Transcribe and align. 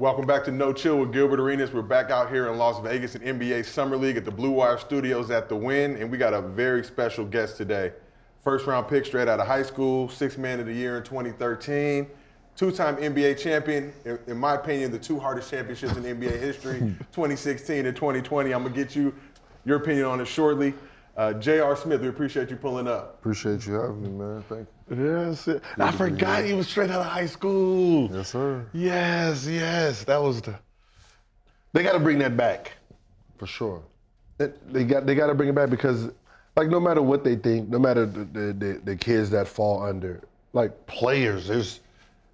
Welcome 0.00 0.24
back 0.24 0.44
to 0.44 0.50
No 0.50 0.72
Chill 0.72 0.98
with 0.98 1.12
Gilbert 1.12 1.38
Arenas. 1.38 1.72
We're 1.72 1.82
back 1.82 2.10
out 2.10 2.30
here 2.30 2.48
in 2.48 2.56
Las 2.56 2.82
Vegas 2.82 3.16
in 3.16 3.20
NBA 3.20 3.66
Summer 3.66 3.98
League 3.98 4.16
at 4.16 4.24
the 4.24 4.30
Blue 4.30 4.50
Wire 4.50 4.78
Studios 4.78 5.30
at 5.30 5.50
the 5.50 5.54
Wynn, 5.54 5.96
and 5.96 6.10
we 6.10 6.16
got 6.16 6.32
a 6.32 6.40
very 6.40 6.82
special 6.82 7.26
guest 7.26 7.58
today. 7.58 7.92
First 8.42 8.66
round 8.66 8.88
pick 8.88 9.04
straight 9.04 9.28
out 9.28 9.40
of 9.40 9.46
high 9.46 9.62
school, 9.62 10.08
six 10.08 10.38
man 10.38 10.58
of 10.58 10.64
the 10.64 10.72
year 10.72 10.96
in 10.96 11.02
2013, 11.02 12.06
two 12.56 12.70
time 12.70 12.96
NBA 12.96 13.38
champion. 13.38 13.92
In, 14.06 14.18
in 14.26 14.38
my 14.38 14.54
opinion, 14.54 14.90
the 14.90 14.98
two 14.98 15.20
hardest 15.20 15.50
championships 15.50 15.94
in 15.98 16.04
NBA 16.04 16.40
history, 16.40 16.78
2016 17.12 17.84
and 17.84 17.94
2020. 17.94 18.54
I'm 18.54 18.62
gonna 18.62 18.74
get 18.74 18.96
you 18.96 19.14
your 19.66 19.76
opinion 19.76 20.06
on 20.06 20.18
it 20.22 20.26
shortly. 20.28 20.72
Uh, 21.20 21.34
J.R. 21.34 21.76
Smith, 21.76 22.00
we 22.00 22.08
appreciate 22.08 22.48
you 22.48 22.56
pulling 22.56 22.88
up. 22.88 23.16
Appreciate 23.18 23.66
you 23.66 23.74
having 23.74 24.00
me, 24.02 24.08
man. 24.08 24.42
Thank 24.48 24.66
you. 24.88 25.20
Yes. 25.20 25.46
I 25.78 25.92
forgot 25.92 26.44
he 26.44 26.54
was 26.54 26.66
straight 26.66 26.88
out 26.88 27.00
of 27.00 27.06
high 27.12 27.26
school. 27.26 28.10
Yes, 28.10 28.30
sir. 28.30 28.64
Yes, 28.72 29.46
yes. 29.46 30.02
That 30.04 30.16
was 30.22 30.40
the. 30.40 30.58
They 31.74 31.82
got 31.82 31.92
to 31.92 31.98
bring 31.98 32.18
that 32.20 32.38
back. 32.38 32.72
For 33.36 33.46
sure. 33.46 33.82
It- 34.38 34.72
They 34.72 34.84
got 34.84 35.04
they 35.04 35.14
got 35.14 35.26
to 35.26 35.34
bring 35.34 35.50
it 35.50 35.54
back 35.54 35.68
because, 35.68 36.08
like, 36.56 36.68
no 36.70 36.80
matter 36.80 37.02
what 37.02 37.22
they 37.22 37.36
think, 37.36 37.68
no 37.68 37.78
matter 37.78 38.06
the, 38.06 38.24
the, 38.24 38.52
the, 38.54 38.80
the 38.86 38.96
kids 38.96 39.28
that 39.28 39.46
fall 39.46 39.82
under, 39.82 40.22
like 40.54 40.86
players, 40.86 41.48
there's 41.48 41.80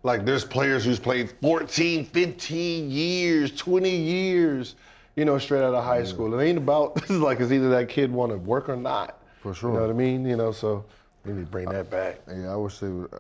like 0.05 0.25
there's 0.25 0.45
players 0.45 0.85
who's 0.85 1.01
played 1.01 1.33
14, 1.43 2.05
15 2.05 2.89
years, 2.93 3.51
20 3.57 3.91
years, 3.91 4.77
you 5.17 5.25
know, 5.25 5.39
straight 5.39 5.63
out 5.63 5.75
of 5.75 5.83
high 5.83 6.05
school. 6.05 6.39
It 6.39 6.45
ain't 6.45 6.59
about 6.59 6.95
this 7.01 7.11
is 7.11 7.19
like 7.19 7.41
it's 7.41 7.51
either 7.51 7.71
that 7.71 7.89
kid 7.89 8.13
want 8.13 8.33
to 8.33 8.39
work 8.39 8.69
or 8.69 8.77
not. 8.77 9.23
For 9.41 9.55
sure. 9.55 9.71
You 9.71 9.77
know 9.77 9.83
what 9.83 9.91
I 9.91 9.95
mean? 9.95 10.25
You 10.25 10.37
know, 10.37 10.53
so 10.53 10.85
we 11.25 11.33
need 11.33 11.47
to 11.47 11.51
bring 11.51 11.69
that 11.71 11.91
back. 11.91 12.21
Yeah, 12.29 12.53
I 12.53 12.57
wish 12.57 12.79
they 12.79 12.89
would. 12.89 13.11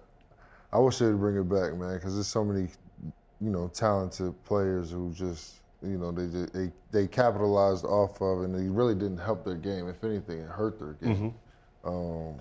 I 0.72 0.78
wish 0.78 0.98
they 0.98 1.06
would 1.06 1.19
bring 1.19 1.36
it 1.36 1.48
back, 1.48 1.75
man, 1.77 1.94
because 1.94 2.14
there's 2.14 2.27
so 2.27 2.44
many, 2.44 2.69
you 3.41 3.50
know, 3.50 3.69
talented 3.69 4.34
players 4.44 4.91
who 4.91 5.12
just, 5.14 5.55
you 5.80 5.97
know, 5.97 6.12
they 6.12 6.27
just, 6.27 6.53
they 6.53 6.70
they 6.91 7.06
capitalized 7.06 7.84
off 7.84 8.20
of, 8.20 8.42
and 8.42 8.55
they 8.55 8.69
really 8.69 8.94
didn't 8.94 9.19
help 9.19 9.44
their 9.44 9.55
game. 9.55 9.88
If 9.88 10.05
anything, 10.05 10.41
it 10.41 10.48
hurt 10.48 10.78
their 10.78 10.92
game. 10.94 11.34
Um, 11.84 12.34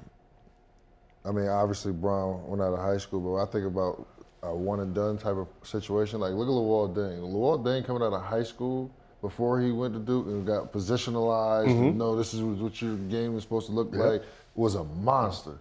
I 1.23 1.31
mean, 1.31 1.47
obviously 1.47 1.91
Brown 1.91 2.45
went 2.47 2.61
out 2.61 2.73
of 2.73 2.79
high 2.79 2.97
school, 2.97 3.19
but 3.21 3.41
I 3.41 3.45
think 3.51 3.65
about 3.65 4.07
a 4.43 4.55
one 4.55 4.79
and 4.79 4.93
done 4.93 5.17
type 5.17 5.37
of 5.37 5.47
situation. 5.63 6.19
Like, 6.19 6.33
look 6.33 6.47
at 6.47 6.51
Luol 6.51 6.93
Deng. 6.95 7.19
Luol 7.21 7.63
Deng 7.63 7.85
coming 7.85 8.03
out 8.03 8.13
of 8.13 8.21
high 8.21 8.43
school 8.43 8.91
before 9.25 9.59
he 9.59 9.71
went 9.71 9.93
to 9.95 9.99
Duke 9.99 10.27
and 10.27 10.45
got 10.45 10.71
positionalized. 10.71 11.65
And 11.65 11.75
mm-hmm. 11.75 11.97
know 11.97 12.15
this 12.15 12.33
is 12.33 12.41
what 12.41 12.79
your 12.79 12.95
game 12.95 13.35
is 13.35 13.41
supposed 13.43 13.65
to 13.67 13.73
look 13.73 13.93
like. 13.93 14.21
Was 14.53 14.75
a 14.75 14.83
monster. 14.83 15.57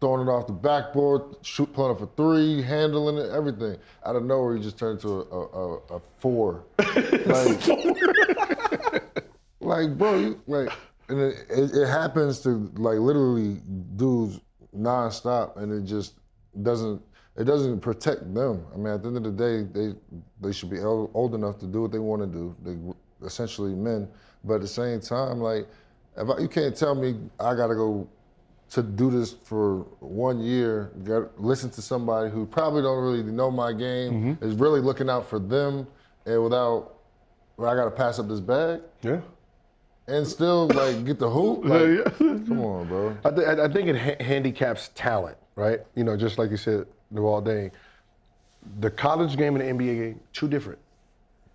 Throwing 0.00 0.26
it 0.26 0.30
off 0.30 0.46
the 0.46 0.52
backboard, 0.52 1.22
shoot, 1.42 1.72
pulling 1.72 1.92
up 1.92 2.00
a 2.00 2.06
three, 2.16 2.62
handling 2.62 3.18
it, 3.18 3.30
everything. 3.30 3.76
Out 4.04 4.16
of 4.16 4.24
nowhere, 4.24 4.56
he 4.56 4.62
just 4.62 4.78
turned 4.78 4.98
into 4.98 5.08
a, 5.08 5.22
a, 5.22 5.42
a, 5.42 5.76
a 5.96 6.00
four. 6.18 6.64
like, 6.78 7.68
like, 9.60 9.98
bro, 9.98 10.18
you, 10.18 10.40
like, 10.46 10.72
and 11.08 11.20
it, 11.20 11.36
it, 11.50 11.74
it 11.74 11.86
happens 11.86 12.40
to 12.40 12.70
like 12.76 12.98
literally 12.98 13.60
dudes 13.96 14.40
nonstop, 14.76 15.56
and 15.56 15.72
it 15.72 15.86
just 15.86 16.14
doesn't. 16.62 17.00
It 17.36 17.44
doesn't 17.44 17.80
protect 17.80 18.34
them. 18.34 18.64
I 18.74 18.76
mean, 18.76 18.88
at 18.88 19.02
the 19.02 19.08
end 19.08 19.16
of 19.16 19.24
the 19.24 19.30
day, 19.30 19.62
they 19.72 19.94
they 20.40 20.52
should 20.52 20.70
be 20.70 20.80
old 20.80 21.34
enough 21.34 21.58
to 21.60 21.66
do 21.66 21.82
what 21.82 21.92
they 21.92 21.98
want 21.98 22.20
to 22.22 22.28
do. 22.28 22.54
They 22.62 23.26
essentially 23.26 23.74
men, 23.74 24.08
but 24.44 24.54
at 24.54 24.60
the 24.60 24.68
same 24.68 25.00
time, 25.00 25.40
like, 25.40 25.66
if 26.16 26.28
I, 26.28 26.40
you 26.40 26.48
can't 26.48 26.76
tell 26.76 26.94
me 26.94 27.16
I 27.40 27.54
got 27.54 27.68
to 27.68 27.74
go 27.74 28.06
to 28.70 28.82
do 28.82 29.10
this 29.10 29.34
for 29.44 29.80
one 30.00 30.40
year, 30.40 30.92
got, 31.04 31.40
listen 31.40 31.70
to 31.70 31.82
somebody 31.82 32.30
who 32.30 32.46
probably 32.46 32.82
don't 32.82 33.02
really 33.02 33.22
know 33.22 33.50
my 33.50 33.72
game, 33.72 34.12
mm-hmm. 34.36 34.44
is 34.44 34.54
really 34.54 34.80
looking 34.80 35.08
out 35.10 35.28
for 35.28 35.38
them, 35.38 35.86
and 36.26 36.42
without, 36.42 36.94
well, 37.56 37.70
I 37.70 37.74
got 37.74 37.84
to 37.84 37.90
pass 37.90 38.18
up 38.18 38.28
this 38.28 38.40
bag 38.40 38.80
Yeah. 39.02 39.20
and 40.06 40.26
still 40.26 40.68
like 40.68 41.04
get 41.04 41.18
the 41.18 41.30
hoop. 41.30 41.64
Like, 41.66 42.16
come 42.18 42.60
on, 42.60 42.88
bro. 42.88 43.16
I, 43.24 43.30
th- 43.30 43.46
I 43.46 43.68
think 43.68 43.88
it 43.88 43.96
ha- 43.96 44.24
handicaps 44.24 44.90
talent, 44.94 45.36
right? 45.54 45.80
You 45.94 46.04
know, 46.04 46.16
just 46.16 46.38
like 46.38 46.50
you 46.50 46.56
said, 46.56 46.86
New 47.12 47.22
Deng. 47.22 47.70
The 48.80 48.90
college 48.90 49.36
game 49.36 49.56
and 49.56 49.78
the 49.78 49.84
NBA 49.84 49.98
game, 49.98 50.20
two 50.32 50.48
different. 50.48 50.78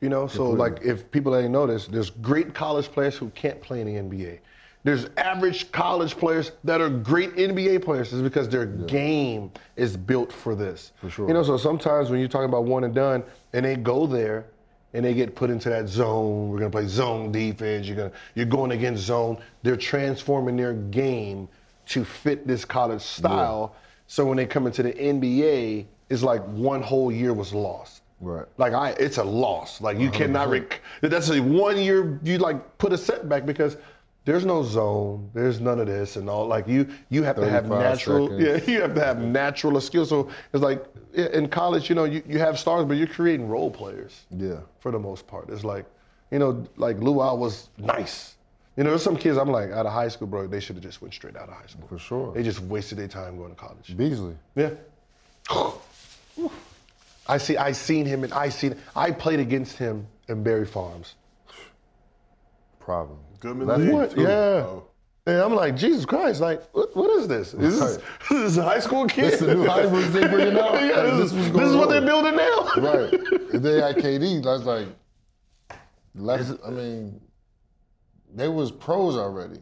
You 0.01 0.09
know, 0.09 0.27
so 0.27 0.49
like 0.49 0.79
if 0.83 1.09
people 1.09 1.35
ain't 1.35 1.51
know 1.51 1.65
this, 1.65 1.87
there's 1.87 2.11
great 2.11 2.53
college 2.53 2.91
players 2.91 3.17
who 3.17 3.29
can't 3.31 3.59
play 3.61 3.81
in 3.81 3.87
the 3.87 3.93
NBA. 3.93 4.39
There's 4.83 5.07
average 5.17 5.71
college 5.71 6.15
players 6.15 6.51
that 6.63 6.81
are 6.81 6.89
great 6.89 7.35
NBA 7.35 7.83
players 7.83 8.13
is 8.13 8.21
because 8.21 8.47
their 8.47 8.65
game 8.65 9.51
is 9.75 9.97
built 9.97 10.31
for 10.31 10.55
this. 10.55 10.91
For 11.01 11.09
sure. 11.09 11.27
You 11.27 11.33
know, 11.33 11.43
so 11.43 11.57
sometimes 11.57 12.09
when 12.09 12.19
you're 12.19 12.29
talking 12.29 12.47
about 12.47 12.65
one 12.65 12.83
and 12.83 12.93
done 12.93 13.23
and 13.53 13.65
they 13.65 13.75
go 13.75 14.05
there 14.05 14.45
and 14.93 15.03
they 15.03 15.13
get 15.13 15.35
put 15.35 15.49
into 15.49 15.69
that 15.69 15.89
zone, 15.89 16.49
we're 16.49 16.59
gonna 16.59 16.69
play 16.69 16.87
zone 16.87 17.31
defense, 17.31 17.87
you're 17.87 17.97
gonna 17.97 18.11
you're 18.35 18.45
going 18.45 18.71
against 18.71 19.03
zone, 19.03 19.39
they're 19.63 19.75
transforming 19.75 20.55
their 20.55 20.73
game 20.73 21.49
to 21.87 22.05
fit 22.05 22.45
this 22.47 22.63
college 22.63 23.01
style. 23.01 23.75
So 24.07 24.25
when 24.25 24.37
they 24.37 24.45
come 24.45 24.65
into 24.65 24.83
the 24.83 24.93
NBA, 24.93 25.85
it's 26.09 26.23
like 26.23 26.41
one 26.45 26.81
whole 26.81 27.11
year 27.11 27.33
was 27.33 27.53
lost. 27.53 28.01
Right. 28.19 28.45
Like 28.57 28.73
I, 28.73 28.91
it's 28.91 29.17
a 29.17 29.23
loss. 29.23 29.81
Like 29.81 29.99
you 29.99 30.09
cannot. 30.09 30.43
Uh-huh. 30.47 30.51
Rec- 30.53 30.81
that's 31.01 31.29
a 31.29 31.39
one 31.41 31.77
year. 31.77 32.19
You 32.23 32.39
like 32.39 32.77
put 32.79 32.91
a 32.93 32.97
setback 32.97 33.45
because 33.45 33.77
there's 34.25 34.45
no 34.45 34.63
zone. 34.63 35.29
There's 35.33 35.59
none 35.59 35.79
of 35.79 35.87
this 35.87 36.15
and 36.15 36.29
all. 36.29 36.47
Like 36.47 36.67
you, 36.67 36.87
you 37.09 37.23
have 37.23 37.35
to 37.35 37.47
have 37.49 37.67
natural. 37.67 38.27
seconds. 38.29 38.67
Yeah, 38.67 38.73
you 38.73 38.81
have 38.81 38.95
to 38.95 39.03
have 39.03 39.19
natural 39.19 39.79
skills. 39.81 40.09
So 40.09 40.29
it's 40.53 40.63
like 40.63 40.83
in 41.13 41.47
college, 41.47 41.89
you 41.89 41.95
know, 41.95 42.05
you, 42.05 42.23
you 42.27 42.39
have 42.39 42.57
stars, 42.57 42.85
but 42.85 42.97
you're 42.97 43.07
creating 43.07 43.47
role 43.47 43.69
players 43.69 44.25
Yeah. 44.31 44.61
for 44.79 44.91
the 44.91 44.99
most 44.99 45.27
part. 45.27 45.49
It's 45.49 45.63
like, 45.63 45.85
you 46.31 46.39
know, 46.39 46.65
like 46.77 46.97
Luol 46.97 47.37
was 47.37 47.69
nice. 47.77 48.35
You 48.77 48.83
know, 48.83 48.91
there's 48.91 49.01
some 49.03 49.17
kids 49.17 49.37
I'm 49.37 49.49
like 49.49 49.71
out 49.71 49.87
of 49.87 49.91
high 49.91 50.07
school, 50.07 50.27
bro. 50.27 50.45
They 50.47 50.59
should 50.59 50.75
have 50.75 50.83
just 50.83 51.01
went 51.01 51.13
straight 51.13 51.35
out 51.35 51.49
of 51.49 51.55
high 51.55 51.65
school. 51.65 51.87
For 51.87 51.97
sure. 51.97 52.31
They 52.33 52.43
just 52.43 52.59
wasted 52.61 52.99
their 52.99 53.07
time 53.07 53.35
going 53.37 53.49
to 53.49 53.55
college. 53.55 53.97
Beasley. 53.97 54.35
Yeah. 54.55 54.69
I 57.27 57.37
see. 57.37 57.57
I 57.57 57.71
seen 57.71 58.05
him, 58.05 58.23
and 58.23 58.31
I 58.33 58.49
seen. 58.49 58.75
I 58.95 59.11
played 59.11 59.39
against 59.39 59.77
him 59.77 60.05
in 60.29 60.43
Barry 60.43 60.65
Farms. 60.65 61.15
Problem. 62.79 63.17
Goodman 63.39 63.67
Left 63.67 63.81
League. 63.81 63.91
What? 63.93 64.11
too. 64.11 64.21
Yeah. 64.21 64.27
Oh. 64.29 64.83
And 65.25 65.41
I'm 65.41 65.53
like, 65.53 65.75
Jesus 65.75 66.05
Christ! 66.05 66.39
Like, 66.39 66.63
what, 66.73 66.95
what 66.95 67.09
is 67.19 67.27
this? 67.27 67.53
Is 67.53 67.79
this, 67.79 67.97
this 68.29 68.39
is 68.51 68.57
a 68.57 68.63
high 68.63 68.79
school 68.79 69.05
kid? 69.07 69.25
This 69.25 69.41
is 69.41 69.47
the 69.47 69.55
new 69.55 69.65
hybrids 69.65 70.13
they 70.13 70.21
bringing 70.25 70.57
out? 70.57 70.73
yeah, 70.75 71.01
Like, 71.01 71.17
this, 71.17 71.31
this 71.33 71.49
this 71.49 71.69
is 71.69 71.75
what 71.75 71.87
on. 71.87 71.89
they're 71.89 72.01
building 72.05 72.35
now. 72.37 72.59
Right. 72.77 73.09
If 73.53 73.61
they 73.61 73.81
had 73.81 73.97
KD, 73.97 74.41
that's 74.41 74.63
like, 74.63 74.87
less, 76.15 76.53
I 76.65 76.69
mean, 76.69 77.19
they 78.37 78.47
was 78.47 78.71
pros 78.71 79.17
already. 79.17 79.59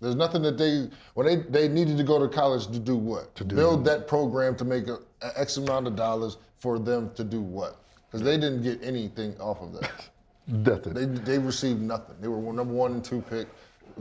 There's 0.00 0.14
nothing 0.14 0.40
that 0.42 0.56
they 0.56 0.88
when 1.14 1.26
they 1.26 1.36
they 1.36 1.68
needed 1.68 1.98
to 1.98 2.04
go 2.04 2.18
to 2.18 2.28
college 2.28 2.66
to 2.68 2.78
do 2.78 2.96
what? 2.96 3.34
To 3.34 3.44
do. 3.44 3.54
build 3.56 3.84
that 3.84 4.08
program 4.08 4.56
to 4.56 4.64
make 4.64 4.88
a, 4.88 4.98
a 5.20 5.38
X 5.38 5.58
amount 5.58 5.86
of 5.88 5.96
dollars 5.96 6.38
for 6.58 6.78
them 6.78 7.10
to 7.16 7.24
do 7.24 7.42
what? 7.42 7.76
Because 8.06 8.24
they 8.24 8.36
didn't 8.38 8.62
get 8.62 8.82
anything 8.82 9.38
off 9.38 9.60
of 9.60 9.72
that. 9.74 9.90
Nothing. 10.46 10.94
They 10.94 11.04
they 11.04 11.38
received 11.38 11.82
nothing. 11.82 12.16
They 12.20 12.28
were 12.28 12.40
number 12.52 12.72
one 12.72 12.92
and 12.92 13.04
two 13.04 13.20
pick. 13.28 13.46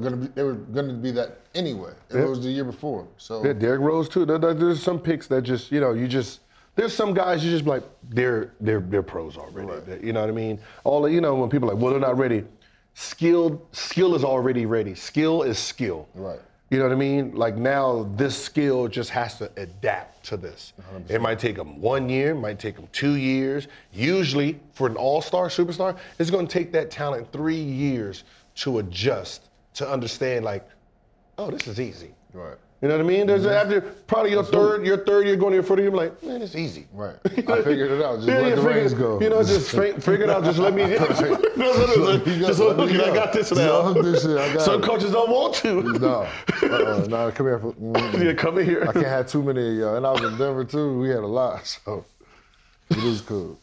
Gonna 0.01 0.15
be, 0.15 0.27
they 0.27 0.44
were 0.44 0.53
going 0.53 0.88
to 0.88 0.94
be 0.94 1.12
that 1.12 1.39
anyway. 1.56 1.91
It 2.09 2.27
was 2.27 2.41
the 2.41 2.50
year 2.50 2.63
before. 2.63 3.06
So 3.18 3.44
Yeah, 3.45 3.51
Derrick 3.53 3.81
Rose 3.81 4.07
too. 4.07 4.24
There- 4.25 4.38
there- 4.38 4.53
There's 4.53 4.81
some 4.81 4.97
picks 5.00 5.27
that 5.27 5.41
just, 5.41 5.71
you 5.71 5.81
know, 5.81 5.94
you 5.94 6.07
just. 6.07 6.39
There's 6.75 6.94
some 6.95 7.13
guys 7.13 7.44
you 7.44 7.51
just 7.51 7.65
be 7.65 7.71
like 7.71 7.83
they're 8.09 8.53
they're 8.62 8.80
they're 8.80 9.03
pros 9.03 9.36
already. 9.38 9.68
They- 9.86 10.07
You 10.07 10.13
know 10.13 10.21
what 10.21 10.30
I 10.30 10.33
mean? 10.33 10.59
All 10.86 11.01
the- 11.01 11.12
you 11.12 11.19
know 11.19 11.36
when 11.36 11.50
people 11.50 11.69
are 11.69 11.74
like, 11.74 11.83
well, 11.83 11.91
they're 11.91 12.00
not 12.00 12.18
ready. 12.18 12.45
Skill 13.00 13.66
skill 13.72 14.13
is 14.13 14.25
already 14.25 14.66
ready. 14.66 14.94
Skill 14.94 15.44
is 15.44 15.57
skill. 15.57 16.06
Right. 16.13 16.42
You 16.69 16.80
know 16.80 16.84
what 16.84 16.92
I 16.92 16.98
mean? 16.98 17.34
Like 17.34 17.56
now, 17.56 18.12
this 18.18 18.38
skill 18.38 18.90
just 18.90 19.10
has 19.12 19.38
to 19.38 19.50
adapt 19.56 20.25
to 20.25 20.36
this. 20.36 20.74
It 21.07 21.22
might 21.22 21.40
take 21.40 21.56
them 21.56 21.80
one 21.80 22.10
year, 22.10 22.31
it 22.31 22.36
might 22.36 22.60
take 22.60 22.75
them 22.75 22.90
two 22.92 23.13
years. 23.13 23.69
Usually, 23.94 24.60
for 24.74 24.86
an 24.86 24.98
all-star 24.98 25.48
superstar, 25.48 25.98
it's 26.19 26.30
going 26.30 26.46
to 26.46 26.51
take 26.51 26.74
that 26.74 26.92
talent 26.92 27.31
three 27.31 27.56
years 27.56 28.25
to 28.56 28.80
adjust 28.80 29.48
to 29.75 29.90
understand. 29.90 30.44
Like, 30.44 30.68
oh, 31.38 31.50
this 31.50 31.68
is 31.68 31.80
easy. 31.80 32.13
Right. 32.34 32.57
You 32.81 32.88
know 32.88 32.96
what 32.96 33.04
I 33.04 33.08
mean? 33.10 33.28
There's 33.28 33.46
after 33.46 33.81
probably 33.81 34.31
your 34.31 34.44
third, 34.44 34.86
your 34.86 35.04
third 35.04 35.26
year 35.28 35.36
going 35.36 35.52
to 35.52 35.56
your 35.56 35.64
foot, 35.64 35.80
you're 35.80 35.92
like, 35.92 36.24
man, 36.24 36.42
it's 36.42 36.56
easy. 36.56 36.88
Right. 36.94 37.16
I 37.26 37.62
figured 37.62 37.92
it 37.92 38.02
out. 38.02 38.16
Just 38.18 38.28
let 38.28 38.44
you 38.46 38.50
the 38.52 38.56
figure- 38.56 38.70
reins 38.81 38.94
go. 38.94 39.20
You 39.20 39.30
know, 39.30 39.44
just 39.44 39.72
fi- 39.76 39.92
figure 40.00 40.24
it 40.24 40.30
out. 40.30 40.46
Just 40.46 40.60
let 40.60 40.74
me. 40.74 40.84
no, 40.84 40.96
no, 40.96 41.06
no, 41.58 41.86
no, 41.86 42.04
Let 42.04 42.26
me 42.26 42.40
go, 42.40 42.48
Just 42.48 42.60
let 42.62 42.78
look, 42.78 42.90
me 42.90 43.02
I 43.02 43.14
got 43.14 43.34
this 43.34 43.52
now. 43.52 43.92
this 43.92 44.22
shit, 44.24 44.38
I 44.38 44.54
got 44.54 44.62
Some 44.62 44.81
it. 44.81 44.86
coaches 44.86 45.12
don't 45.12 45.30
want 45.30 45.56
to. 45.56 45.81
No. 46.00 46.28
Uh-uh. 46.64 47.06
No, 47.10 47.31
come 47.31 47.48
here. 47.48 47.60
For, 47.60 47.74
mm, 47.74 48.24
yeah, 48.24 48.34
come 48.34 48.58
in 48.60 48.66
here. 48.66 48.84
I 48.88 48.94
can't 48.94 49.06
have 49.06 49.28
too 49.28 49.44
many 49.44 49.68
of 49.72 49.75
y'all. 49.75 49.96
And 49.98 50.08
I 50.08 50.12
was 50.12 50.22
in 50.22 50.38
Denver 50.38 50.64
too. 50.64 51.00
We 51.00 51.10
had 51.10 51.20
a 51.20 51.28
lot. 51.28 51.68
So 51.68 52.06
it 52.92 52.98
is 53.00 53.20
cool. 53.22 53.60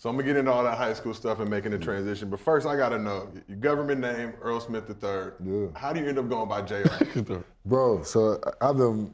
So 0.00 0.08
I'm 0.08 0.16
gonna 0.16 0.26
get 0.26 0.38
into 0.38 0.50
all 0.50 0.64
that 0.64 0.78
high 0.78 0.94
school 0.94 1.12
stuff 1.12 1.40
and 1.40 1.50
making 1.50 1.72
the 1.72 1.78
transition. 1.78 2.30
But 2.30 2.40
first, 2.40 2.66
I 2.66 2.74
gotta 2.74 2.98
know 2.98 3.28
your 3.46 3.58
government 3.58 4.00
name, 4.00 4.32
Earl 4.40 4.58
Smith 4.58 4.88
III. 4.88 5.32
Yeah. 5.44 5.66
How 5.76 5.92
do 5.92 6.00
you 6.00 6.08
end 6.08 6.18
up 6.18 6.26
going 6.26 6.48
by 6.48 6.62
Jr.? 6.62 7.34
Bro, 7.66 8.04
so 8.04 8.40
I've 8.62 8.78
been, 8.78 9.12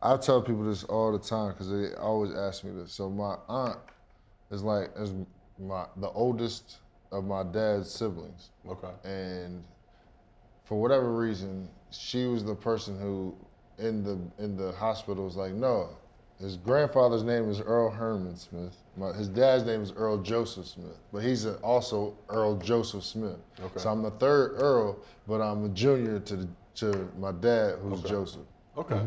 I 0.00 0.16
tell 0.16 0.40
people 0.40 0.64
this 0.64 0.84
all 0.84 1.12
the 1.12 1.18
time 1.18 1.48
because 1.48 1.70
they 1.70 1.94
always 1.96 2.34
ask 2.34 2.64
me 2.64 2.70
this. 2.72 2.94
So 2.94 3.10
my 3.10 3.36
aunt 3.46 3.76
is 4.50 4.62
like, 4.62 4.88
is 4.96 5.12
my 5.58 5.84
the 5.98 6.08
oldest 6.08 6.78
of 7.12 7.26
my 7.26 7.42
dad's 7.42 7.90
siblings. 7.90 8.48
okay. 8.66 8.94
and 9.04 9.62
for 10.64 10.80
whatever 10.80 11.12
reason, 11.12 11.68
she 11.90 12.24
was 12.24 12.42
the 12.42 12.54
person 12.54 12.98
who, 12.98 13.36
in 13.76 14.02
the 14.02 14.18
in 14.42 14.56
the 14.56 14.72
hospital, 14.72 15.26
was 15.26 15.36
like, 15.36 15.52
no, 15.52 15.90
his 16.40 16.56
grandfather's 16.56 17.22
name 17.22 17.50
is 17.50 17.60
Earl 17.60 17.90
Herman 17.90 18.36
Smith. 18.36 18.76
My, 18.96 19.12
his 19.12 19.28
dad's 19.28 19.64
name 19.64 19.82
is 19.82 19.92
Earl 19.92 20.18
Joseph 20.18 20.66
Smith, 20.66 20.98
but 21.12 21.22
he's 21.22 21.46
a, 21.46 21.56
also 21.56 22.14
Earl 22.28 22.56
Joseph 22.56 23.04
Smith. 23.04 23.38
Okay. 23.60 23.78
So 23.78 23.90
I'm 23.90 24.02
the 24.02 24.10
third 24.12 24.54
Earl, 24.56 24.98
but 25.26 25.40
I'm 25.40 25.64
a 25.64 25.68
junior 25.70 26.20
to 26.20 26.36
the, 26.36 26.48
to 26.76 27.08
my 27.18 27.32
dad, 27.32 27.76
who's 27.82 28.02
Joseph. 28.02 28.42
Okay. 28.76 29.00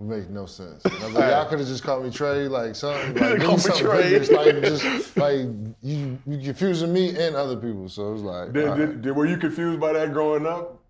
It 0.00 0.04
makes 0.04 0.28
no 0.28 0.46
sense. 0.46 0.84
I 0.84 0.88
was 0.88 1.02
like, 1.14 1.30
y'all 1.30 1.46
could 1.46 1.58
have 1.58 1.68
just 1.68 1.84
called 1.84 2.04
me 2.04 2.10
Trey, 2.10 2.48
like 2.48 2.74
something. 2.74 3.14
Like, 3.20 3.40
Call 3.40 3.50
me 3.50 3.54
me 3.54 3.58
something 3.60 3.84
Trey. 3.84 4.14
It's 4.14 4.30
like 4.30 4.60
just 4.62 5.16
like 5.16 5.46
you, 5.82 6.18
you 6.26 6.38
confusing 6.42 6.92
me 6.92 7.10
and 7.10 7.36
other 7.36 7.56
people. 7.56 7.88
So 7.88 8.08
it 8.08 8.12
was 8.12 8.22
like, 8.22 8.52
Did, 8.52 8.64
right. 8.64 8.76
did, 8.78 9.02
did, 9.02 9.12
were 9.12 9.26
you 9.26 9.36
confused 9.36 9.80
by 9.80 9.92
that 9.92 10.12
growing 10.12 10.46
up? 10.46 10.80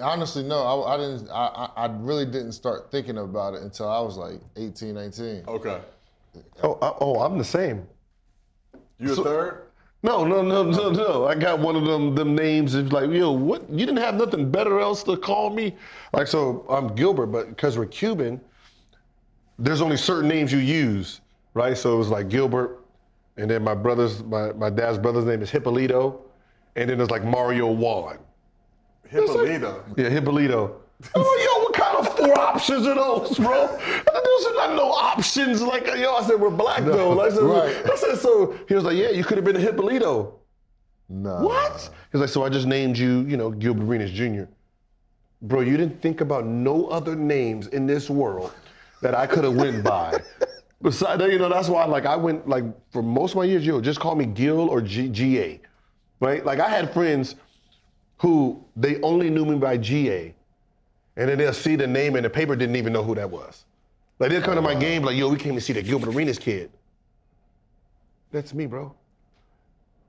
Honestly, 0.00 0.42
no. 0.42 0.62
I, 0.62 0.94
I 0.94 0.96
didn't. 0.96 1.30
I, 1.30 1.46
I 1.46 1.84
I 1.84 1.96
really 2.00 2.26
didn't 2.26 2.52
start 2.52 2.90
thinking 2.90 3.18
about 3.18 3.54
it 3.54 3.62
until 3.62 3.88
I 3.88 4.00
was 4.00 4.16
like 4.16 4.40
18, 4.56 4.94
19. 4.94 5.44
Okay. 5.48 5.80
Oh, 6.62 6.78
I, 6.82 6.92
oh, 7.00 7.20
I'm 7.20 7.38
the 7.38 7.44
same. 7.44 7.86
You 8.98 9.12
a 9.12 9.16
third? 9.16 9.62
No, 10.02 10.24
no, 10.24 10.42
no, 10.42 10.62
no, 10.62 10.90
no. 10.90 11.26
I 11.26 11.34
got 11.34 11.58
one 11.58 11.74
of 11.74 11.84
them 11.84 12.14
them 12.14 12.34
names. 12.34 12.74
It's 12.74 12.92
like, 12.92 13.10
yo, 13.10 13.32
what? 13.32 13.68
You 13.70 13.86
didn't 13.86 13.98
have 13.98 14.14
nothing 14.14 14.50
better 14.50 14.78
else 14.78 15.02
to 15.04 15.16
call 15.16 15.50
me? 15.50 15.74
Like, 16.12 16.28
so 16.28 16.64
I'm 16.68 16.94
Gilbert, 16.94 17.26
but 17.26 17.48
because 17.48 17.76
we're 17.76 17.86
Cuban, 17.86 18.40
there's 19.58 19.80
only 19.80 19.96
certain 19.96 20.28
names 20.28 20.52
you 20.52 20.58
use, 20.58 21.20
right? 21.54 21.76
So 21.76 21.94
it 21.94 21.98
was 21.98 22.10
like 22.10 22.28
Gilbert, 22.28 22.84
and 23.38 23.50
then 23.50 23.64
my 23.64 23.74
brother's, 23.74 24.22
my, 24.22 24.52
my 24.52 24.70
dad's 24.70 24.98
brother's 24.98 25.24
name 25.24 25.42
is 25.42 25.50
Hippolito, 25.50 26.20
and 26.76 26.88
then 26.88 26.98
there's 26.98 27.10
like 27.10 27.24
Mario 27.24 27.72
Juan. 27.72 28.18
Hippolito. 29.10 29.84
Yeah, 29.96 30.08
Hippolito. 30.08 30.82
Oh, 31.14 31.20
yo, 31.44 31.62
what 31.64 31.74
kind 31.74 31.96
of 31.98 32.16
four 32.16 32.38
options 32.38 32.86
are 32.86 32.94
those, 32.94 33.36
bro? 33.38 33.66
Those 33.68 34.46
are 34.46 34.54
not 34.54 34.74
no 34.74 34.90
options. 34.90 35.62
Like, 35.62 35.86
yo, 35.86 36.14
I 36.14 36.22
said, 36.22 36.40
we're 36.40 36.50
black, 36.50 36.84
though. 36.84 37.10
Like, 37.10 37.32
I 37.32 37.34
said, 37.34 37.44
right. 37.44 37.90
I 37.90 37.96
said, 37.96 38.18
so 38.18 38.58
he 38.66 38.74
was 38.74 38.84
like, 38.84 38.96
yeah, 38.96 39.10
you 39.10 39.22
could 39.22 39.38
have 39.38 39.44
been 39.44 39.56
a 39.56 39.60
Hippolito. 39.60 40.40
Nah. 41.08 41.42
What? 41.42 41.90
He's 42.12 42.20
like, 42.20 42.30
so 42.30 42.44
I 42.44 42.48
just 42.48 42.66
named 42.66 42.98
you, 42.98 43.20
you 43.22 43.36
know, 43.36 43.50
Gilbert 43.50 43.84
Arenas 43.84 44.10
Jr. 44.10 44.44
Bro, 45.40 45.60
you 45.60 45.76
didn't 45.76 46.02
think 46.02 46.20
about 46.20 46.46
no 46.46 46.86
other 46.88 47.14
names 47.14 47.68
in 47.68 47.86
this 47.86 48.10
world 48.10 48.52
that 49.00 49.14
I 49.14 49.26
could 49.26 49.44
have 49.44 49.54
went 49.54 49.84
by. 49.84 50.18
Besides, 50.82 51.22
you 51.22 51.38
know, 51.38 51.48
that's 51.48 51.68
why, 51.68 51.84
like, 51.84 52.06
I 52.06 52.16
went, 52.16 52.48
like, 52.48 52.64
for 52.92 53.02
most 53.02 53.32
of 53.32 53.36
my 53.36 53.44
years, 53.44 53.64
yo, 53.64 53.80
just 53.80 54.00
call 54.00 54.14
me 54.16 54.26
Gil 54.26 54.68
or 54.68 54.80
G- 54.80 55.08
GA, 55.08 55.60
right? 56.20 56.44
Like, 56.44 56.58
I 56.60 56.68
had 56.68 56.92
friends 56.92 57.36
who 58.18 58.62
they 58.76 59.00
only 59.00 59.30
knew 59.30 59.44
me 59.44 59.56
by 59.56 59.76
GA, 59.76 60.34
and 61.16 61.28
then 61.28 61.38
they'll 61.38 61.52
see 61.52 61.76
the 61.76 61.86
name 61.86 62.16
in 62.16 62.22
the 62.22 62.30
paper, 62.30 62.54
didn't 62.56 62.76
even 62.76 62.92
know 62.92 63.02
who 63.02 63.14
that 63.14 63.30
was. 63.30 63.64
Like, 64.18 64.30
they'll 64.30 64.42
come 64.42 64.56
to 64.56 64.62
my 64.62 64.74
game, 64.74 65.02
like, 65.02 65.16
yo, 65.16 65.28
we 65.28 65.36
came 65.36 65.54
to 65.54 65.60
see 65.60 65.72
the 65.72 65.82
Gilbert 65.82 66.14
Arenas 66.14 66.38
kid. 66.38 66.70
That's 68.32 68.52
me, 68.52 68.66
bro. 68.66 68.94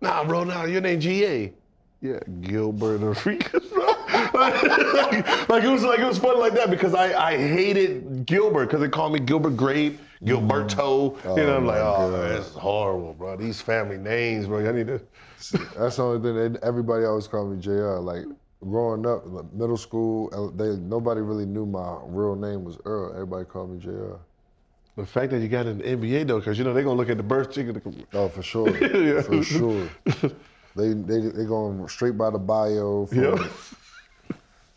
Nah, 0.02 0.24
bro, 0.24 0.44
nah, 0.44 0.66
your 0.66 0.82
name 0.82 1.00
GA. 1.00 1.54
Yeah, 2.02 2.20
Gilbert 2.42 3.04
Arenas, 3.04 3.70
bro. 3.70 3.88
like, 4.34 5.50
like, 5.50 5.64
it 5.64 5.70
was 5.70 5.84
like 5.84 6.00
it 6.00 6.08
was 6.08 6.18
funny 6.18 6.40
like 6.40 6.54
that 6.54 6.70
because 6.70 6.94
I, 6.94 7.14
I 7.14 7.38
hated 7.38 8.26
Gilbert 8.26 8.66
because 8.66 8.82
they 8.82 8.90
called 8.90 9.14
me 9.14 9.20
Gilbert 9.20 9.56
Grape, 9.56 10.00
Gilberto. 10.24 11.18
Oh, 11.26 11.38
you 11.38 11.44
know, 11.44 11.56
I'm 11.58 11.66
like, 11.66 11.80
oh, 11.82 12.14
is 12.38 12.54
horrible, 12.54 13.14
bro. 13.14 13.38
These 13.38 13.62
family 13.62 13.98
names, 13.98 14.48
bro. 14.48 14.68
I 14.68 14.72
need 14.74 14.88
to. 14.88 15.00
That's 15.78 15.96
the 15.96 16.04
only 16.04 16.50
thing. 16.50 16.58
Everybody 16.62 17.06
always 17.06 17.28
called 17.28 17.52
me 17.56 17.62
Jr. 17.62 18.00
Like 18.00 18.26
growing 18.62 19.06
up, 19.06 19.22
like, 19.26 19.52
middle 19.54 19.78
school, 19.78 20.52
they 20.58 20.76
nobody 20.76 21.22
really 21.22 21.46
knew 21.46 21.66
my 21.66 22.00
real 22.04 22.36
name 22.36 22.66
was 22.66 22.78
Earl. 22.84 23.14
Everybody 23.14 23.46
called 23.46 23.72
me 23.72 23.80
Jr. 23.80 24.16
The 24.98 25.06
fact 25.06 25.32
that 25.32 25.40
you 25.40 25.48
got 25.48 25.66
in 25.66 25.78
the 25.78 25.84
NBA 25.86 26.28
though, 26.28 26.40
because 26.40 26.58
you 26.58 26.66
know 26.66 26.74
they're 26.74 26.84
gonna 26.84 26.98
look 26.98 27.10
at 27.10 27.16
the 27.16 27.24
birth 27.24 27.54
certificate. 27.54 28.06
Oh, 28.12 28.28
for 28.28 28.44
sure, 28.44 28.70
Yeah. 29.16 29.22
for 29.22 29.42
sure. 29.42 29.88
They 30.76 30.90
they 30.94 31.22
they 31.22 31.46
going 31.46 31.88
straight 31.88 32.18
by 32.18 32.30
the 32.30 32.38
bio. 32.40 33.06
For, 33.06 33.16
Yeah. 33.16 33.48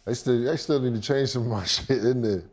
They 0.04 0.14
still 0.14 0.44
they 0.44 0.56
still 0.56 0.80
need 0.80 0.94
to 0.94 1.00
change 1.00 1.30
some 1.30 1.42
of 1.42 1.48
my 1.48 1.64
shit 1.64 2.04
in 2.04 2.22
there. 2.22 2.44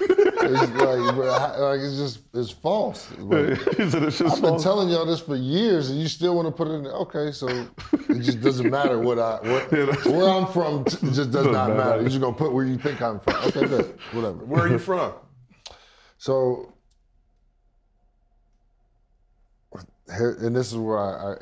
It's 0.00 0.72
like, 0.72 1.14
bro, 1.14 1.26
like 1.70 1.80
it's 1.80 1.96
just 1.96 2.20
it's 2.34 2.50
false. 2.50 3.10
Like, 3.18 3.58
said 3.60 4.02
it's 4.02 4.18
just 4.18 4.22
I've 4.22 4.40
been 4.42 4.50
false. 4.50 4.62
telling 4.62 4.88
y'all 4.88 5.04
this 5.06 5.20
for 5.20 5.36
years, 5.36 5.90
and 5.90 6.00
you 6.00 6.08
still 6.08 6.34
want 6.36 6.46
to 6.46 6.52
put 6.52 6.68
it 6.68 6.72
in. 6.72 6.82
there. 6.84 6.92
Okay, 6.92 7.32
so 7.32 7.48
it 7.48 8.20
just 8.20 8.40
doesn't 8.40 8.70
matter 8.70 8.98
what 8.98 9.18
I 9.18 9.38
what, 9.42 9.70
where 10.06 10.28
I'm 10.28 10.46
from. 10.46 10.84
t- 10.84 11.06
It 11.06 11.12
just 11.12 11.30
does 11.30 11.46
not 11.46 11.70
matter. 11.70 11.74
matter. 11.74 12.00
You're 12.00 12.10
just 12.10 12.20
gonna 12.20 12.36
put 12.36 12.52
where 12.52 12.64
you 12.64 12.78
think 12.78 13.00
I'm 13.02 13.20
from. 13.20 13.34
Okay, 13.46 13.66
good, 13.66 13.98
whatever. 14.12 14.44
Where 14.44 14.62
are 14.62 14.68
you 14.68 14.78
from? 14.78 15.12
So, 16.18 16.72
and 20.08 20.54
this 20.54 20.72
is 20.72 20.76
where 20.78 20.98
I, 20.98 21.34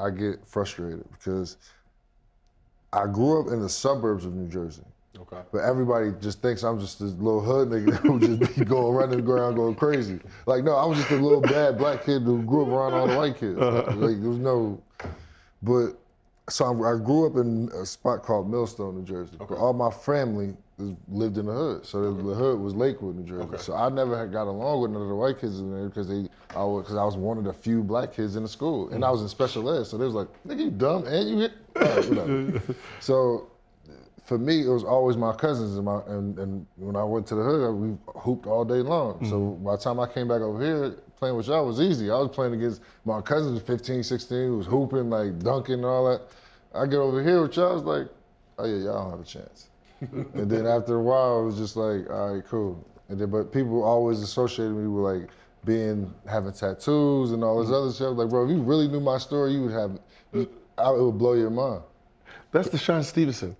I 0.00 0.06
I 0.06 0.10
get 0.10 0.46
frustrated 0.46 1.04
because 1.12 1.56
I 2.92 3.06
grew 3.06 3.40
up 3.40 3.52
in 3.52 3.60
the 3.60 3.68
suburbs 3.68 4.24
of 4.24 4.34
New 4.34 4.48
Jersey. 4.48 4.82
Okay. 5.18 5.40
But 5.52 5.58
everybody 5.58 6.12
just 6.20 6.40
thinks 6.40 6.62
I'm 6.62 6.80
just 6.80 6.98
this 6.98 7.12
little 7.12 7.40
hood 7.40 7.68
nigga 7.68 7.96
who 7.98 8.18
just 8.18 8.58
be 8.58 8.64
going 8.64 8.94
running 8.94 9.28
around 9.28 9.56
going 9.56 9.74
crazy. 9.74 10.18
Like, 10.46 10.64
no, 10.64 10.74
I 10.74 10.86
was 10.86 10.98
just 10.98 11.10
a 11.10 11.16
little 11.16 11.40
bad 11.40 11.76
black 11.76 12.04
kid 12.04 12.22
who 12.22 12.42
grew 12.42 12.62
up 12.62 12.68
around 12.68 12.94
all 12.94 13.06
the 13.06 13.16
white 13.16 13.38
kids. 13.38 13.58
Uh-huh. 13.58 13.92
Like, 13.96 14.20
there 14.20 14.30
was 14.30 14.38
no, 14.38 14.82
but 15.62 15.98
so 16.48 16.64
I, 16.64 16.94
I 16.94 16.98
grew 16.98 17.26
up 17.26 17.36
in 17.36 17.68
a 17.74 17.84
spot 17.84 18.22
called 18.22 18.50
Millstone, 18.50 18.96
New 18.96 19.04
Jersey. 19.04 19.36
But 19.38 19.52
all 19.52 19.72
my 19.72 19.90
family 19.90 20.54
is, 20.78 20.92
lived 21.08 21.36
in 21.38 21.46
the 21.46 21.52
hood, 21.52 21.86
so 21.86 22.12
the, 22.12 22.22
the 22.22 22.34
hood 22.34 22.58
was 22.58 22.74
Lakewood, 22.74 23.16
New 23.16 23.24
Jersey. 23.24 23.48
So 23.58 23.74
I 23.74 23.88
never 23.90 24.18
had 24.18 24.32
got 24.32 24.46
along 24.46 24.80
with 24.80 24.90
none 24.92 25.02
of 25.02 25.08
the 25.08 25.14
white 25.14 25.40
kids 25.40 25.60
in 25.60 25.72
there 25.72 25.88
because 25.88 26.08
they, 26.08 26.28
I 26.56 26.64
was, 26.64 26.86
cause 26.86 26.96
I 26.96 27.04
was 27.04 27.16
one 27.16 27.38
of 27.38 27.44
the 27.44 27.52
few 27.52 27.82
black 27.82 28.14
kids 28.14 28.36
in 28.36 28.42
the 28.42 28.48
school, 28.48 28.88
and 28.88 29.04
I 29.04 29.08
mm-hmm. 29.08 29.12
was 29.12 29.22
in 29.22 29.28
special 29.28 29.70
ed. 29.70 29.84
So 29.84 29.98
they 29.98 30.06
was 30.06 30.14
like, 30.14 30.28
"Nigga, 30.46 30.64
you 30.64 30.70
dumb 30.70 31.06
and 31.06 31.28
you 31.28 31.38
hit." 31.38 31.52
Right, 31.74 32.08
whatever. 32.10 32.62
so 33.00 33.48
for 34.24 34.38
me, 34.38 34.64
it 34.64 34.68
was 34.68 34.84
always 34.84 35.16
my 35.16 35.32
cousins 35.32 35.76
and 35.76 35.84
my 35.84 36.00
and, 36.06 36.38
and 36.38 36.66
when 36.76 36.96
I 36.96 37.04
went 37.04 37.26
to 37.28 37.34
the 37.34 37.42
hood, 37.42 37.74
we 37.74 37.96
hooped 38.20 38.46
all 38.46 38.64
day 38.64 38.76
long. 38.76 39.24
So 39.26 39.40
mm-hmm. 39.40 39.64
by 39.64 39.72
the 39.72 39.82
time 39.82 39.98
I 39.98 40.06
came 40.06 40.28
back 40.28 40.40
over 40.40 40.64
here, 40.64 40.94
playing 41.16 41.36
with 41.36 41.48
y'all 41.48 41.66
was 41.66 41.80
easy. 41.80 42.10
I 42.10 42.16
was 42.16 42.30
playing 42.30 42.54
against 42.54 42.82
my 43.04 43.20
cousins, 43.20 43.60
15, 43.62 44.02
16, 44.02 44.38
who 44.38 44.56
was 44.58 44.66
hooping, 44.66 45.10
like 45.10 45.38
dunking 45.40 45.74
and 45.74 45.84
all 45.84 46.08
that. 46.10 46.22
I 46.74 46.86
get 46.86 46.96
over 46.96 47.22
here 47.22 47.42
with 47.42 47.56
y'all, 47.56 47.76
it's 47.76 47.86
like, 47.86 48.08
oh 48.58 48.64
yeah, 48.64 48.84
y'all 48.84 49.02
don't 49.02 49.10
have 49.10 49.20
a 49.20 49.24
chance. 49.24 49.68
and 50.00 50.50
then 50.50 50.66
after 50.66 50.96
a 50.96 51.02
while, 51.02 51.42
it 51.42 51.44
was 51.44 51.58
just 51.58 51.76
like, 51.76 52.08
all 52.10 52.34
right, 52.34 52.44
cool. 52.46 52.84
And 53.08 53.20
then, 53.20 53.30
but 53.30 53.52
people 53.52 53.82
always 53.82 54.20
associated 54.20 54.74
me 54.74 54.86
with 54.86 55.04
like 55.04 55.30
being 55.64 56.12
having 56.28 56.52
tattoos 56.52 57.32
and 57.32 57.44
all 57.44 57.60
this 57.60 57.66
mm-hmm. 57.66 57.74
other 57.74 57.92
stuff. 57.92 58.16
Like, 58.16 58.28
bro, 58.28 58.44
if 58.44 58.50
you 58.50 58.62
really 58.62 58.88
knew 58.88 59.00
my 59.00 59.18
story, 59.18 59.52
you 59.52 59.62
would 59.64 59.72
have, 59.72 59.98
you, 60.32 60.48
I, 60.78 60.90
it 60.92 61.00
would 61.00 61.18
blow 61.18 61.34
your 61.34 61.50
mind. 61.50 61.82
That's 62.52 62.68
DeShawn 62.68 63.04
Stevenson. 63.04 63.56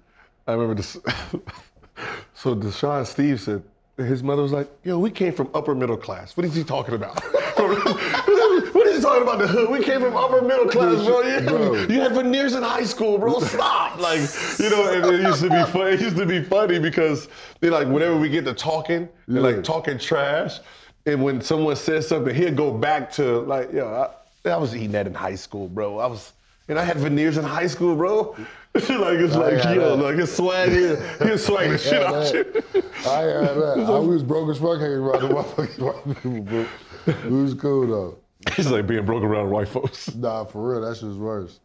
I 0.47 0.53
remember 0.53 0.75
this. 0.75 0.93
so 2.35 2.55
DeShawn 2.55 3.07
Steve 3.07 3.41
said, 3.41 3.63
his 3.97 4.23
mother 4.23 4.43
was 4.43 4.53
like, 4.53 4.69
"Yo, 4.85 4.99
we 4.99 5.11
came 5.11 5.33
from 5.33 5.49
upper 5.55 5.75
middle 5.75 5.97
class. 5.97 6.37
What 6.37 6.47
is 6.47 6.55
he 6.55 6.65
talking 6.65 6.95
about?" 6.95 7.23
what 7.63 8.87
are 8.87 8.91
you 8.91 9.01
talking 9.01 9.23
about 9.23 9.39
the 9.39 9.47
hood? 9.47 9.71
We 9.71 9.85
came 9.85 10.01
from 10.01 10.17
upper 10.17 10.43
middle 10.43 10.67
class, 10.67 11.05
bro. 11.05 11.21
You, 11.23 11.41
Bro. 11.41 11.75
you 11.83 12.01
had 12.01 12.13
veneers 12.13 12.55
in 12.55 12.63
high 12.63 12.85
school, 12.85 13.19
bro. 13.19 13.39
Stop. 13.41 13.99
Like, 14.01 14.21
you 14.59 14.71
know, 14.71 14.93
and 14.93 15.05
it 15.15 15.21
used 15.21 15.43
to 15.43 15.51
be 15.51 15.65
funny. 15.71 15.93
It 15.93 16.01
used 16.01 16.17
to 16.17 16.27
be 16.27 16.43
funny 16.43 16.79
because 16.79 17.29
they 17.61 17.71
like 17.71 17.87
whenever 17.87 18.17
we 18.19 18.29
get 18.29 18.45
to 18.47 18.55
talking, 18.55 19.09
Yeah. 19.29 19.41
like 19.41 19.63
talking 19.63 19.99
trash, 19.99 20.59
and 21.07 21.23
when 21.23 21.41
someone 21.41 21.77
says 21.77 22.09
something, 22.09 22.35
he'd 22.35 22.57
go 22.57 22.73
back 22.73 23.13
to 23.13 23.41
like, 23.41 23.73
yo, 23.73 24.09
I, 24.45 24.51
I 24.51 24.57
was 24.57 24.75
eating 24.75 24.93
that 24.93 25.07
in 25.07 25.15
high 25.15 25.37
school, 25.37 25.69
bro. 25.69 25.99
I 25.99 26.07
was, 26.07 26.33
and 26.69 26.79
I 26.79 26.85
had 26.85 26.97
veneers 26.97 27.37
in 27.37 27.45
high 27.45 27.67
school, 27.69 27.95
bro. 27.95 28.35
like 28.75 29.19
it's 29.19 29.35
like, 29.35 29.63
yo, 29.65 29.97
that. 29.97 30.03
like 30.03 30.17
his 30.17 30.35
swag 30.35 30.71
here, 30.71 30.97
he'll 31.23 31.37
swag 31.39 31.71
the 31.71 31.79
shit 31.79 32.03
out 32.03 32.13
that. 32.13 32.65
you. 32.75 32.83
I 33.07 33.19
had 33.21 33.55
that. 33.57 33.87
I 33.87 33.99
was 33.99 34.23
broke 34.23 34.49
as 34.49 34.59
fuck 34.59 34.81
hanging 34.81 34.97
around 34.97 35.23
the 35.23 35.29
motherfucking 35.29 35.79
white 35.79 36.23
people, 36.23 36.41
bro. 36.41 36.67
It 37.07 37.31
was 37.31 37.55
cool 37.55 37.87
though. 37.87 38.19
He's 38.57 38.71
like 38.71 38.87
being 38.87 39.05
broke 39.05 39.23
around 39.23 39.51
white 39.51 39.69
folks. 39.69 40.15
Nah, 40.15 40.45
for 40.45 40.73
real, 40.73 40.81
that 40.81 40.97
shit's 40.97 41.17
worse. 41.17 41.61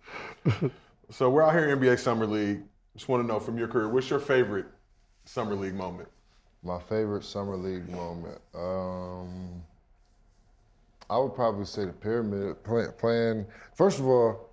So 1.10 1.30
we're 1.30 1.44
out 1.44 1.54
here 1.54 1.70
in 1.70 1.80
NBA 1.80 1.98
Summer 1.98 2.28
League. 2.28 2.64
Just 2.96 3.08
want 3.08 3.24
to 3.24 3.28
know 3.28 3.40
from 3.40 3.58
your 3.58 3.70
career, 3.70 3.88
what's 3.88 4.10
your 4.10 4.20
favorite 4.20 4.66
Summer 5.24 5.56
League 5.56 5.76
moment? 5.76 6.10
My 6.64 6.80
favorite 6.80 7.24
summer 7.24 7.56
league 7.56 7.88
moment. 7.90 8.40
Um, 8.54 9.64
I 11.10 11.18
would 11.18 11.34
probably 11.34 11.66
say 11.66 11.86
the 11.86 11.94
pyramid 11.94 12.62
play, 12.64 12.88
playing. 12.98 13.46
First 13.74 14.00
of 14.00 14.08
all, 14.08 14.47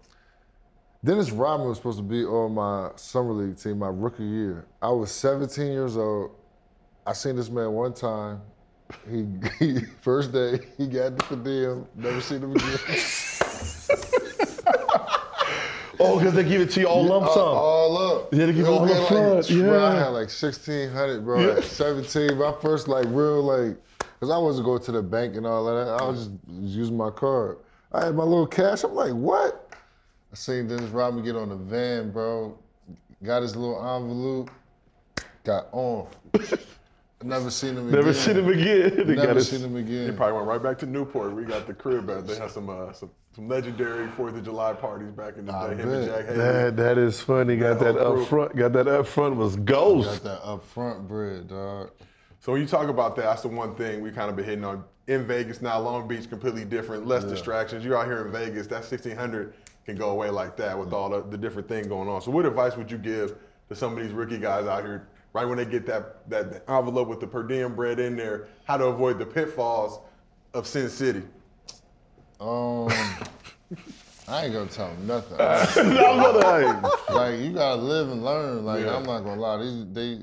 Dennis 1.04 1.30
Rodman 1.30 1.68
was 1.68 1.76
supposed 1.76 1.98
to 1.98 2.02
be 2.02 2.24
on 2.24 2.54
my 2.54 2.90
summer 2.96 3.32
league 3.32 3.58
team 3.58 3.78
my 3.78 3.88
rookie 3.88 4.24
year. 4.24 4.64
I 4.80 4.88
was 4.88 5.10
17 5.12 5.70
years 5.70 5.96
old. 5.98 6.30
I 7.06 7.12
seen 7.12 7.36
this 7.36 7.50
man 7.50 7.72
one 7.72 7.92
time. 7.92 8.40
He, 9.10 9.26
he 9.58 9.80
first 10.00 10.32
day 10.32 10.60
he 10.78 10.86
got 10.86 11.16
the 11.28 11.36
diem. 11.36 11.86
Never 11.94 12.20
seen 12.20 12.42
him 12.42 12.52
again. 12.56 12.78
Oh, 16.00 16.18
because 16.18 16.34
they 16.34 16.42
give 16.42 16.60
it 16.60 16.70
to 16.72 16.80
you 16.80 16.88
all 16.88 17.04
lump 17.04 17.24
all, 17.26 17.34
sum. 17.34 17.42
all 17.44 17.96
up. 18.24 18.34
Yeah, 18.34 18.46
they 18.46 18.52
give 18.52 18.66
It 18.66 18.68
you 18.68 18.74
all 18.74 18.84
up 18.84 18.90
like- 18.90 19.08
front, 19.08 19.48
Bro, 19.48 19.84
I 19.86 19.94
had 19.94 20.08
like 20.08 20.28
1600 20.28 21.24
bro, 21.24 21.56
at 21.56 21.62
17. 21.64 22.36
My 22.36 22.52
first 22.60 22.88
like 22.88 23.06
real 23.08 23.42
like, 23.42 23.76
cause 24.18 24.28
I 24.28 24.36
wasn't 24.36 24.66
going 24.66 24.82
to 24.82 24.92
the 24.92 25.02
bank 25.02 25.36
and 25.36 25.46
all 25.46 25.64
that. 25.66 25.96
I 26.00 26.04
was 26.04 26.26
just 26.26 26.30
using 26.48 26.96
my 26.96 27.10
card. 27.10 27.58
I 27.92 28.06
had 28.06 28.16
my 28.16 28.24
little 28.24 28.46
cash. 28.46 28.82
I'm 28.82 28.92
like, 28.94 29.12
what? 29.12 29.63
I 30.34 30.36
seen 30.36 30.66
Dennis 30.66 30.90
Rodman 30.90 31.22
get 31.24 31.36
on 31.36 31.48
the 31.48 31.54
van, 31.54 32.10
bro. 32.10 32.58
Got 33.22 33.42
his 33.42 33.54
little 33.54 33.76
envelope. 33.78 34.50
Got 35.44 35.68
on. 35.70 36.08
Never 37.22 37.50
seen 37.52 37.76
him 37.76 37.86
again. 37.86 37.92
Never 38.00 38.12
seen 38.12 38.36
him 38.38 38.48
again. 38.48 39.06
They 39.06 39.14
got 39.14 39.26
Never 39.28 39.34
his- 39.34 39.48
seen 39.50 39.60
him 39.60 39.76
again. 39.76 40.10
He 40.10 40.16
probably 40.16 40.32
went 40.34 40.48
right 40.48 40.60
back 40.60 40.76
to 40.78 40.86
Newport. 40.86 41.36
We 41.36 41.44
got 41.44 41.68
the 41.68 41.72
crib 41.72 42.10
out. 42.10 42.26
They 42.26 42.34
had 42.34 42.50
some 42.50 42.68
uh, 42.68 42.92
some 42.92 43.12
some 43.36 43.46
legendary 43.46 44.08
Fourth 44.16 44.34
of 44.34 44.42
July 44.44 44.72
parties 44.72 45.12
back 45.12 45.36
in 45.36 45.46
the 45.46 45.52
I 45.54 45.72
day. 45.74 45.82
Him 45.82 45.92
and. 45.92 46.04
Jack 46.04 46.24
Haley. 46.26 46.36
That 46.38 46.76
that 46.78 46.98
is 46.98 47.20
funny. 47.20 47.56
Got 47.56 47.78
That 47.78 47.94
that 47.94 48.04
up 48.04 48.26
front. 48.26 48.56
Got 48.56 48.72
that 48.72 48.88
up 48.88 49.06
front 49.06 49.36
was 49.36 49.54
ghost. 49.54 50.08
Got 50.08 50.10
ghost. 50.10 50.24
that 50.24 50.42
upfront 50.42 51.06
bread, 51.06 51.46
dog. 51.46 51.92
So 52.40 52.50
when 52.50 52.60
you 52.60 52.66
talk 52.66 52.88
about 52.88 53.14
that, 53.14 53.22
that's 53.22 53.42
the 53.42 53.48
one 53.48 53.76
thing 53.76 54.00
we 54.02 54.10
kind 54.10 54.28
of 54.30 54.34
been 54.34 54.44
hitting 54.46 54.64
on. 54.64 54.82
In 55.06 55.26
Vegas 55.28 55.62
now, 55.62 55.78
Long 55.78 56.08
Beach 56.08 56.28
completely 56.28 56.64
different, 56.64 57.06
less 57.06 57.22
distractions. 57.24 57.84
You're 57.84 57.96
out 57.96 58.06
here 58.06 58.26
in 58.26 58.32
Vegas, 58.32 58.66
That's 58.66 58.90
1600 58.90 59.54
can 59.84 59.96
go 59.96 60.10
away 60.10 60.30
like 60.30 60.56
that 60.56 60.78
with 60.78 60.92
all 60.92 61.10
the, 61.10 61.22
the 61.22 61.38
different 61.38 61.68
thing 61.68 61.88
going 61.88 62.08
on. 62.08 62.22
So 62.22 62.30
what 62.30 62.46
advice 62.46 62.76
would 62.76 62.90
you 62.90 62.98
give 62.98 63.36
to 63.68 63.74
some 63.74 63.96
of 63.96 64.02
these 64.02 64.12
rookie 64.12 64.38
guys 64.38 64.66
out 64.66 64.84
here, 64.84 65.08
right 65.32 65.44
when 65.44 65.58
they 65.58 65.64
get 65.64 65.86
that 65.86 66.28
that, 66.30 66.64
envelope 66.68 67.08
with 67.08 67.20
the 67.20 67.26
per 67.26 67.42
diem 67.42 67.74
bread 67.74 67.98
in 67.98 68.16
there, 68.16 68.48
how 68.64 68.76
to 68.76 68.86
avoid 68.86 69.18
the 69.18 69.26
pitfalls 69.26 70.00
of 70.54 70.66
Sin 70.66 70.88
City? 70.88 71.22
Um, 72.40 72.88
I 74.26 74.44
ain't 74.44 74.54
gonna 74.54 74.66
tell 74.66 74.88
him 74.88 75.06
nothing. 75.06 75.36
I'm 75.40 76.82
like 77.14 77.40
you 77.40 77.52
gotta 77.52 77.80
live 77.80 78.10
and 78.10 78.24
learn. 78.24 78.64
Like 78.64 78.84
Yeah. 78.84 78.96
I'm 78.96 79.04
not 79.04 79.20
gonna 79.20 79.40
lie, 79.40 79.58
these 79.58 79.86
they 79.92 80.18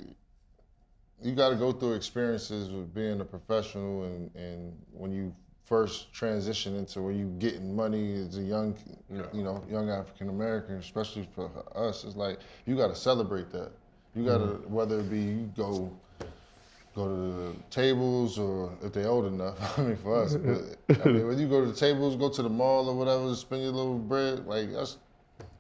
you 1.24 1.36
gotta 1.36 1.56
go 1.56 1.72
through 1.72 1.94
experiences 1.94 2.70
with 2.70 2.94
being 2.94 3.22
a 3.22 3.26
professional 3.26 4.04
and 4.04 4.36
and 4.36 4.74
when 4.92 5.12
you 5.12 5.34
first 5.72 6.12
transition 6.12 6.76
into 6.76 7.02
where 7.02 7.14
you 7.14 7.34
getting 7.40 7.74
money 7.74 8.16
as 8.16 8.38
a 8.38 8.42
young 8.42 8.76
Yeah. 9.10 9.22
you 9.32 9.42
know 9.42 9.64
young 9.70 9.90
African 9.90 10.28
American, 10.28 10.76
especially 10.76 11.30
for 11.34 11.50
us, 11.74 12.04
it's 12.04 12.18
like 12.18 12.40
you 12.66 12.76
gotta 12.76 13.00
celebrate 13.10 13.50
that. 13.52 13.72
You 14.14 14.26
gotta 14.26 14.48
mm-hmm. 14.48 14.74
whether 14.74 15.00
it 15.00 15.10
be 15.10 15.22
you 15.22 15.50
go 15.56 15.90
go 16.94 17.04
to 17.08 17.22
the 17.42 17.54
tables 17.70 18.38
or 18.38 18.74
if 18.84 18.92
they're 18.92 19.08
old 19.08 19.28
enough. 19.28 19.58
I 19.80 19.84
mean, 19.84 19.96
for 19.96 20.22
us, 20.22 20.36
but 20.36 20.60
I 21.06 21.08
mean, 21.08 21.26
when 21.26 21.40
you 21.40 21.48
go 21.48 21.62
to 21.62 21.68
the 21.72 21.80
tables, 21.88 22.18
go 22.18 22.28
to 22.28 22.42
the 22.42 22.50
mall 22.50 22.90
or 22.90 22.96
whatever, 23.02 23.34
spend 23.34 23.62
your 23.62 23.72
little 23.72 23.98
bread, 23.98 24.46
like 24.46 24.74
that's 24.74 24.98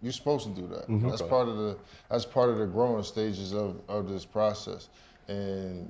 you're 0.01 0.11
supposed 0.11 0.43
to 0.43 0.61
do 0.61 0.67
that. 0.67 0.89
Mm-hmm. 0.89 1.07
That's 1.07 1.21
part 1.21 1.47
of 1.47 1.55
the 1.55 1.77
that's 2.09 2.25
part 2.25 2.49
of 2.49 2.57
the 2.57 2.65
growing 2.65 3.03
stages 3.03 3.53
of, 3.53 3.79
of 3.87 4.09
this 4.09 4.25
process. 4.25 4.89
And 5.29 5.89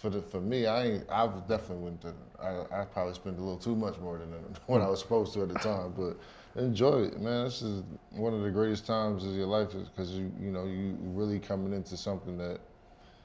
for 0.00 0.08
the 0.10 0.22
for 0.22 0.40
me, 0.40 0.66
I 0.66 0.84
ain't 0.86 1.10
I 1.10 1.24
was 1.24 1.42
definitely 1.42 1.84
went 1.84 2.00
to 2.02 2.14
I, 2.42 2.80
I 2.80 2.84
probably 2.86 3.14
spent 3.14 3.36
a 3.38 3.40
little 3.40 3.58
too 3.58 3.76
much 3.76 3.98
more 3.98 4.18
than 4.18 4.28
what 4.66 4.80
I 4.80 4.88
was 4.88 5.00
supposed 5.00 5.34
to 5.34 5.42
at 5.42 5.48
the 5.48 5.58
time, 5.58 5.92
but 5.96 6.16
enjoy 6.60 7.02
it, 7.02 7.20
man. 7.20 7.44
This 7.44 7.62
is 7.62 7.82
one 8.10 8.32
of 8.32 8.42
the 8.42 8.50
greatest 8.50 8.86
times 8.86 9.24
of 9.24 9.32
your 9.34 9.46
life 9.46 9.68
because 9.72 10.10
you 10.12 10.32
you 10.40 10.50
know 10.50 10.64
you 10.64 10.96
really 11.00 11.38
coming 11.38 11.72
into 11.74 11.96
something 11.96 12.38
that 12.38 12.60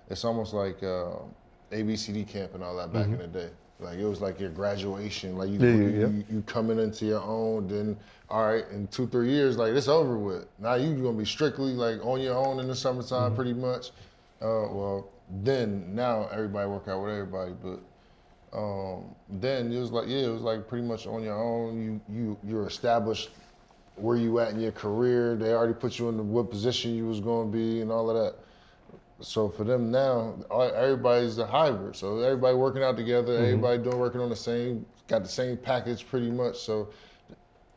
it's 0.10 0.25
almost 0.25 0.53
like 0.53 0.84
uh, 0.84 1.12
ABCD 1.72 2.27
camp 2.27 2.53
and 2.55 2.63
all 2.63 2.75
that 2.75 2.91
back 2.94 3.05
in 3.08 3.17
the 3.17 3.27
day. 3.27 3.50
Like 3.79 3.98
it 3.98 4.05
was 4.05 4.22
like 4.22 4.39
your 4.39 4.51
graduation. 4.51 5.38
Like 5.38 5.50
you, 5.50 5.60
Yeah, 5.60 5.72
you, 5.72 5.89
yeah. 5.89 6.08
you, 6.08 6.25
you 6.29 6.41
coming 6.44 6.79
into 6.79 7.05
your 7.05 7.22
own. 7.22 7.67
Then 7.67 7.98
all 8.29 8.46
right, 8.46 8.65
in 8.72 8.88
two 8.88 9.08
three 9.08 9.29
years, 9.29 9.58
like 9.58 9.74
it's 9.74 9.88
over 9.88 10.17
with. 10.17 10.46
Now 10.60 10.75
you 10.75 10.91
are 10.94 10.96
gonna 11.03 11.17
be 11.17 11.25
strictly 11.25 11.74
like 11.74 12.05
on 12.05 12.22
your 12.22 12.36
own 12.36 12.60
in 12.60 12.67
the 12.67 12.75
summertime, 12.75 13.32
Mm-hmm. 13.32 13.36
pretty 13.36 13.53
much. 13.53 13.91
Uh, 14.41 14.67
well, 14.72 15.10
then 15.29 15.94
now 15.96 16.27
everybody 16.32 16.70
work 16.70 16.88
out 16.88 17.03
with 17.03 17.12
everybody, 17.13 17.53
but 17.62 17.79
um, 18.58 19.15
then 19.29 19.72
it 19.72 19.79
was 19.79 19.91
like 19.91 20.08
yeah, 20.08 20.27
it 20.27 20.32
was 20.32 20.41
like 20.41 20.67
pretty 20.67 20.86
much 20.86 21.08
on 21.08 21.24
your 21.24 21.38
own. 21.38 21.82
You 21.82 22.01
you 22.15 22.38
you're 22.44 22.67
established 22.67 23.32
where 23.96 24.17
you 24.17 24.39
at 24.39 24.51
in 24.51 24.60
your 24.60 24.72
career. 24.72 25.36
They 25.36 25.53
already 25.53 25.74
put 25.74 26.00
you 26.00 26.10
in 26.10 26.17
the 26.17 26.24
what 26.24 26.50
position 26.50 26.96
you 26.96 27.05
was 27.05 27.20
going 27.20 27.51
to 27.51 27.58
be 27.58 27.82
and 27.82 27.91
all 27.91 28.10
of 28.10 28.15
that. 28.15 28.39
So 29.22 29.50
for 29.50 29.63
them 29.63 29.91
now, 29.91 30.36
everybody's 30.51 31.38
a 31.38 31.46
hybrid. 31.46 31.96
So 31.96 32.20
everybody 32.20 32.55
working 32.55 32.84
out 32.84 32.98
together, 32.98 33.38
everybody 33.38 33.82
doing 33.82 33.98
working 33.98 34.20
on 34.22 34.29
the 34.29 34.36
same, 34.36 34.86
got 35.08 35.24
the 35.24 35.29
same 35.29 35.58
package 35.58 36.05
pretty 36.08 36.29
much. 36.29 36.58
So 36.60 36.89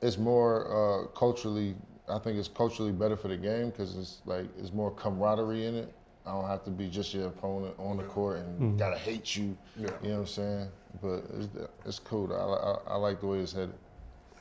it's 0.02 0.18
more 0.18 0.66
uh, 1.04 1.06
culturally. 1.08 1.76
I 2.08 2.18
think 2.18 2.38
it's 2.38 2.48
culturally 2.48 2.92
better 2.92 3.16
for 3.16 3.28
the 3.28 3.36
game 3.36 3.70
because 3.70 3.96
it's 3.96 4.20
like 4.26 4.46
it's 4.58 4.72
more 4.72 4.90
camaraderie 4.90 5.66
in 5.66 5.74
it. 5.76 5.94
I 6.28 6.32
don't 6.32 6.46
have 6.46 6.62
to 6.64 6.70
be 6.70 6.88
just 6.88 7.14
your 7.14 7.28
opponent 7.28 7.74
on 7.78 7.96
the 7.96 8.02
court 8.02 8.38
and 8.38 8.60
mm-hmm. 8.60 8.76
gotta 8.76 8.98
hate 8.98 9.34
you. 9.34 9.56
Yeah. 9.76 9.88
You 10.02 10.08
know 10.08 10.14
what 10.16 10.20
I'm 10.20 10.26
saying? 10.26 10.68
But 11.00 11.24
it's, 11.38 11.48
it's 11.86 11.98
cool. 11.98 12.30
I, 12.32 12.92
I, 12.92 12.94
I 12.94 12.96
like 12.98 13.20
the 13.20 13.26
way 13.26 13.38
it's 13.38 13.52
headed. 13.52 13.74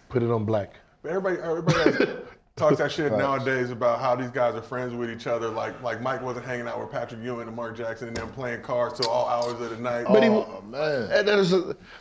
Put 0.10 0.22
it 0.22 0.30
on 0.30 0.44
black. 0.44 0.76
But 1.02 1.12
everybody, 1.14 1.38
everybody 1.42 2.12
talks 2.58 2.80
that 2.80 2.92
shit 2.92 3.14
nowadays 3.14 3.70
about 3.70 4.02
how 4.02 4.16
these 4.16 4.32
guys 4.32 4.56
are 4.56 4.62
friends 4.62 4.94
with 4.94 5.10
each 5.10 5.28
other. 5.28 5.48
Like, 5.48 5.82
like 5.82 6.02
Mike 6.02 6.22
wasn't 6.22 6.46
hanging 6.46 6.68
out 6.68 6.80
with 6.80 6.92
Patrick 6.92 7.24
Ewing 7.24 7.48
and 7.48 7.56
Mark 7.56 7.78
Jackson 7.78 8.10
and 8.10 8.18
them 8.18 8.30
playing 8.32 8.64
cards 8.64 9.00
till 9.00 9.10
all 9.10 9.28
hours 9.28 9.62
of 9.62 9.70
the 9.70 9.78
night. 9.78 10.08
But 10.10 10.24
he- 10.24 10.30
oh 10.30 10.62
man. 10.68 11.10
And 11.12 11.26
that 11.26 11.40
is 11.40 11.54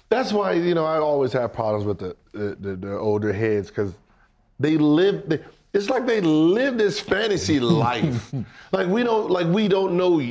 that's 0.09 0.33
why 0.33 0.53
you 0.53 0.75
know 0.75 0.85
I 0.85 0.99
always 0.99 1.33
have 1.33 1.53
problems 1.53 1.85
with 1.85 1.99
the 1.99 2.17
the, 2.33 2.57
the, 2.59 2.77
the 2.77 2.99
older 2.99 3.33
heads 3.33 3.69
because 3.69 3.95
they 4.59 4.79
live. 4.79 5.29
They, 5.29 5.41
it's 5.77 5.91
like 5.91 6.07
they 6.07 6.21
live 6.23 6.79
this 6.79 6.99
fantasy 6.99 7.61
life. 7.61 8.33
like 8.73 8.89
we 8.89 9.03
don't 9.03 9.31
like 9.31 9.47
we 9.47 9.69
don't 9.69 9.97
know 9.97 10.23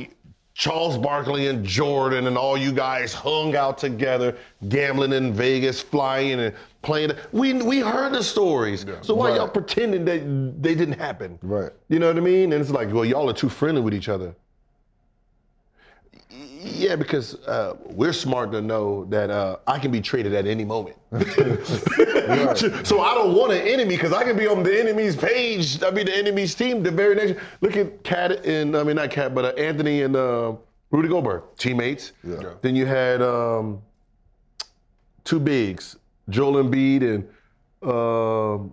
Charles 0.54 0.98
Barkley 0.98 1.46
and 1.46 1.64
Jordan 1.64 2.26
and 2.26 2.36
all 2.36 2.56
you 2.56 2.72
guys 2.72 3.12
hung 3.12 3.54
out 3.54 3.78
together, 3.78 4.36
gambling 4.68 5.12
in 5.12 5.32
Vegas, 5.32 5.80
flying 5.80 6.40
and 6.40 6.54
playing. 6.82 7.12
We 7.30 7.52
we 7.52 7.78
heard 7.80 8.12
the 8.12 8.24
stories. 8.24 8.84
So 9.02 9.14
why 9.14 9.28
Right. 9.28 9.36
y'all 9.36 9.48
pretending 9.48 10.04
that 10.06 10.62
they 10.62 10.74
didn't 10.74 10.98
happen? 10.98 11.38
Right. 11.42 11.70
You 11.88 12.00
know 12.00 12.08
what 12.08 12.16
I 12.16 12.20
mean? 12.20 12.52
And 12.52 12.60
it's 12.60 12.70
like, 12.70 12.92
well, 12.92 13.04
y'all 13.04 13.30
are 13.30 13.34
too 13.34 13.48
friendly 13.48 13.82
with 13.82 13.94
each 13.94 14.08
other. 14.08 14.34
Yeah, 16.28 16.96
because 16.96 17.34
uh, 17.46 17.76
we're 17.84 18.12
smart 18.12 18.50
to 18.52 18.60
know 18.60 19.04
that 19.06 19.30
uh, 19.30 19.58
I 19.66 19.78
can 19.78 19.92
be 19.92 20.00
traded 20.00 20.34
at 20.34 20.46
any 20.46 20.64
moment. 20.64 20.96
so 22.84 23.00
I 23.00 23.14
don't 23.14 23.34
want 23.34 23.52
an 23.52 23.66
enemy 23.66 23.96
because 23.96 24.12
I 24.12 24.24
can 24.24 24.36
be 24.36 24.46
on 24.46 24.62
the 24.62 24.78
enemy's 24.78 25.16
page. 25.16 25.82
I 25.82 25.90
mean, 25.90 26.06
the 26.06 26.16
enemy's 26.16 26.54
team. 26.54 26.82
The 26.82 26.90
very 26.90 27.14
next. 27.14 27.40
Look 27.60 27.76
at 27.76 28.02
Cat 28.04 28.44
and 28.44 28.76
I 28.76 28.82
mean 28.82 28.96
not 28.96 29.10
Cat, 29.10 29.34
but 29.34 29.44
uh, 29.44 29.60
Anthony 29.60 30.02
and 30.02 30.16
uh, 30.16 30.54
Rudy 30.90 31.08
Gobert, 31.08 31.56
teammates. 31.58 32.12
Yeah. 32.24 32.54
Then 32.62 32.76
you 32.76 32.86
had 32.86 33.22
um, 33.22 33.82
two 35.24 35.40
bigs, 35.40 35.96
Joel 36.28 36.64
Embiid 36.64 37.02
and 37.02 37.28
um, 37.88 38.72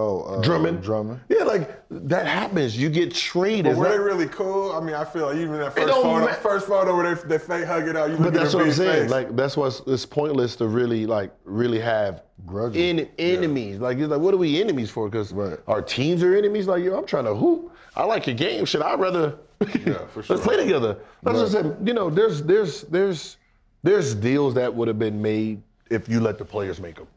Oh, 0.00 0.20
uh, 0.22 0.40
Drummond. 0.42 0.80
Drummond. 0.82 1.20
Yeah, 1.28 1.42
like 1.42 1.82
that 1.90 2.26
happens. 2.26 2.76
You 2.78 2.88
get 2.88 3.12
traded. 3.12 3.64
But 3.64 3.76
were 3.76 3.84
not- 3.84 3.90
they 3.90 3.98
really 3.98 4.28
cool? 4.28 4.70
I 4.72 4.80
mean, 4.80 4.94
I 4.94 5.04
feel 5.04 5.26
like 5.26 5.36
even 5.36 5.54
that 5.58 5.74
first 5.74 5.92
photo, 5.92 6.18
ma- 6.20 6.32
first 6.34 6.66
photo 6.68 6.96
where 6.96 7.14
they, 7.16 7.22
they 7.28 7.38
fake 7.38 7.64
hug 7.66 7.88
it 7.88 7.96
out, 7.96 8.10
you 8.10 8.16
But 8.16 8.32
that's 8.32 8.54
what 8.54 8.64
I'm 8.66 8.72
saying. 8.72 9.02
face. 9.02 9.10
Like 9.10 9.34
that's 9.34 9.56
why 9.56 9.70
it's, 9.86 10.06
pointless 10.06 10.54
to 10.56 10.68
really 10.68 11.04
like 11.06 11.32
really 11.44 11.80
have 11.80 12.22
Grudges. 12.46 12.80
en- 12.80 13.08
enemies. 13.18 13.78
Like 13.80 13.98
it's 13.98 14.08
like 14.08 14.20
what 14.20 14.32
are 14.34 14.38
we 14.38 14.60
enemies 14.62 14.88
for? 14.90 15.08
Because 15.08 15.32
Right. 15.32 15.58
our 15.66 15.82
teams 15.82 16.22
are 16.22 16.36
enemies. 16.36 16.68
Like 16.68 16.84
yo, 16.84 16.96
I'm 16.96 17.04
trying 17.06 17.24
to 17.24 17.34
hoop. 17.34 17.72
I 17.96 18.04
like 18.04 18.26
your 18.28 18.36
game. 18.36 18.64
Should 18.64 18.82
I 18.82 18.94
rather? 18.94 19.34
Yeah, 19.84 20.06
for 20.14 20.22
sure. 20.22 20.36
Let's 20.36 20.46
play 20.46 20.56
together. 20.56 20.98
That's 21.24 21.36
what 21.38 21.46
I 21.46 21.48
said. 21.48 21.76
You 21.84 21.92
know, 21.94 22.08
there's 22.08 22.42
there's 22.44 22.82
there's 22.82 23.36
there's 23.82 24.14
deals 24.14 24.54
that 24.54 24.72
would 24.72 24.86
have 24.86 25.00
been 25.00 25.20
made 25.20 25.60
if 25.90 26.08
you 26.08 26.20
let 26.20 26.38
the 26.38 26.44
players 26.44 26.78
make 26.80 26.94
them. 26.94 27.08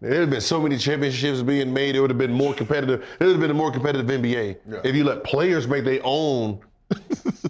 There 0.00 0.20
have 0.20 0.30
been 0.30 0.40
so 0.40 0.60
many 0.60 0.78
championships 0.78 1.42
being 1.42 1.72
made. 1.72 1.96
It 1.96 2.00
would 2.00 2.10
have 2.10 2.18
been 2.18 2.32
more 2.32 2.54
competitive. 2.54 3.02
It 3.18 3.24
would 3.24 3.32
have 3.32 3.40
been 3.40 3.50
a 3.50 3.54
more 3.54 3.72
competitive 3.72 4.06
NBA 4.06 4.56
Yeah. 4.70 4.80
if 4.84 4.94
you 4.94 5.02
let 5.04 5.24
players 5.24 5.66
make 5.66 5.84
their 5.84 6.00
own, 6.04 6.60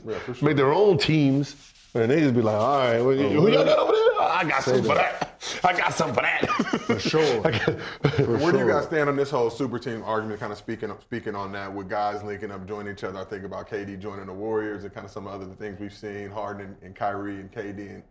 Yeah, 0.06 0.18
sure. 0.32 0.34
make 0.48 0.56
their 0.56 0.72
own 0.72 0.96
teams, 0.96 1.56
and 1.94 2.10
they 2.10 2.20
just 2.20 2.34
be 2.34 2.40
like, 2.40 2.54
all 2.56 2.78
right, 2.78 3.00
well, 3.00 3.10
oh, 3.20 3.28
who 3.28 3.50
y'all 3.52 3.64
got 3.64 3.78
over 3.78 3.92
there? 3.92 4.20
I 4.20 4.44
got 4.44 4.62
something 4.62 4.84
for 4.84 4.94
that. 4.94 5.24
I 5.64 5.72
got 5.76 5.92
something 5.94 6.14
for 6.14 6.22
that. 6.22 6.80
For 6.86 6.98
sure. 6.98 7.40
Where 8.38 8.52
do 8.52 8.58
you 8.58 8.66
guys 8.68 8.84
stand 8.84 9.08
on 9.08 9.16
this 9.16 9.30
whole 9.30 9.50
super 9.50 9.78
team 9.78 10.02
argument? 10.04 10.40
Kind 10.40 10.52
of 10.52 10.58
speaking 10.58 10.90
speaking 11.02 11.34
on 11.34 11.52
that 11.52 11.72
with 11.72 11.88
guys 11.88 12.22
linking 12.22 12.50
up, 12.50 12.66
joining 12.66 12.92
each 12.92 13.04
other. 13.04 13.18
I 13.20 13.24
think 13.24 13.44
about 13.44 13.68
KD 13.68 13.98
joining 14.00 14.26
the 14.26 14.32
Warriors 14.32 14.84
and 14.84 14.92
kind 14.92 15.04
of 15.04 15.10
some 15.12 15.26
other 15.26 15.46
things 15.46 15.78
we've 15.80 15.94
seen, 15.94 16.30
Harden 16.30 16.66
and, 16.66 16.76
and 16.82 16.94
Kyrie 16.96 17.36
and 17.36 17.52
KD 17.52 17.78
in, 17.78 18.02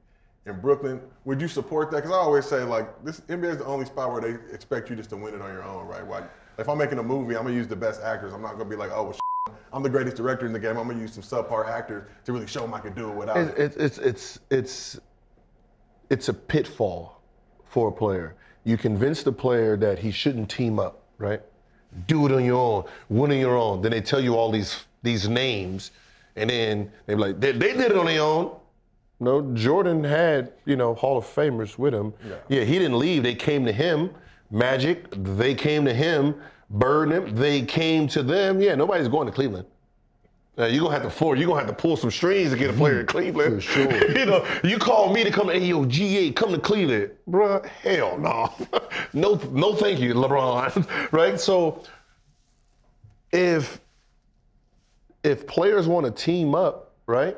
in 0.50 0.60
Brooklyn. 0.60 1.02
Would 1.26 1.42
you 1.42 1.48
support 1.48 1.92
that? 1.92 1.98
Because 1.98 2.12
I 2.12 2.16
always 2.20 2.46
say 2.46 2.64
like 2.64 3.04
this 3.04 3.22
NBA 3.22 3.52
is 3.52 3.58
the 3.58 3.66
only 3.66 3.86
spot 3.86 4.12
where 4.12 4.22
they 4.22 4.54
expect 4.54 4.90
you 4.90 4.96
just 4.96 5.10
to 5.12 5.18
win 5.18 5.34
it 5.34 5.42
on 5.42 5.52
your 5.52 5.64
own, 5.64 5.88
right? 5.88 6.08
Like 6.08 6.24
if 6.58 6.70
I'm 6.70 6.78
making 6.78 7.00
a 7.00 7.04
movie, 7.04 7.36
I'm 7.36 7.44
gonna 7.44 7.56
use 7.56 7.68
the 7.68 7.76
best 7.76 8.02
actors. 8.02 8.34
I'm 8.34 8.42
not 8.42 8.54
gonna 8.54 8.70
be 8.70 8.76
like, 8.76 8.92
oh, 8.94 9.04
well, 9.04 9.56
I'm 9.74 9.84
the 9.84 9.90
greatest 9.90 10.18
director 10.18 10.46
in 10.46 10.54
the 10.54 10.60
game. 10.60 10.78
I'm 10.78 10.88
gonna 10.88 11.00
use 11.00 11.14
some 11.14 11.24
subpar 11.24 11.68
actors 11.68 12.10
to 12.26 12.34
really 12.34 12.48
show 12.48 12.62
them 12.62 12.74
I 12.74 12.80
can 12.80 12.94
do 12.94 13.10
it 13.10 13.16
without 13.16 13.38
it. 13.38 13.54
It's, 13.58 13.78
it's 13.78 13.98
it's 13.98 14.40
it's 14.50 15.00
it's 16.10 16.30
a 16.30 16.34
pitfall 16.34 17.22
for 17.66 17.90
a 17.90 17.92
player. 17.92 18.36
You 18.64 18.78
convince 18.78 19.24
the 19.24 19.32
player 19.32 19.78
that 19.78 20.00
he 20.00 20.12
shouldn't 20.12 20.50
team 20.50 20.80
up, 20.80 21.04
right? 21.18 21.42
Do 22.08 22.26
it 22.26 22.32
on 22.32 22.44
your 22.44 22.58
own, 22.58 22.84
win 23.10 23.32
on 23.32 23.38
your 23.38 23.56
own. 23.58 23.82
Then 23.82 23.92
they 23.92 24.02
tell 24.02 24.20
you 24.20 24.36
all 24.36 24.52
these 24.52 24.86
these 25.04 25.28
names, 25.28 25.92
and 26.36 26.50
then 26.50 26.92
they're 27.06 27.18
like, 27.18 27.40
they, 27.40 27.52
they 27.52 27.74
did 27.74 27.92
it 27.92 27.98
on 27.98 28.06
their 28.06 28.22
own. 28.22 28.56
No, 29.20 29.42
Jordan 29.54 30.04
had 30.04 30.54
you 30.66 30.76
know 30.76 30.94
Hall 30.94 31.18
of 31.18 31.26
Famers 31.26 31.78
with 31.78 31.94
him. 31.94 32.14
Yeah. 32.50 32.64
he 32.64 32.78
didn't 32.80 33.00
leave. 33.00 33.24
They 33.24 33.36
came 33.36 33.66
to 33.66 33.72
him. 33.72 34.12
Magic, 34.52 35.08
they 35.12 35.54
came 35.56 35.86
to 35.86 35.94
him. 35.94 36.36
Bird, 36.70 37.10
them, 37.10 37.36
they 37.36 37.62
came 37.62 38.08
to 38.10 38.24
them. 38.24 38.62
Yeah, 38.62 38.76
nobody's 38.76 39.08
going 39.08 39.26
to 39.28 39.34
Cleveland. 39.34 39.66
You're 40.58 40.86
gonna 40.86 40.94
have 40.94 41.04
to 41.04 41.10
for 41.12 41.36
you're 41.36 41.48
gonna 41.48 41.60
have 41.60 41.70
to 41.70 41.76
pull 41.76 41.96
some 41.96 42.10
strings 42.10 42.50
to 42.50 42.58
get 42.58 42.72
a 42.72 42.74
player 42.74 43.02
in 43.02 43.06
mm, 43.06 43.10
Cleveland. 43.10 43.56
For 43.56 43.62
sure. 43.62 44.12
you 44.18 44.26
know, 44.26 44.46
you 44.64 44.80
call 44.80 45.14
me 45.14 45.24
to 45.24 45.30
come 45.30 45.48
to 45.48 45.54
hey, 45.54 45.68
yo, 45.68 45.86
GA, 45.86 46.32
come 46.32 46.52
to 46.52 46.60
Cleveland. 46.60 47.12
Bruh, 47.30 47.64
hell 47.66 48.18
no. 48.18 48.52
no, 49.14 49.36
no 49.52 49.76
thank 49.76 50.00
you, 50.00 50.16
LeBron. 50.16 51.12
right? 51.12 51.40
So 51.40 51.84
if 53.32 53.80
if 55.24 55.46
players 55.46 55.88
want 55.88 56.08
to 56.08 56.12
team 56.12 56.56
up, 56.56 56.96
right? 57.06 57.38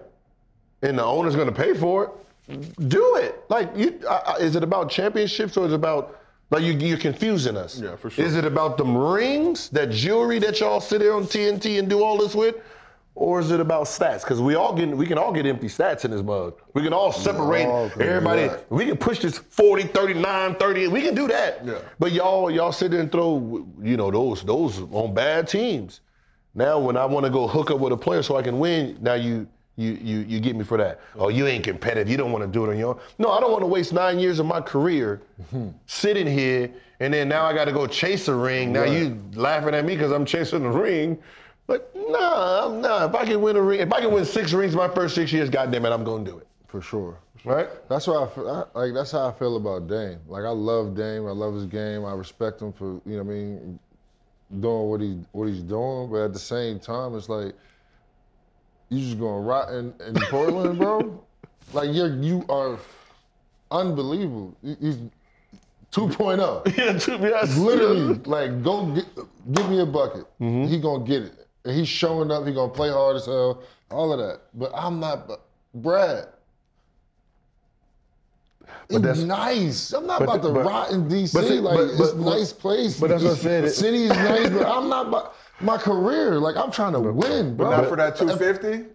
And 0.81 0.97
the 0.97 1.03
owner's 1.03 1.35
gonna 1.35 1.51
pay 1.51 1.73
for 1.73 2.05
it, 2.47 2.89
do 2.89 3.17
it. 3.17 3.43
Like 3.49 3.69
you 3.75 3.99
I, 4.09 4.15
I- 4.15 4.37
is 4.37 4.55
it 4.55 4.63
about 4.63 4.89
championships 4.89 5.57
or 5.57 5.65
is 5.65 5.71
it 5.73 5.75
about 5.75 6.15
like 6.51 6.63
you, 6.63 6.73
you're 6.73 6.97
confusing 6.97 7.55
us? 7.57 7.79
Yeah, 7.79 7.95
for 7.95 8.09
sure. 8.09 8.25
Is 8.25 8.35
it 8.35 8.45
about 8.45 8.77
them 8.77 8.97
rings, 8.97 9.69
that 9.69 9.91
jewelry 9.91 10.39
that 10.39 10.59
y'all 10.59 10.79
sit 10.81 10.99
there 10.99 11.13
on 11.13 11.23
TNT 11.25 11.77
and 11.79 11.87
do 11.89 12.03
all 12.03 12.17
this 12.17 12.33
with? 12.33 12.55
Or 13.15 13.41
is 13.41 13.51
it 13.51 13.59
about 13.59 13.83
stats? 13.85 14.21
Because 14.21 14.39
we 14.39 14.55
all 14.55 14.73
get 14.73 14.87
we 14.95 15.05
can 15.05 15.17
all 15.17 15.33
get 15.33 15.45
empty 15.45 15.67
stats 15.67 16.05
in 16.05 16.11
this 16.11 16.21
mug. 16.23 16.53
We 16.73 16.81
can 16.81 16.93
all 16.93 17.11
separate 17.11 17.65
all 17.65 17.91
everybody. 17.99 18.47
that. 18.47 18.71
We 18.71 18.85
can 18.85 18.95
push 18.95 19.19
this 19.19 19.37
40, 19.37 19.83
39, 19.83 20.55
30. 20.55 20.87
We 20.87 21.01
can 21.01 21.13
do 21.15 21.27
that. 21.27 21.65
Yeah. 21.65 21.79
But 21.99 22.13
y'all 22.13 22.49
y'all 22.49 22.71
sit 22.71 22.91
there 22.91 23.01
and 23.01 23.11
throw 23.11 23.67
you 23.81 23.97
know 23.97 24.09
those 24.09 24.43
those 24.43 24.79
on 24.93 25.13
bad 25.13 25.49
teams. 25.49 25.99
Now 26.55 26.79
when 26.79 26.95
I 26.95 27.03
want 27.05 27.25
to 27.25 27.29
go 27.29 27.45
hook 27.47 27.71
up 27.71 27.79
with 27.79 27.91
a 27.91 27.97
player 27.97 28.23
so 28.23 28.37
I 28.37 28.41
can 28.41 28.57
win, 28.57 28.97
now 29.01 29.15
you 29.15 29.47
you 29.79 29.93
you 29.93 30.19
you 30.19 30.39
get 30.39 30.55
me 30.55 30.63
for 30.63 30.77
that. 30.77 30.99
Oh, 31.15 31.29
you 31.29 31.47
ain't 31.47 31.63
competitive. 31.63 32.09
You 32.09 32.17
don't 32.17 32.31
want 32.31 32.43
to 32.43 32.47
do 32.47 32.65
it 32.65 32.69
on 32.69 32.77
your 32.77 32.89
own. 32.95 32.99
No, 33.17 33.31
I 33.31 33.39
don't 33.39 33.51
want 33.51 33.63
to 33.63 33.67
waste 33.67 33.93
nine 33.93 34.19
years 34.19 34.39
of 34.39 34.45
my 34.45 34.61
career 34.61 35.21
sitting 35.85 36.27
here 36.27 36.71
and 36.99 37.13
then 37.13 37.29
now 37.29 37.45
I 37.45 37.53
got 37.53 37.65
to 37.65 37.71
go 37.71 37.87
chase 37.87 38.27
a 38.27 38.35
ring. 38.35 38.73
Now 38.73 38.83
you 38.83 39.21
laughing 39.33 39.73
at 39.73 39.85
me 39.85 39.95
because 39.95 40.11
I'm 40.11 40.25
chasing 40.25 40.63
the 40.63 40.69
ring. 40.69 41.17
But 41.65 41.95
nah, 41.95 42.65
I'm 42.65 42.81
nah. 42.81 43.05
If 43.05 43.15
I 43.15 43.25
can 43.25 43.41
win 43.41 43.55
a 43.55 43.61
ring, 43.61 43.79
if 43.79 43.93
I 43.93 44.01
can 44.01 44.11
win 44.11 44.25
six 44.25 44.53
rings 44.53 44.75
my 44.75 44.89
first 44.89 45.15
six 45.15 45.31
years, 45.31 45.49
goddamn 45.49 45.85
it, 45.85 45.91
I'm 45.91 46.03
gonna 46.03 46.25
do 46.25 46.37
it. 46.37 46.47
for 46.67 46.81
sure. 46.81 47.17
Right? 47.45 47.69
That's 47.87 48.07
why 48.07 48.15
I, 48.15 48.41
I 48.41 48.79
like. 48.79 48.93
That's 48.93 49.11
how 49.11 49.29
I 49.29 49.31
feel 49.31 49.55
about 49.55 49.87
Dame. 49.87 50.19
Like 50.27 50.43
I 50.43 50.49
love 50.49 50.95
Dame. 50.95 51.25
I 51.25 51.31
love 51.31 51.53
his 51.53 51.67
game. 51.67 52.05
I 52.05 52.13
respect 52.13 52.61
him 52.61 52.73
for 52.73 52.99
you 53.05 53.17
know 53.17 53.23
what 53.23 53.31
I 53.31 53.35
mean, 53.35 53.79
doing 54.59 54.89
what 54.89 54.99
he 54.99 55.19
what 55.31 55.47
he's 55.47 55.61
doing. 55.61 56.11
But 56.11 56.25
at 56.25 56.33
the 56.33 56.39
same 56.39 56.79
time, 56.79 57.15
it's 57.15 57.29
like 57.29 57.53
you 58.89 58.99
just 59.01 59.19
going 59.19 59.43
rot 59.45 59.69
in, 59.73 59.93
in 60.05 60.13
Portland, 60.29 60.77
bro. 60.79 61.23
Like 61.73 61.89
you're 61.93 62.15
you 62.15 62.43
are 62.49 62.79
unbelievable. 63.69 64.55
You- 64.63 64.77
He's 64.81 64.97
2.0. 65.91 66.77
Yeah, 66.77 67.17
be 67.17 67.33
honest. 67.33 67.57
Literally, 67.59 68.15
like 68.25 68.63
go 68.63 68.87
get, 68.87 69.05
give 69.51 69.69
me 69.69 69.79
a 69.81 69.85
bucket. 69.85 70.25
Mm-hmm. 70.41 70.65
He 70.65 70.79
gonna 70.79 71.03
get 71.05 71.23
it. 71.23 71.47
And 71.65 71.75
he's 71.75 71.87
showing 71.87 72.31
up. 72.31 72.47
He 72.47 72.53
gonna 72.53 72.71
play 72.71 72.89
hard 72.89 73.17
as 73.17 73.25
hell. 73.27 73.61
All 73.91 74.11
of 74.13 74.17
that. 74.19 74.41
But 74.55 74.71
I'm 74.73 74.99
not. 74.99 75.27
but 75.27 75.41
Brad. 75.75 76.27
It's 78.89 78.99
that's- 78.99 79.19
nice. 79.19 79.93
I'm 79.93 80.07
not 80.07 80.19
but- 80.19 80.35
about 80.37 80.41
to 80.47 80.53
but- 80.53 80.65
rot 80.65 80.91
in 80.91 81.07
DC. 81.07 81.33
but 81.33 81.43
like 81.63 81.75
but- 81.77 81.89
it's 81.89 81.97
but- 81.97 82.15
a 82.15 82.19
nice 82.37 82.53
place. 82.53 82.99
but 82.99 83.09
that's 83.09 83.23
what 83.23 83.33
I 83.33 83.35
said, 83.35 83.63
it- 83.65 83.71
City 83.71 84.03
is 84.05 84.09
nice, 84.09 84.49
but 84.49 84.65
I'm 84.65 84.89
not 84.89 85.07
about 85.07 85.35
my 85.61 85.77
career. 85.77 86.39
Like 86.39 86.55
I'm 86.57 86.71
trying 86.71 86.93
to 86.93 86.99
win, 86.99 87.55
bro. 87.55 87.69
Not 87.71 87.87
for 87.87 87.95
that 87.97 88.15
250. 88.15 88.85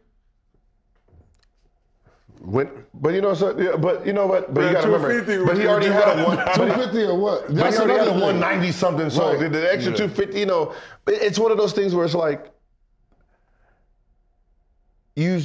When, 2.41 2.69
but 2.93 3.15
you 3.15 3.23
know, 3.23 3.33
so 3.33 3.59
yeah, 3.59 3.77
but 3.77 4.07
you 4.07 4.13
know 4.13 4.27
what? 4.27 4.53
But 4.53 4.61
Yeah, 4.63 4.67
you 4.69 4.73
got 4.75 4.81
to 4.83 4.87
250 4.89 5.33
remember. 5.33 5.53
But 5.55 5.61
he 5.61 5.67
already 5.67 5.87
had 5.87 6.19
a 6.19 6.25
one. 6.25 6.37
250 6.37 7.03
or 7.05 7.19
what? 7.19 7.49
he 7.49 7.55
That's 7.57 7.79
already 7.79 7.93
had 7.99 8.09
a 8.09 8.11
another 8.11 8.27
190 8.27 8.73
something. 8.73 9.09
So 9.09 9.31
Right. 9.31 9.41
the, 9.41 9.49
the 9.49 9.73
extra 9.73 9.93
250, 9.97 10.39
you 10.39 10.45
know, 10.45 10.75
it's 11.07 11.39
one 11.39 11.53
of 11.53 11.57
those 11.57 11.73
things 11.73 11.95
where 11.95 12.05
it's 12.05 12.15
like, 12.15 12.53
you, 15.17 15.41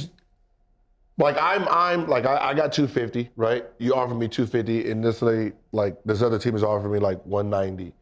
like 1.16 1.38
I'm, 1.40 1.66
I'm 1.68 2.06
like 2.06 2.26
I, 2.26 2.50
I 2.50 2.54
got 2.54 2.70
250, 2.72 3.30
right? 3.34 3.64
You 3.78 3.94
offer 3.94 4.14
me 4.14 4.28
250, 4.28 4.90
and 4.90 5.02
this 5.02 5.22
lady, 5.22 5.52
like 5.72 5.96
this 6.04 6.20
other 6.20 6.38
team 6.38 6.54
is 6.54 6.62
offering 6.62 6.92
me 6.92 6.98
like 6.98 7.24
190. 7.24 7.94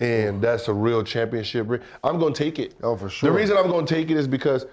And 0.00 0.42
that's 0.42 0.68
a 0.68 0.72
real 0.74 1.04
championship 1.04 1.68
ring. 1.68 1.80
I'm 2.02 2.18
gonna 2.18 2.34
take 2.34 2.58
it. 2.58 2.74
Oh, 2.82 2.96
for 2.96 3.08
sure. 3.08 3.30
The 3.30 3.36
reason 3.36 3.56
I'm 3.56 3.70
gonna 3.70 3.86
take 3.86 4.10
it 4.10 4.16
is 4.16 4.26
because 4.26 4.66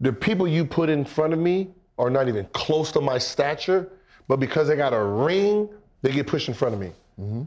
the 0.00 0.12
people 0.12 0.46
you 0.46 0.64
put 0.64 0.88
in 0.88 1.04
front 1.04 1.32
of 1.32 1.38
me 1.38 1.68
are 1.98 2.10
not 2.10 2.28
even 2.28 2.46
close 2.52 2.92
to 2.92 3.00
my 3.00 3.18
stature, 3.18 3.90
but 4.28 4.36
because 4.38 4.68
they 4.68 4.76
got 4.76 4.92
a 4.92 5.02
ring, 5.02 5.68
they 6.02 6.12
get 6.12 6.26
pushed 6.26 6.48
in 6.48 6.54
front 6.54 6.74
of 6.74 6.80
me. 6.80 6.92
Mm-hmm. 7.20 7.42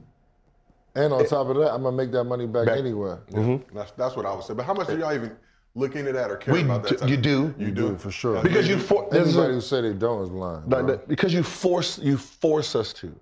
And 0.96 1.14
on 1.14 1.26
top 1.28 1.48
of 1.48 1.56
that, 1.58 1.72
I'm 1.74 1.84
gonna 1.84 1.96
make 1.96 2.12
that 2.12 2.26
money 2.26 2.48
back, 2.48 2.66
Back. 2.66 2.80
anyway. 2.80 3.16
Mm-hmm. 3.32 3.78
That's 3.78 3.92
that's 3.92 4.16
what 4.16 4.26
I 4.26 4.34
would 4.34 4.44
say. 4.44 4.54
But 4.54 4.66
how 4.66 4.74
much 4.74 4.88
do 4.88 4.98
y'all 4.98 5.14
even 5.14 5.32
look 5.76 5.96
into 5.96 6.12
that 6.12 6.30
or 6.32 6.36
care 6.36 6.54
We 6.54 6.64
about 6.64 6.84
that? 6.84 7.00
do- 7.00 7.08
you 7.08 7.16
do. 7.16 7.54
You 7.58 7.72
do 7.72 7.96
For 7.98 8.12
sure. 8.12 8.42
Because 8.42 8.68
you 8.68 8.78
for, 8.78 9.08
there's 9.12 9.30
Anybody 9.30 9.52
a- 9.52 9.56
who 9.56 9.62
say 9.62 9.82
they 9.82 9.94
don't 9.94 10.24
is 10.24 10.32
lying. 10.32 10.68
Like 10.68 10.88
that- 10.88 11.08
because 11.08 11.34
you 11.34 11.44
force 11.44 11.98
you 12.00 12.18
force 12.18 12.76
us 12.76 12.92
to. 12.94 13.16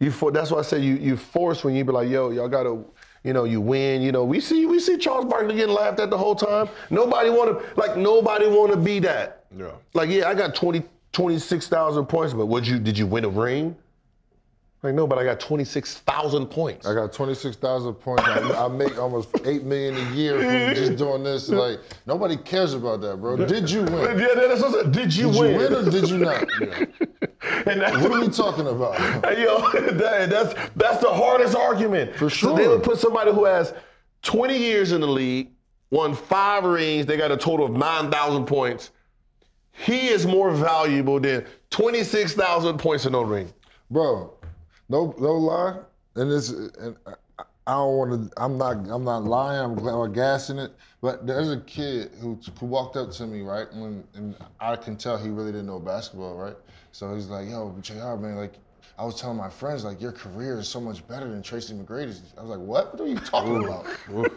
You 0.00 0.10
for, 0.10 0.30
that's 0.32 0.50
why 0.50 0.58
I 0.58 0.62
say 0.62 0.80
you 0.80 0.94
you 0.94 1.16
force 1.16 1.64
when 1.64 1.74
you 1.74 1.84
be 1.84 1.92
like, 1.92 2.08
yo, 2.08 2.30
y'all 2.30 2.48
gotta, 2.48 2.82
you 3.22 3.32
know, 3.32 3.44
you 3.44 3.60
win. 3.60 4.02
You 4.02 4.12
know, 4.12 4.24
we 4.24 4.40
see 4.40 4.66
we 4.66 4.80
see 4.80 4.98
Charles 4.98 5.24
Barkley 5.24 5.54
getting 5.54 5.74
laughed 5.74 6.00
at 6.00 6.10
the 6.10 6.18
whole 6.18 6.34
time. 6.34 6.68
Nobody 6.90 7.30
wanna 7.30 7.60
like 7.76 7.96
nobody 7.96 8.46
wanna 8.46 8.76
be 8.76 8.98
that. 9.00 9.44
Yeah. 9.56 9.70
Like, 9.92 10.10
yeah, 10.10 10.28
I 10.28 10.34
got 10.34 10.54
20, 10.54 10.82
26,000 11.12 12.06
points, 12.06 12.34
but 12.34 12.46
would 12.46 12.66
you 12.66 12.78
did 12.78 12.98
you 12.98 13.06
win 13.06 13.24
a 13.24 13.28
ring? 13.28 13.76
Like, 14.84 14.94
no, 14.94 15.06
but 15.06 15.18
I 15.18 15.24
got 15.24 15.40
26,000 15.40 16.44
points. 16.46 16.86
I 16.86 16.92
got 16.92 17.10
26,000 17.10 17.94
points. 17.94 18.22
I, 18.22 18.66
I 18.66 18.68
make 18.68 18.98
almost 18.98 19.30
8 19.42 19.62
million 19.62 19.96
a 19.96 20.10
year 20.10 20.36
from 20.38 20.74
just 20.74 20.96
doing 20.98 21.24
this. 21.24 21.48
Like, 21.48 21.80
nobody 22.04 22.36
cares 22.36 22.74
about 22.74 23.00
that, 23.00 23.16
bro. 23.16 23.38
Did 23.38 23.70
you 23.70 23.84
win? 23.84 24.18
yeah, 24.18 24.28
that's 24.34 24.60
what 24.60 24.74
I 24.74 24.82
said. 24.82 24.92
Did 24.92 25.16
you 25.16 25.32
Did 25.32 25.40
win? 25.40 25.52
you 25.52 25.58
win 25.58 25.72
or 25.72 25.90
did 25.90 26.10
you 26.10 26.18
not? 26.18 26.46
and 27.66 27.80
that's 27.80 27.96
What 27.96 28.12
are 28.12 28.20
we 28.20 28.28
talking 28.28 28.66
about? 28.66 29.00
Yo, 29.38 29.70
that, 29.92 30.28
that's 30.28 30.54
that's 30.76 30.98
the 30.98 31.08
hardest 31.08 31.56
argument. 31.56 32.14
For 32.16 32.28
So 32.28 32.54
they 32.54 32.68
would 32.68 32.82
put 32.82 32.98
somebody 32.98 33.32
who 33.32 33.46
has 33.46 33.72
20 34.20 34.54
years 34.54 34.92
in 34.92 35.00
the 35.00 35.08
league, 35.08 35.48
won 35.92 36.14
five 36.14 36.64
rings, 36.64 37.06
they 37.06 37.16
got 37.16 37.32
a 37.32 37.38
total 37.38 37.64
of 37.64 37.72
9,000 37.72 38.44
points. 38.44 38.90
He 39.72 40.08
is 40.08 40.26
more 40.26 40.50
valuable 40.50 41.20
than 41.20 41.46
26,000 41.70 42.76
points 42.76 43.06
in 43.06 43.12
no 43.12 43.22
ring. 43.22 43.50
Bro, 43.90 44.34
no 44.88 45.14
no 45.18 45.32
lie. 45.32 45.78
And 46.16 46.30
this 46.30 46.50
and 46.50 46.96
I, 47.06 47.14
I 47.66 47.72
don't 47.72 47.96
want 47.96 48.32
to. 48.32 48.42
I'm 48.42 48.58
not. 48.58 48.76
I'm 48.90 49.04
not 49.04 49.24
lying. 49.24 49.60
I'm, 49.60 49.76
gl- 49.76 50.04
I'm 50.06 50.12
gassing 50.12 50.58
it. 50.58 50.72
But 51.00 51.26
there's 51.26 51.50
a 51.50 51.60
kid 51.60 52.12
who, 52.20 52.38
who 52.58 52.66
walked 52.66 52.96
up 52.96 53.10
to 53.12 53.26
me, 53.26 53.42
right, 53.42 53.66
when, 53.74 54.04
and 54.14 54.34
I 54.60 54.76
can 54.76 54.96
tell 54.96 55.18
he 55.18 55.28
really 55.28 55.52
didn't 55.52 55.66
know 55.66 55.78
basketball, 55.78 56.34
right. 56.36 56.56
So 56.92 57.14
he's 57.14 57.26
like, 57.26 57.48
"Yo, 57.48 57.74
Jr. 57.82 58.16
Man, 58.16 58.36
like, 58.36 58.54
I 58.98 59.04
was 59.04 59.20
telling 59.20 59.36
my 59.36 59.50
friends, 59.50 59.84
like, 59.84 60.00
your 60.00 60.12
career 60.12 60.58
is 60.58 60.68
so 60.68 60.80
much 60.80 61.06
better 61.08 61.28
than 61.28 61.42
Tracy 61.42 61.74
McGrady's." 61.74 62.22
I 62.38 62.42
was 62.42 62.50
like, 62.50 62.60
"What? 62.60 62.92
What 62.94 63.02
are 63.02 63.08
you 63.08 63.18
talking 63.18 63.64
about?" 63.64 63.86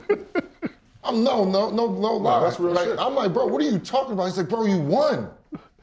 I'm 1.04 1.24
no, 1.24 1.46
no, 1.46 1.70
no, 1.70 1.88
no 1.88 2.14
lie. 2.18 2.42
that's 2.42 2.60
real 2.60 2.74
like, 2.74 2.86
shit. 2.86 3.00
I'm 3.00 3.16
like, 3.16 3.34
bro, 3.34 3.46
what 3.46 3.62
are 3.62 3.66
you 3.70 3.80
talking 3.80 4.14
about? 4.14 4.26
He's 4.26 4.38
like, 4.38 4.50
bro, 4.50 4.66
you 4.66 4.80
won. 4.80 5.30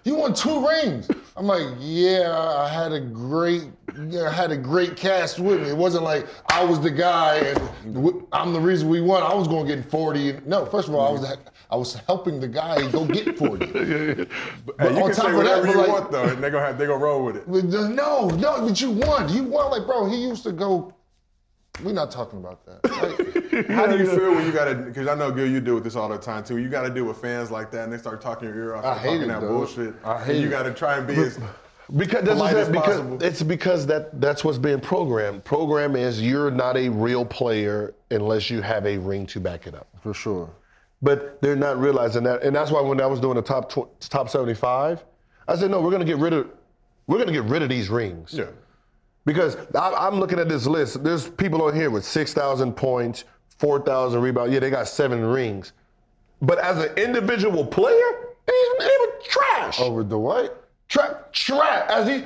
You 0.05 0.17
won 0.17 0.35
two 0.35 0.67
rings. 0.69 1.09
I'm 1.37 1.47
like, 1.47 1.67
yeah, 1.81 2.31
I 2.59 2.69
had 2.69 2.93
a 2.93 3.01
great, 3.01 3.65
yeah, 4.09 4.29
I 4.29 4.31
had 4.33 4.53
a 4.53 4.57
great 4.57 4.97
cast 4.97 5.41
with 5.41 5.63
me. 5.63 5.69
It 5.69 5.77
wasn't 5.77 6.05
like 6.05 6.27
I 6.49 6.63
was 6.65 6.81
the 6.81 6.93
guy 6.93 7.39
and 7.39 8.27
I'm 8.33 8.53
the 8.53 8.61
reason 8.61 8.89
we 8.89 9.01
won. 9.01 9.23
I 9.25 9.35
was 9.35 9.49
going 9.49 9.67
to 9.67 9.75
get 9.77 9.91
40. 9.91 10.41
No, 10.47 10.65
first 10.67 10.87
of 10.89 10.95
all, 10.95 11.09
I 11.09 11.11
was 11.11 11.37
I 11.71 11.77
was 11.77 11.95
helping 12.07 12.39
the 12.39 12.47
guy 12.47 12.89
go 12.93 13.05
get 13.05 13.37
40. 13.37 13.67
Hey, 14.79 14.91
you 14.95 15.03
on 15.03 15.07
can 15.09 15.15
top 15.15 15.25
say 15.27 15.31
of 15.31 15.37
whatever 15.37 15.67
that, 15.67 15.73
you 15.73 15.79
like- 15.79 15.89
want 15.89 16.11
though, 16.13 16.25
and 16.25 16.43
they're 16.43 16.51
gonna 16.51 16.67
have 16.67 16.79
they 16.79 16.87
gonna 16.87 17.03
roll 17.03 17.25
with 17.25 17.37
it. 17.37 17.45
Uh, 17.49 17.89
no, 17.89 18.29
no, 18.29 18.67
but 18.67 18.81
you 18.81 18.91
won. 18.93 19.29
You 19.33 19.43
won. 19.45 19.71
Like, 19.71 19.87
bro, 19.87 20.07
he 20.09 20.17
used 20.23 20.43
to 20.45 20.53
go. 20.53 20.93
We're 21.83 21.93
not 21.93 22.11
talking 22.11 22.39
about 22.39 22.65
that. 22.67 22.81
Like, 23.55 23.67
How 23.69 23.87
do 23.87 23.97
you 23.99 24.07
feel 24.07 24.35
when 24.35 24.45
you 24.47 24.51
gotta? 24.53 24.75
Because 24.75 25.07
I 25.07 25.15
know, 25.15 25.31
Gil, 25.31 25.47
you 25.49 25.61
deal 25.61 25.75
with 25.77 25.85
this 25.85 25.95
all 25.95 26.09
the 26.09 26.19
time 26.19 26.43
too. 26.43 26.57
You 26.59 26.69
gotta 26.69 26.91
deal 26.91 27.05
with 27.05 27.19
fans 27.19 27.53
like 27.53 27.71
that, 27.71 27.85
and 27.85 27.93
they 27.93 27.99
start 27.99 28.21
talking 28.21 28.49
your 28.49 28.57
ear 28.57 28.75
off, 28.75 28.85
I 28.85 28.93
and 28.93 29.01
hate 29.01 29.07
talking 29.07 29.23
it, 29.23 29.27
that 29.29 29.41
dude. 29.41 29.49
bullshit. 29.49 29.95
I 30.05 30.17
and 30.17 30.25
hate 30.25 30.41
you 30.41 30.49
it. 30.49 30.51
gotta 30.51 30.73
try 30.75 30.97
and 30.99 31.07
be 31.07 31.15
as 31.15 31.39
Because 31.97 32.25
that's 32.25 32.31
polite 32.35 32.55
what 32.55 32.63
as 32.63 32.69
because 32.69 32.85
possible. 33.01 33.23
it's 33.23 33.43
because 33.45 33.87
that 33.87 34.21
that's 34.21 34.43
what's 34.45 34.59
being 34.59 34.81
programmed. 34.81 35.45
Program 35.45 35.95
is 35.95 36.21
you're 36.21 36.51
not 36.51 36.77
a 36.77 36.89
real 36.89 37.25
player 37.25 37.95
unless 38.11 38.51
you 38.51 38.61
have 38.61 38.87
a 38.87 38.99
ring 38.99 39.25
to 39.27 39.39
back 39.41 39.69
it 39.69 39.75
up. 39.77 39.87
for 40.03 40.15
sure. 40.15 40.51
But 41.01 41.41
they're 41.43 41.55
not 41.55 41.79
realizing 41.79 42.25
that, 42.25 42.43
and 42.43 42.57
that's 42.57 42.73
why 42.73 42.81
when 42.81 43.01
I 43.01 43.07
was 43.07 43.21
doing 43.21 43.37
the 43.37 43.43
top 43.43 43.71
tw- 43.71 44.01
top 44.01 44.29
75, 44.31 45.05
I 45.47 45.57
said 45.57 45.71
no, 45.71 45.81
we're 45.81 45.93
gonna 45.93 46.05
get 46.05 46.17
rid 46.19 46.33
of 46.33 46.49
we're 47.07 47.19
gonna 47.19 47.31
get 47.33 47.45
rid 47.45 47.63
of 47.63 47.69
these 47.69 47.89
rings. 47.89 48.33
yeah. 48.35 48.47
Because 49.25 49.57
I, 49.75 49.93
I'm 49.95 50.21
looking 50.21 50.39
at 50.39 50.49
this 50.49 50.67
list. 50.67 51.03
There's 51.03 51.29
people 51.29 51.63
on 51.63 51.75
here 51.75 51.91
with 51.91 52.05
6,000 52.05 52.75
points, 52.75 53.25
4,000 53.59 54.21
rebounds. 54.21 54.53
Yeah, 54.53 54.61
they 54.61 54.71
got 54.71 54.89
seven 54.89 55.25
rings. 55.25 55.73
But 56.43 56.59
as 56.59 56.79
an 56.79 56.97
individual 56.99 57.65
player, 57.65 58.35
they, 58.47 58.65
they 58.79 58.97
were 59.01 59.13
trash. 59.25 59.81
Over 59.81 60.05
Dwight. 60.05 60.51
Tra- 60.89 61.25
trash. 61.33 61.91
As 61.91 62.07
these 62.07 62.25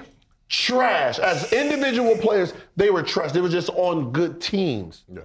trash. 0.49 1.19
As 1.19 1.53
individual 1.53 2.17
players, 2.17 2.53
they 2.77 2.91
were 2.91 3.03
trash. 3.03 3.33
They 3.33 3.41
were 3.41 3.49
just 3.49 3.71
on 3.71 4.11
good 4.11 4.41
teams. 4.41 5.05
Yeah. 5.13 5.23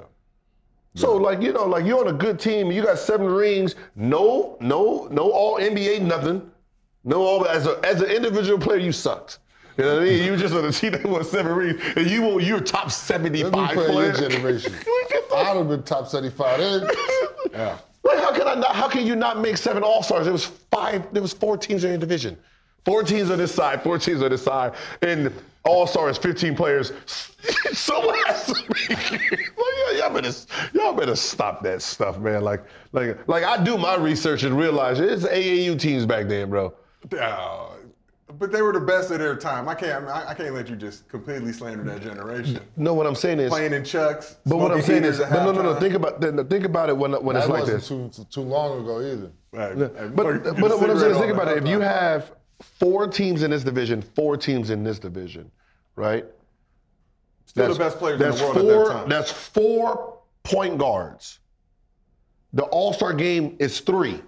So 0.95 1.15
like 1.15 1.41
you 1.41 1.51
know, 1.53 1.65
like 1.65 1.85
you're 1.85 1.99
on 1.99 2.13
a 2.13 2.17
good 2.17 2.39
team, 2.39 2.71
you 2.71 2.83
got 2.83 2.99
seven 2.99 3.25
rings, 3.25 3.75
no, 3.95 4.57
no, 4.61 5.07
no 5.09 5.31
all 5.31 5.57
NBA, 5.57 6.01
nothing. 6.01 6.51
No 7.03 7.21
all 7.21 7.47
as 7.47 7.65
a 7.65 7.79
as 7.83 8.01
an 8.01 8.11
individual 8.11 8.59
player, 8.59 8.77
you 8.77 8.91
sucked. 8.91 9.39
You 9.77 9.83
know 9.85 9.93
what 9.95 10.03
I 10.03 10.05
mean? 10.05 10.23
You 10.23 10.37
just 10.37 10.53
on 10.53 10.65
a 10.65 10.71
team 10.71 10.91
that 10.91 11.03
won 11.03 11.23
seven 11.23 11.53
rings, 11.53 11.81
and 11.95 12.09
you 12.09 12.21
were 12.21 12.39
you're 12.39 12.59
top 12.59 12.91
Let 13.09 13.21
me 13.23 13.39
75 13.41 13.75
play 13.75 13.93
your 13.93 14.13
generation. 14.13 14.73
I'd 15.35 15.57
have 15.57 15.67
been 15.67 15.83
top 15.83 16.07
75 16.07 16.59
then. 16.59 16.87
Yeah. 17.51 17.77
Like 18.03 18.19
how 18.19 18.33
can 18.33 18.47
I 18.47 18.55
not? 18.55 18.75
How 18.75 18.87
can 18.87 19.07
you 19.07 19.15
not 19.15 19.39
make 19.39 19.57
seven 19.57 19.81
All 19.81 20.03
Stars? 20.03 20.25
There 20.25 20.33
was 20.33 20.45
five. 20.45 21.11
There 21.11 21.21
was 21.21 21.33
four 21.33 21.57
teams 21.57 21.83
in 21.83 21.89
your 21.89 21.99
division. 21.99 22.37
Four 22.85 23.03
teams 23.03 23.31
on 23.31 23.37
this 23.37 23.53
side, 23.53 23.81
four 23.81 23.97
teams 23.97 24.21
on 24.21 24.29
this 24.29 24.43
side, 24.43 24.73
and 25.01 25.31
All 25.63 25.87
Stars, 25.87 26.17
15 26.17 26.53
players. 26.55 26.91
Someone 27.71 28.15
has 28.27 28.45
to 28.47 28.73
be. 28.73 29.37
Like, 29.85 29.97
y'all 29.97 30.13
better, 30.13 30.31
y'all 30.73 30.93
better 30.93 31.15
stop 31.15 31.61
that 31.63 31.81
stuff, 31.81 32.17
man. 32.17 32.41
Like, 32.41 32.63
like, 32.93 33.27
like 33.27 33.43
I 33.43 33.61
do 33.61 33.77
my 33.77 33.95
research 33.95 34.43
and 34.43 34.57
realize 34.57 34.99
it's 34.99 35.23
AAU 35.23 35.77
teams 35.79 36.05
back 36.05 36.27
then, 36.27 36.49
bro. 36.49 36.73
Uh, 37.19 37.67
but 38.39 38.51
they 38.51 38.61
were 38.61 38.73
the 38.73 38.79
best 38.79 39.11
of 39.11 39.19
their 39.19 39.35
time. 39.35 39.67
I 39.67 39.75
can't. 39.75 40.05
I, 40.07 40.29
I 40.29 40.33
can't 40.33 40.53
let 40.53 40.69
you 40.69 40.75
just 40.75 41.07
completely 41.09 41.53
slander 41.53 41.83
that 41.83 42.01
generation. 42.01 42.59
No, 42.77 42.93
what 42.93 43.05
I'm 43.07 43.15
saying 43.15 43.39
is, 43.39 43.49
Playing 43.49 43.73
in 43.73 43.83
chucks. 43.83 44.37
but 44.45 44.57
what 44.57 44.71
I'm 44.71 44.81
saying 44.81 45.03
is, 45.03 45.17
heaters 45.17 45.31
but 45.31 45.43
no, 45.45 45.51
no, 45.51 45.61
no. 45.61 45.79
Think 45.79 45.95
about, 45.95 46.21
th- 46.21 46.47
think 46.47 46.65
about 46.65 46.89
it 46.89 46.97
when, 46.97 47.13
when 47.23 47.35
it's 47.35 47.45
That 47.47 47.51
like 47.51 47.61
wasn't 47.61 48.11
this. 48.11 48.17
too, 48.17 48.25
too 48.31 48.41
long 48.41 48.81
ago 48.81 49.01
either. 49.01 49.31
Right. 49.51 49.77
But, 50.15 50.55
but 50.55 50.79
what 50.79 50.89
I'm 50.89 50.99
saying 50.99 51.11
is, 51.11 51.17
think 51.17 51.33
about 51.33 51.47
it. 51.49 51.57
If 51.57 51.67
you 51.67 51.79
have 51.79 52.31
four 52.61 53.07
teams 53.07 53.43
in 53.43 53.51
this 53.51 53.63
division, 53.63 54.01
four 54.01 54.37
teams 54.37 54.69
in 54.69 54.83
this 54.83 54.99
division, 54.99 55.51
right? 55.95 56.25
still 57.45 57.71
the 57.71 57.79
best 57.79 57.97
players 57.97 58.19
in 58.19 58.31
the 58.31 58.43
world 58.43 58.53
four, 58.55 58.81
at 58.81 58.87
that 58.87 58.93
time. 58.93 59.09
That's 59.09 59.31
four 59.31 60.19
point 60.43 60.77
guards. 60.77 61.39
The 62.53 62.63
All 62.63 62.93
Star 62.93 63.13
game 63.13 63.55
is 63.59 63.79
three. 63.79 64.21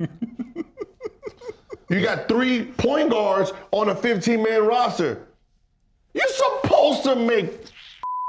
you 1.88 2.00
got 2.00 2.28
three 2.28 2.64
point 2.64 3.10
guards 3.10 3.52
on 3.72 3.88
a 3.88 3.94
15 3.94 4.42
man 4.42 4.64
roster. 4.64 5.26
You're 6.14 6.26
supposed 6.28 7.02
to 7.04 7.16
make 7.16 7.50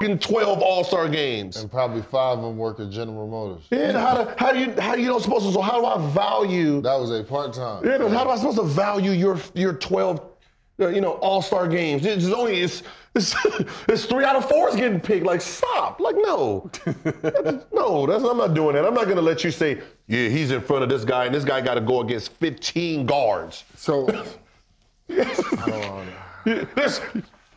fing 0.02 0.20
12 0.20 0.62
All 0.62 0.84
Star 0.84 1.08
games. 1.08 1.58
And 1.58 1.72
probably 1.72 2.02
five 2.02 2.38
of 2.38 2.44
them 2.44 2.58
work 2.58 2.80
at 2.80 2.89
General 2.89 3.28
Motors. 3.28 3.65
Yeah, 3.70 4.00
how, 4.00 4.24
do, 4.24 4.34
how 4.38 4.52
do 4.52 4.60
you 4.60 4.82
how 4.82 4.96
you 4.96 5.08
don't 5.08 5.22
supposed 5.22 5.46
to? 5.46 5.52
So 5.52 5.62
how 5.62 5.80
do 5.80 5.86
I 5.86 6.08
value? 6.12 6.82
That 6.82 7.00
was 7.00 7.12
a 7.12 7.24
part 7.24 7.54
time. 7.54 7.86
Yeah, 7.86 7.98
how 8.10 8.22
am 8.22 8.30
I 8.30 8.36
supposed 8.38 8.58
to 8.58 8.63
value 8.63 9.12
your 9.12 9.39
your 9.54 9.74
12, 9.74 10.22
uh, 10.80 10.88
you 10.88 11.02
know, 11.02 11.13
All 11.13 11.41
Star 11.41 11.68
games? 11.68 12.06
It's 12.06 12.26
only 12.26 12.62
it's, 12.62 12.84
it's 13.15 13.36
it's 13.88 14.06
three 14.06 14.23
out 14.25 14.36
of 14.36 14.47
four 14.49 14.69
is 14.69 14.75
getting 14.75 14.99
picked. 14.99 15.25
Like 15.25 15.41
stop. 15.41 15.99
Like 15.99 16.15
no, 16.17 16.69
That's- 16.86 17.65
no. 17.73 18.06
That's 18.06 18.23
I'm 18.23 18.38
not 18.38 18.54
doing 18.54 18.75
that. 18.75 18.86
I'm 18.86 18.93
not 18.93 19.08
gonna 19.08 19.21
let 19.21 19.43
you 19.43 19.51
say, 19.51 19.82
yeah, 20.08 20.28
he's 20.30 20.51
in 20.51 20.62
front 20.62 20.84
of 20.84 20.89
this 20.89 21.04
guy, 21.06 21.25
and 21.25 21.34
this 21.34 21.43
guy 21.45 21.62
got 21.62 21.75
to 21.75 21.82
go 21.82 22.01
against 22.01 22.32
15 22.34 23.06
guards. 23.06 23.63
So, 23.75 24.08
Yeah, 25.08 25.34
There's 26.75 27.01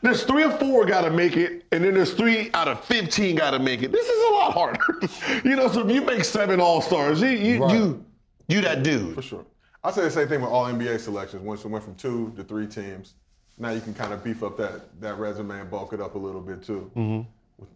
there's 0.01 0.23
three 0.23 0.45
or 0.45 0.53
four 0.59 0.87
got 0.87 1.03
to 1.03 1.11
make 1.11 1.37
it, 1.37 1.65
and 1.73 1.83
then 1.83 1.95
there's 1.95 2.15
three 2.15 2.51
out 2.55 2.69
of 2.69 2.85
15 2.85 3.35
got 3.35 3.51
to 3.51 3.59
make 3.59 3.83
it. 3.83 3.91
This 3.91 4.07
is 4.09 4.31
a 4.31 4.33
lot 4.33 4.53
harder. 4.55 4.81
you 5.45 5.57
know, 5.57 5.69
so 5.69 5.85
if 5.87 5.93
you 5.93 6.03
make 6.03 6.25
seven 6.25 6.61
All 6.61 6.81
Stars, 6.81 7.21
you 7.21 7.29
you, 7.31 7.63
Right. 7.65 7.75
you 7.75 8.05
you 8.47 8.61
that 8.61 8.83
dude. 8.85 9.15
For 9.17 9.23
sure. 9.23 9.45
I 9.85 9.91
say 9.91 10.03
the 10.03 10.11
same 10.11 10.29
thing 10.29 10.41
with 10.41 10.51
all 10.51 10.65
NBA 10.67 11.01
selections. 11.01 11.43
Once 11.43 11.65
it 11.65 11.69
went 11.69 11.85
from 11.85 11.95
two 11.97 12.33
to 12.37 12.45
three 12.45 12.67
teams, 12.67 13.15
now 13.59 13.71
you 13.71 13.81
can 13.81 13.95
kind 13.95 14.13
of 14.13 14.23
beef 14.23 14.43
up 14.43 14.57
that 14.59 15.01
that 15.01 15.19
resume 15.19 15.61
and 15.61 15.71
bulk 15.71 15.93
it 15.93 16.01
up 16.01 16.15
a 16.15 16.19
little 16.19 16.41
bit 16.41 16.63
too. 16.63 16.91
Mm-hmm. 16.97 17.29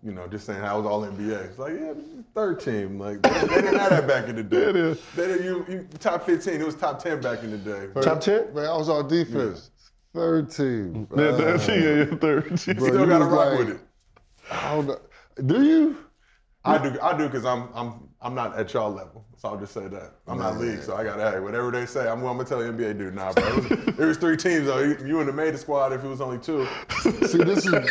You 0.07 0.13
know, 0.13 0.29
just 0.29 0.47
saying 0.47 0.63
I 0.63 0.75
was 0.75 0.87
all 0.87 1.03
NBA. 1.03 1.45
It's 1.45 1.59
like, 1.59 1.73
yeah, 1.75 1.93
third 2.37 2.61
team. 2.61 3.01
Like 3.01 3.21
they, 3.23 3.31
they 3.31 3.63
didn't 3.63 3.79
have 3.81 3.91
that 3.91 4.07
back 4.07 4.29
in 4.29 4.37
the 4.37 4.43
day. 4.45 4.57
It 4.69 4.77
is. 4.77 5.01
They 5.17 5.27
didn't, 5.27 5.45
you, 5.45 5.67
you 5.69 5.89
top 5.99 6.25
15. 6.25 6.61
It 6.61 6.65
was 6.65 6.77
top 6.77 7.03
10 7.03 7.21
back 7.21 7.43
in 7.43 7.51
the 7.51 7.59
day. 7.59 7.89
Top 8.01 8.21
10? 8.21 8.55
man, 8.55 8.67
I 8.67 8.77
was 8.77 8.89
on 8.89 9.09
defense. 9.09 9.71
Third 10.15 10.51
team. 10.53 11.09
Yeah, 11.17 11.23
Uh, 11.25 11.37
that's, 11.37 11.67
yeah, 11.67 11.75
yeah, 11.75 12.05
third. 12.05 12.45
bro, 12.47 12.57
Still 12.57 12.77
you 13.01 13.07
got 13.07 13.19
to 13.19 13.25
was 13.25 13.29
rock 13.35 13.49
like- 13.49 13.59
with 13.59 13.69
it. 13.71 13.81
I 14.53 14.75
don't 14.75 14.87
know. 14.87 14.99
Do 15.47 15.65
you? 15.65 15.97
I 16.65 16.79
do, 16.79 16.97
I 17.03 17.17
do, 17.19 17.27
because 17.27 17.45
I'm, 17.45 17.69
I'm, 17.75 18.09
I'm 18.21 18.35
not 18.37 18.57
at 18.57 18.73
y'all 18.75 18.93
level. 18.93 19.25
So 19.43 19.49
I'll 19.49 19.59
just 19.59 19.75
say 19.75 19.89
that 19.89 20.13
I'm 20.29 20.39
not 20.39 20.61
league. 20.61 20.83
So 20.83 20.95
I 20.95 21.03
got 21.03 21.17
to, 21.17 21.33
hey, 21.33 21.41
whatever 21.41 21.73
they 21.73 21.85
say, 21.85 22.09
I'm, 22.09 22.25
I'm 22.25 22.37
gonna 22.37 22.45
tell 22.45 22.61
the 22.61 22.67
NBA 22.67 22.97
dude, 22.97 23.13
nah, 23.13 23.33
bro. 23.33 23.45
It 23.45 23.57
was, 23.57 23.95
there 23.97 24.07
was 24.07 24.17
three 24.17 24.37
teams 24.37 24.67
though. 24.67 24.79
You, 24.79 24.97
you 25.05 25.17
wouldn't 25.17 25.27
have 25.27 25.35
made 25.35 25.53
the 25.53 25.59
squad 25.59 25.93
if 25.93 26.05
it 26.05 26.07
was 26.07 26.21
only 26.21 26.39
two. 26.39 26.65
See, 27.01 27.39
this 27.39 27.67
is 27.67 27.73
They 27.73 27.89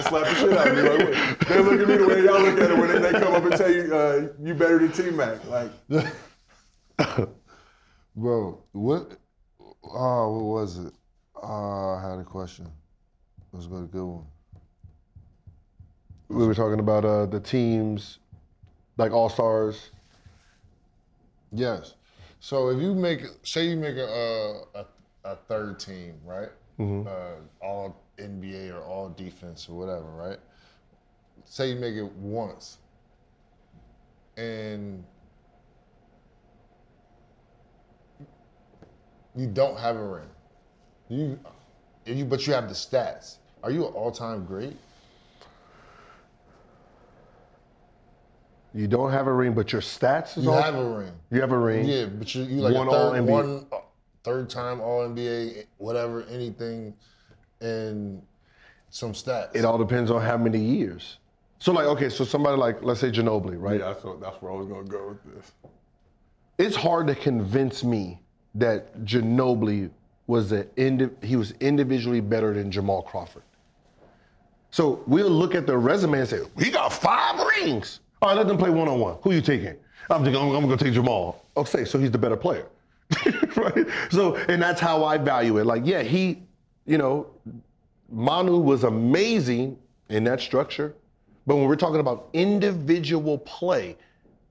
slap 0.00 0.24
the 0.24 0.34
shit 0.36 0.56
out 0.56 0.68
of 0.68 0.74
me. 0.74 0.82
Like, 0.82 1.38
they 1.48 1.58
look 1.58 1.80
at 1.82 1.86
me 1.86 1.96
the 1.98 2.06
way 2.06 2.24
y'all 2.24 2.40
look 2.40 2.58
at 2.58 2.70
it 2.70 2.78
when 2.78 2.88
they, 2.88 2.98
they 2.98 3.20
come 3.20 3.34
up 3.34 3.44
and 3.44 3.54
tell 3.54 3.70
you 3.70 3.94
uh, 3.94 4.28
you 4.42 4.54
better 4.54 4.78
than 4.78 4.90
T 4.90 5.10
Mac. 5.10 5.44
Like, 5.44 5.70
Bro, 8.16 8.62
what? 8.72 9.18
Oh, 9.84 10.32
what 10.32 10.44
was 10.44 10.78
it? 10.78 10.94
Uh, 11.42 11.96
I 11.96 12.08
had 12.08 12.18
a 12.20 12.24
question. 12.24 12.64
It 13.52 13.56
was 13.56 13.66
about 13.66 13.82
a 13.82 13.88
good 13.88 14.02
one. 14.02 14.24
We 16.28 16.46
were 16.46 16.54
talking 16.54 16.80
about 16.80 17.04
uh, 17.04 17.26
the 17.26 17.40
teams, 17.40 18.18
like 18.96 19.12
All 19.12 19.28
Stars. 19.28 19.90
Yes. 21.52 21.94
So 22.40 22.68
if 22.68 22.80
you 22.80 22.94
make, 22.94 23.22
say 23.42 23.68
you 23.68 23.76
make 23.76 23.96
a 23.96 24.62
a, 24.74 24.86
a, 25.24 25.36
third 25.48 25.78
team, 25.78 26.14
right? 26.24 26.50
Uh, 27.06 27.36
all 27.60 28.04
NBA 28.18 28.72
or 28.74 28.82
all 28.82 29.08
defense 29.08 29.68
or 29.68 29.78
whatever, 29.78 30.10
right? 30.10 30.38
Say 31.44 31.70
you 31.70 31.76
make 31.76 31.94
it 31.94 32.12
once, 32.12 32.78
and 34.36 35.02
you 39.34 39.46
don't 39.46 39.78
have 39.78 39.96
a 39.96 40.04
ring. 40.04 40.28
You, 41.08 41.38
you, 42.04 42.24
but 42.24 42.46
you 42.46 42.52
have 42.52 42.68
the 42.68 42.74
stats. 42.74 43.36
Are 43.62 43.70
you 43.70 43.86
an 43.86 43.92
all-time 43.92 44.44
great? 44.44 44.76
You 48.76 48.86
don't 48.86 49.10
have 49.10 49.26
a 49.26 49.32
ring, 49.32 49.54
but 49.54 49.72
your 49.72 49.80
stats 49.80 50.36
is 50.36 50.44
You 50.44 50.52
all. 50.52 50.60
have 50.60 50.74
a 50.74 50.98
ring. 50.98 51.12
you 51.30 51.40
have 51.40 51.52
a 51.52 51.58
ring. 51.58 51.86
Yeah, 51.86 52.04
but 52.04 52.34
you 52.34 52.42
you 52.42 52.60
like 52.60 52.74
One 52.74 52.88
a 52.88 52.90
third, 52.90 53.24
one 53.24 53.66
uh, 53.72 54.44
time 54.44 54.82
All 54.82 55.08
NBA, 55.08 55.64
whatever, 55.78 56.24
anything, 56.24 56.92
and 57.62 58.20
some 58.90 59.14
stats. 59.14 59.56
It 59.56 59.64
all 59.64 59.78
depends 59.78 60.10
on 60.10 60.20
how 60.20 60.36
many 60.36 60.60
years. 60.60 61.16
So 61.58 61.72
like, 61.72 61.86
okay, 61.86 62.10
so 62.10 62.22
somebody 62.22 62.58
like, 62.58 62.82
let's 62.82 63.00
say 63.00 63.10
Ginobili, 63.10 63.56
right? 63.58 63.80
Yeah, 63.80 63.86
that's, 63.92 64.04
what, 64.04 64.20
that's 64.20 64.42
where 64.42 64.52
I 64.52 64.56
was 64.56 64.68
gonna 64.68 64.84
go 64.84 65.08
with 65.08 65.34
this. 65.34 65.52
It's 66.58 66.76
hard 66.76 67.06
to 67.06 67.14
convince 67.14 67.82
me 67.82 68.20
that 68.56 69.04
Ginobili 69.06 69.90
was 70.26 70.52
a 70.52 70.66
indi- 70.76 71.08
he 71.22 71.36
was 71.36 71.52
individually 71.60 72.20
better 72.20 72.52
than 72.52 72.70
Jamal 72.70 73.00
Crawford. 73.00 73.42
So 74.70 75.02
we'll 75.06 75.30
look 75.30 75.54
at 75.54 75.66
the 75.66 75.78
resume 75.78 76.18
and 76.20 76.28
say, 76.28 76.40
he 76.58 76.70
got 76.70 76.92
five 76.92 77.40
rings. 77.56 78.00
All 78.22 78.30
right, 78.30 78.36
let 78.36 78.48
them 78.48 78.58
play 78.58 78.70
one 78.70 78.88
on 78.88 78.98
one. 78.98 79.18
Who 79.22 79.32
you 79.32 79.40
taking? 79.40 79.76
I'm 80.08 80.22
thinking, 80.22 80.40
I'm, 80.40 80.50
I'm 80.54 80.62
gonna 80.62 80.76
take 80.76 80.94
Jamal. 80.94 81.44
Oh, 81.56 81.60
okay, 81.62 81.84
so 81.84 81.98
he's 81.98 82.10
the 82.10 82.18
better 82.18 82.36
player. 82.36 82.66
right? 83.56 83.86
So, 84.10 84.36
and 84.36 84.60
that's 84.60 84.80
how 84.80 85.04
I 85.04 85.18
value 85.18 85.58
it. 85.58 85.66
Like, 85.66 85.82
yeah, 85.84 86.02
he, 86.02 86.42
you 86.86 86.98
know, 86.98 87.30
Manu 88.10 88.58
was 88.58 88.84
amazing 88.84 89.78
in 90.08 90.24
that 90.24 90.40
structure. 90.40 90.94
But 91.46 91.56
when 91.56 91.66
we're 91.66 91.76
talking 91.76 92.00
about 92.00 92.28
individual 92.32 93.38
play, 93.38 93.96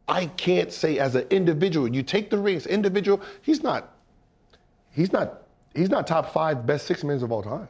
I 0.07 0.27
can't 0.27 0.71
say 0.71 0.99
as 0.99 1.15
an 1.15 1.27
individual, 1.29 1.93
you 1.93 2.03
take 2.03 2.29
the 2.29 2.37
rings, 2.37 2.67
individual, 2.67 3.21
he's 3.41 3.63
not, 3.63 3.95
he's 4.91 5.11
not, 5.11 5.43
he's 5.73 5.89
not 5.89 6.07
top 6.07 6.31
five 6.31 6.65
best 6.65 6.85
six 6.85 7.03
men 7.03 7.21
of 7.21 7.31
all 7.31 7.43
time. 7.43 7.67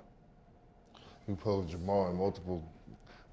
You 1.27 1.35
put 1.35 1.67
Jamal 1.67 2.09
in 2.09 2.17
multiple, 2.17 2.63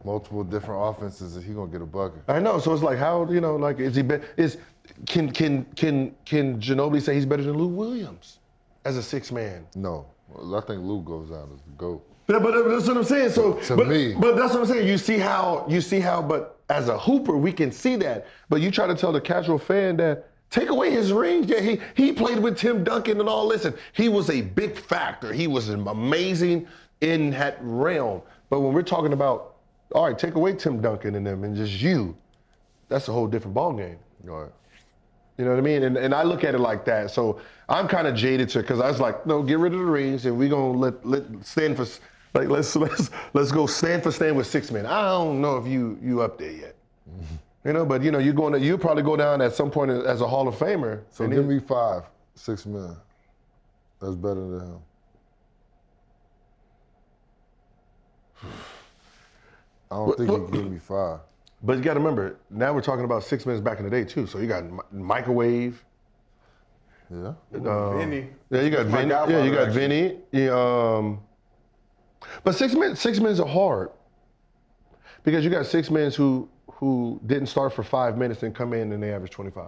multiple 0.04 0.44
different 0.44 0.80
offenses, 0.82 1.36
and 1.36 1.44
he 1.44 1.52
gonna 1.54 1.70
get 1.70 1.82
a 1.82 1.86
bucket. 1.86 2.22
I 2.28 2.38
know. 2.40 2.58
So 2.58 2.72
it's 2.72 2.82
like, 2.82 2.98
how 2.98 3.28
you 3.30 3.40
know, 3.40 3.56
like, 3.56 3.78
is 3.78 3.94
he 3.96 4.02
be, 4.02 4.16
is 4.36 4.58
can 5.06 5.30
can 5.30 5.64
can 5.76 6.14
can 6.24 6.60
Ginobili 6.60 7.00
say 7.02 7.14
he's 7.14 7.26
better 7.26 7.42
than 7.42 7.54
Lou 7.56 7.68
Williams 7.68 8.38
as 8.84 8.96
a 8.96 9.02
six 9.02 9.30
man? 9.32 9.66
No, 9.74 10.06
well, 10.28 10.56
I 10.56 10.60
think 10.60 10.82
Lou 10.82 11.02
goes 11.02 11.30
out 11.30 11.48
as 11.52 11.60
the 11.62 11.72
goat. 11.76 12.04
Yeah, 12.28 12.38
but 12.38 12.68
that's 12.68 12.86
what 12.86 12.96
I'm 12.96 13.04
saying. 13.04 13.30
So, 13.30 13.54
To 13.54 13.76
but, 13.76 13.88
me. 13.88 14.14
but 14.14 14.36
that's 14.36 14.54
what 14.54 14.60
I'm 14.60 14.66
saying. 14.66 14.86
You 14.86 14.96
see 14.96 15.18
how 15.18 15.66
you 15.68 15.80
see 15.80 16.00
how, 16.00 16.22
but 16.22 16.60
as 16.70 16.88
a 16.88 16.96
hooper, 16.98 17.36
we 17.36 17.52
can 17.52 17.70
see 17.72 17.96
that. 17.96 18.26
But 18.48 18.60
you 18.60 18.70
try 18.70 18.86
to 18.86 18.94
tell 18.94 19.12
the 19.12 19.20
casual 19.20 19.58
fan 19.58 19.96
that 19.98 20.30
take 20.48 20.68
away 20.68 20.90
his 20.90 21.12
rings. 21.12 21.46
Yeah, 21.48 21.60
he 21.60 21.80
he 21.94 22.12
played 22.12 22.38
with 22.38 22.56
Tim 22.56 22.84
Duncan 22.84 23.20
and 23.20 23.28
all. 23.28 23.46
Listen, 23.46 23.74
he 23.92 24.08
was 24.08 24.30
a 24.30 24.40
big 24.40 24.76
factor. 24.76 25.32
He 25.32 25.46
was 25.46 25.68
amazing 25.68 26.66
in 27.00 27.30
that 27.30 27.58
realm. 27.60 28.22
But 28.48 28.60
when 28.60 28.72
we're 28.72 28.82
talking 28.82 29.12
about, 29.12 29.51
all 29.94 30.06
right, 30.06 30.18
take 30.18 30.34
away 30.34 30.54
Tim 30.54 30.80
Duncan 30.80 31.14
and 31.14 31.26
them 31.26 31.44
and 31.44 31.54
just 31.56 31.80
you, 31.80 32.16
that's 32.88 33.08
a 33.08 33.12
whole 33.12 33.26
different 33.26 33.56
ballgame. 33.56 33.96
All 34.28 34.42
right. 34.42 34.52
You 35.38 35.44
know 35.44 35.50
what 35.52 35.58
I 35.58 35.62
mean? 35.62 35.82
And, 35.82 35.96
and 35.96 36.14
I 36.14 36.22
look 36.22 36.44
at 36.44 36.54
it 36.54 36.58
like 36.58 36.84
that. 36.84 37.10
So 37.10 37.40
I'm 37.68 37.88
kind 37.88 38.06
of 38.06 38.14
jaded 38.14 38.48
to 38.50 38.58
it, 38.58 38.62
because 38.62 38.80
I 38.80 38.88
was 38.88 39.00
like, 39.00 39.26
no, 39.26 39.42
get 39.42 39.58
rid 39.58 39.72
of 39.72 39.78
the 39.78 39.84
rings 39.84 40.26
and 40.26 40.38
we're 40.38 40.50
gonna 40.50 40.78
let 40.78 41.04
let 41.04 41.24
stand 41.44 41.76
for 41.76 41.86
like 42.34 42.48
let's 42.48 42.76
let's 42.84 43.10
let's 43.32 43.50
go 43.50 43.66
stand 43.66 44.02
for 44.02 44.12
stand 44.12 44.36
with 44.36 44.46
six 44.46 44.70
men. 44.70 44.86
I 44.86 45.02
don't 45.02 45.40
know 45.40 45.56
if 45.56 45.66
you 45.66 45.98
you 46.02 46.20
up 46.20 46.38
there 46.38 46.52
yet. 46.52 46.76
Mm-hmm. 47.08 47.34
You 47.68 47.72
know, 47.72 47.86
but 47.86 48.02
you 48.02 48.10
know, 48.10 48.18
you're 48.18 48.34
going 48.34 48.52
to 48.52 48.60
you 48.60 48.76
probably 48.76 49.04
go 49.04 49.16
down 49.16 49.40
at 49.40 49.54
some 49.54 49.70
point 49.70 49.90
as 49.90 50.20
a 50.20 50.26
Hall 50.26 50.48
of 50.48 50.54
Famer. 50.56 51.02
So 51.10 51.26
give 51.26 51.36
then- 51.38 51.48
me 51.48 51.60
five, 51.60 52.02
six 52.34 52.66
men. 52.66 52.96
That's 54.00 54.16
better 54.16 54.34
than 54.34 54.60
him. 54.60 54.78
I 59.92 59.96
don't 59.96 60.16
think 60.16 60.30
he 60.30 60.36
can 60.36 60.50
give 60.50 60.70
me 60.72 60.78
five. 60.78 61.20
But 61.62 61.76
you 61.76 61.82
got 61.84 61.94
to 61.94 62.00
remember, 62.00 62.38
now 62.50 62.72
we're 62.72 62.80
talking 62.82 63.04
about 63.04 63.22
six 63.22 63.46
minutes 63.46 63.62
back 63.62 63.78
in 63.78 63.84
the 63.84 63.90
day 63.90 64.04
too. 64.04 64.26
So 64.26 64.38
you 64.38 64.48
got 64.48 64.64
mi- 64.64 64.80
microwave. 64.90 65.84
Yeah. 67.10 67.34
Vinny. 67.52 68.30
Yeah, 68.50 68.62
you 68.62 68.70
got 68.70 68.86
my 68.88 68.98
Vinny. 68.98 69.10
Yeah, 69.10 69.18
godfather, 69.18 69.44
you 69.44 69.50
got 69.52 69.68
actually. 69.68 69.80
Vinny. 69.80 70.18
Yeah, 70.32 70.96
um, 70.96 71.20
but 72.42 72.54
six 72.54 72.74
minutes, 72.74 73.00
six 73.00 73.18
minutes 73.20 73.38
are 73.38 73.46
hard 73.46 73.90
because 75.22 75.44
you 75.44 75.50
got 75.50 75.66
six 75.66 75.90
minutes 75.90 76.16
who 76.16 76.48
who 76.72 77.20
didn't 77.26 77.46
start 77.46 77.72
for 77.72 77.82
five 77.84 78.16
minutes 78.16 78.42
and 78.42 78.54
come 78.54 78.72
in 78.72 78.90
and 78.92 79.02
they 79.02 79.12
average 79.12 79.30
25. 79.30 79.66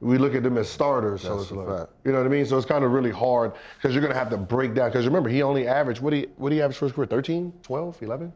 We 0.00 0.18
look 0.18 0.34
at 0.34 0.42
them 0.42 0.58
as 0.58 0.68
starters, 0.68 1.22
so 1.22 1.30
That's 1.30 1.42
it's 1.44 1.50
a 1.52 1.54
like, 1.54 1.78
fact. 1.78 1.92
you 2.04 2.12
know 2.12 2.18
what 2.18 2.26
I 2.26 2.30
mean. 2.30 2.44
So 2.44 2.58
it's 2.58 2.66
kind 2.66 2.84
of 2.84 2.90
really 2.90 3.12
hard 3.12 3.52
because 3.76 3.94
you're 3.94 4.02
gonna 4.02 4.12
have 4.18 4.28
to 4.30 4.36
break 4.36 4.74
down. 4.74 4.90
Because 4.90 5.06
remember, 5.06 5.30
he 5.30 5.42
only 5.42 5.66
averaged 5.66 6.02
what 6.02 6.12
he 6.12 6.26
what 6.36 6.52
he 6.52 6.60
averaged 6.60 6.78
for 6.78 6.86
his 6.86 6.92
career 6.92 7.06
13, 7.06 7.52
12, 7.62 8.02
11. 8.02 8.32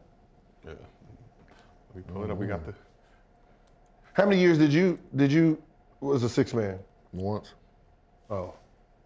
Yeah. 1.93 1.95
We 1.95 2.01
pull 2.13 2.23
it 2.23 2.31
up. 2.31 2.37
We 2.37 2.47
got 2.47 2.65
the. 2.65 2.73
How 4.13 4.25
many 4.25 4.39
years 4.41 4.57
did 4.57 4.73
you 4.73 4.99
did 5.15 5.31
you 5.31 5.61
was 6.01 6.23
a 6.23 6.29
six 6.29 6.53
man? 6.53 6.79
Once. 7.13 7.53
Oh, 8.29 8.53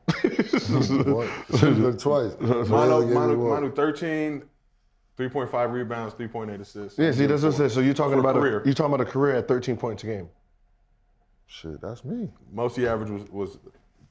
Once. 0.08 1.30
Should've 1.58 1.82
been 1.82 1.98
twice. 1.98 2.34
Manu, 2.40 2.66
Really 2.76 3.02
gave 3.06 3.10
me 3.10 3.14
Manu. 3.16 3.50
Manu 3.50 3.72
13, 3.72 4.44
3.5 5.18 5.72
rebounds, 5.72 6.14
3.8 6.16 6.60
assists. 6.60 7.00
yeah. 7.00 7.12
See, 7.12 7.26
that's 7.26 7.44
what 7.44 7.54
I 7.54 7.58
said. 7.58 7.72
So 7.72 7.80
you're 7.80 7.94
talking 7.94 8.14
For 8.22 8.28
a 8.28 8.32
about 8.32 8.36
career. 8.42 8.60
a, 8.60 8.66
you're 8.66 8.74
talking 8.74 8.94
about 8.94 9.08
a 9.08 9.10
career 9.10 9.36
at 9.36 9.48
13 9.48 9.78
points 9.78 10.04
a 10.04 10.08
game. 10.08 10.30
Shit, 11.48 11.80
that's 11.82 12.04
me. 12.04 12.30
Most 12.52 12.76
the 12.76 12.88
average 12.88 13.10
was, 13.10 13.30
was 13.30 13.58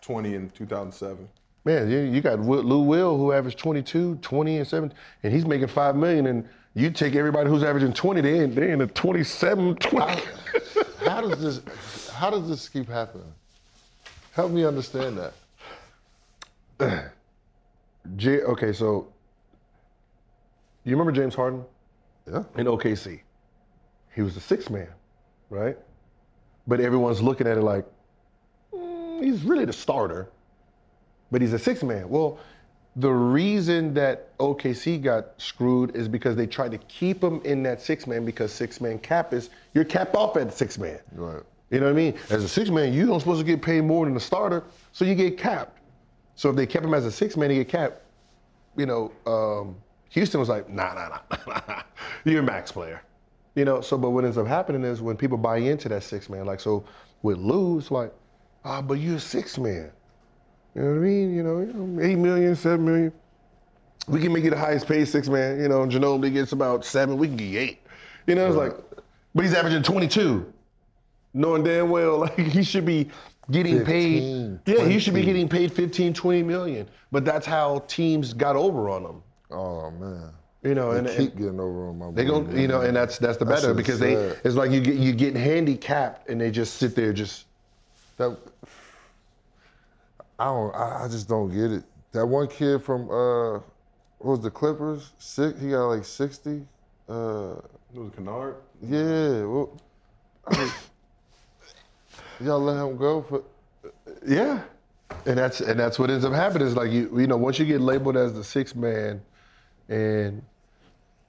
20 0.00 0.34
in 0.34 0.50
2007. 0.50 1.28
Man, 1.64 1.90
you, 1.90 1.98
you 1.98 2.20
got 2.22 2.36
Wi- 2.36 2.62
Lou 2.62 2.80
Will 2.82 3.16
who 3.18 3.32
averaged 3.32 3.58
22, 3.58 4.16
20, 4.16 4.58
and 4.58 4.66
7, 4.66 4.92
and 5.22 5.32
he's 5.32 5.44
making 5.46 5.68
5 5.68 5.94
million. 5.96 6.26
And 6.26 6.48
you 6.74 6.90
take 6.90 7.14
everybody 7.14 7.48
who's 7.50 7.62
averaging 7.62 7.92
20, 7.92 8.20
they 8.20 8.38
in, 8.38 8.54
they 8.54 8.70
in 8.70 8.78
the 8.78 8.86
27, 8.86 9.76
20. 9.76 10.22
How 11.06 11.20
does 11.20 11.40
this? 11.40 12.08
How 12.10 12.30
does 12.30 12.48
this 12.48 12.68
keep 12.68 12.88
happening? 12.88 13.32
Help 14.32 14.52
me 14.52 14.64
understand 14.64 15.18
that. 16.78 17.12
J, 18.16 18.40
okay, 18.42 18.72
so 18.72 19.08
you 20.84 20.92
remember 20.92 21.12
James 21.12 21.34
Harden 21.34 21.64
Yeah. 22.26 22.44
in 22.56 22.66
OKC? 22.66 23.20
He 24.14 24.22
was 24.22 24.34
the 24.34 24.40
sixth 24.40 24.70
man, 24.70 24.88
right? 25.50 25.76
But 26.66 26.80
everyone's 26.80 27.20
looking 27.22 27.46
at 27.46 27.56
it 27.58 27.62
like, 27.62 27.84
"Mm, 28.72 29.22
he's 29.24 29.42
really 29.42 29.64
the 29.64 29.72
starter, 29.72 30.30
but 31.30 31.40
he's 31.40 31.52
a 31.52 31.58
sixth 31.58 31.82
man. 31.82 32.08
Well, 32.08 32.38
the 32.96 33.10
reason 33.10 33.94
that 33.94 34.36
OKC 34.38 35.02
got 35.02 35.28
screwed 35.38 35.96
is 35.96 36.08
because 36.08 36.36
they 36.36 36.46
tried 36.46 36.72
to 36.72 36.78
keep 36.78 37.22
him 37.22 37.40
in 37.44 37.62
that 37.62 37.80
six 37.80 38.06
man 38.06 38.24
because 38.24 38.52
six 38.52 38.80
man 38.80 38.98
cap 38.98 39.32
is, 39.32 39.50
you're 39.72 39.84
capped 39.84 40.14
off 40.14 40.36
at 40.36 40.52
six 40.52 40.78
man. 40.78 40.98
Right. 41.14 41.42
You 41.70 41.80
know 41.80 41.86
what 41.86 41.92
I 41.92 41.96
mean? 41.96 42.14
As 42.28 42.44
a 42.44 42.48
six 42.48 42.68
man, 42.68 42.92
you 42.92 43.06
don't 43.06 43.18
supposed 43.18 43.40
to 43.40 43.46
get 43.46 43.62
paid 43.62 43.82
more 43.82 44.04
than 44.04 44.14
a 44.14 44.20
starter, 44.20 44.62
so 44.92 45.06
you 45.06 45.14
get 45.14 45.38
capped. 45.38 45.78
So 46.34 46.50
if 46.50 46.56
they 46.56 46.66
kept 46.66 46.84
him 46.84 46.92
as 46.92 47.06
a 47.06 47.12
six 47.12 47.34
man, 47.34 47.48
he 47.48 47.56
get 47.56 47.68
capped. 47.68 48.02
You 48.76 48.84
know, 48.84 49.12
um, 49.26 49.76
Houston 50.10 50.38
was 50.38 50.50
like, 50.50 50.68
nah, 50.70 50.92
nah, 50.92 51.18
nah, 51.46 51.82
you're 52.24 52.40
a 52.40 52.42
max 52.42 52.72
player. 52.72 53.02
You 53.54 53.64
know, 53.64 53.80
so 53.80 53.96
but 53.96 54.10
what 54.10 54.24
ends 54.24 54.36
up 54.36 54.46
happening 54.46 54.84
is 54.84 55.00
when 55.00 55.16
people 55.16 55.38
buy 55.38 55.58
into 55.58 55.88
that 55.88 56.02
six 56.02 56.28
man, 56.28 56.44
like 56.44 56.60
so 56.60 56.84
with 57.22 57.38
Lou, 57.38 57.78
it's 57.78 57.90
like, 57.90 58.12
ah, 58.66 58.82
but 58.82 58.94
you're 58.94 59.16
a 59.16 59.20
six 59.20 59.56
man. 59.56 59.90
You 60.74 60.82
know 60.82 60.88
what 60.88 60.96
I 60.96 61.00
mean? 61.00 61.34
You 61.34 61.42
know, 61.42 62.02
eight 62.02 62.16
million, 62.16 62.56
seven 62.56 62.84
million. 62.84 63.12
We 64.08 64.20
can 64.20 64.32
make 64.32 64.44
you 64.44 64.50
the 64.50 64.58
highest 64.58 64.86
paid 64.88 65.06
six 65.06 65.28
man. 65.28 65.60
You 65.60 65.68
know, 65.68 65.80
Ginobili 65.86 66.32
gets 66.32 66.52
about 66.52 66.84
seven. 66.84 67.18
We 67.18 67.28
can 67.28 67.36
get 67.36 67.54
eight. 67.56 67.80
You 68.26 68.34
know, 68.34 68.46
it's 68.46 68.56
like, 68.56 68.72
but 69.34 69.44
he's 69.44 69.54
averaging 69.54 69.82
22 69.82 70.52
knowing 71.34 71.62
damn 71.64 71.88
well 71.90 72.18
like 72.20 72.38
he 72.38 72.62
should 72.62 72.84
be 72.84 73.10
getting 73.50 73.78
15, 73.84 74.60
paid. 74.64 74.76
Yeah, 74.76 74.84
he 74.84 74.98
should 74.98 75.14
be 75.14 75.24
getting 75.24 75.48
paid 75.48 75.72
15, 75.72 76.12
20 76.14 76.42
million. 76.42 76.88
But 77.10 77.24
that's 77.24 77.46
how 77.46 77.80
teams 77.88 78.32
got 78.32 78.56
over 78.56 78.88
on 78.88 79.04
him. 79.04 79.22
Oh 79.50 79.90
man. 79.90 80.30
You 80.62 80.76
know, 80.76 80.92
They 80.92 80.98
and, 81.00 81.08
keep 81.08 81.30
and 81.32 81.38
getting 81.38 81.60
over 81.60 81.88
on 81.88 81.98
my. 81.98 82.10
they 82.12 82.24
go, 82.24 82.48
you 82.50 82.68
know, 82.68 82.82
and 82.82 82.94
that's 82.94 83.18
that's 83.18 83.36
the 83.36 83.44
better 83.44 83.62
shit 83.62 83.70
is 83.70 83.76
because 83.76 83.98
they 83.98 84.14
it's 84.14 84.54
like 84.54 84.70
you 84.70 84.80
get 84.80 84.94
you 84.96 85.12
getting 85.12 85.40
handicapped 85.40 86.28
and 86.28 86.40
they 86.40 86.50
just 86.50 86.74
sit 86.74 86.94
there 86.94 87.12
just 87.12 87.46
That 88.16 88.36
I 90.42 90.46
don't. 90.46 90.74
I, 90.74 91.04
I 91.04 91.08
just 91.08 91.28
don't 91.28 91.50
get 91.54 91.70
it. 91.70 91.84
That 92.10 92.26
one 92.26 92.48
kid 92.48 92.82
from 92.82 93.02
uh, 93.10 93.52
what 94.18 94.32
was 94.32 94.40
the 94.40 94.50
Clippers? 94.50 95.12
Six. 95.18 95.60
He 95.60 95.70
got 95.70 95.86
like 95.86 96.04
sixty. 96.04 96.62
Uh, 97.08 97.54
It 97.94 98.00
was 98.00 98.10
Kennard. 98.16 98.56
yeah. 98.82 99.44
Well, 99.44 99.80
I 100.48 100.58
mean, 100.58 100.70
y'all 102.40 102.58
let 102.60 102.84
him 102.84 102.96
go 102.96 103.22
for. 103.22 103.44
Yeah, 104.26 104.62
and 105.26 105.38
that's 105.38 105.60
and 105.60 105.78
that's 105.78 105.96
what 106.00 106.10
ends 106.10 106.24
up 106.24 106.32
happening 106.32 106.66
is 106.66 106.74
like 106.74 106.90
you 106.90 107.08
you 107.16 107.28
know 107.28 107.36
once 107.36 107.60
you 107.60 107.64
get 107.64 107.80
labeled 107.80 108.16
as 108.16 108.34
the 108.34 108.42
sixth 108.42 108.74
man, 108.74 109.22
and 109.88 110.42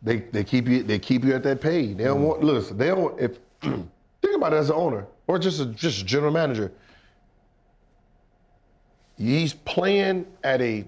they 0.02 0.18
they 0.32 0.44
keep 0.44 0.68
you 0.68 0.82
they 0.82 0.98
keep 0.98 1.24
you 1.24 1.36
at 1.36 1.44
that 1.44 1.62
pay. 1.62 1.94
They 1.94 2.06
don't 2.06 2.24
want 2.24 2.44
listen. 2.44 2.78
They 2.80 2.88
don't 2.88 3.20
if 3.20 3.38
think 3.62 4.36
about 4.36 4.54
it 4.54 4.58
as 4.58 4.72
an 4.72 4.76
owner 4.76 5.06
or 5.28 5.38
just 5.38 5.60
a 5.62 5.68
just 5.68 6.02
a 6.02 6.06
general 6.06 6.32
manager. 6.32 6.72
He's 9.18 9.54
playing 9.54 10.26
at 10.44 10.62
a 10.62 10.86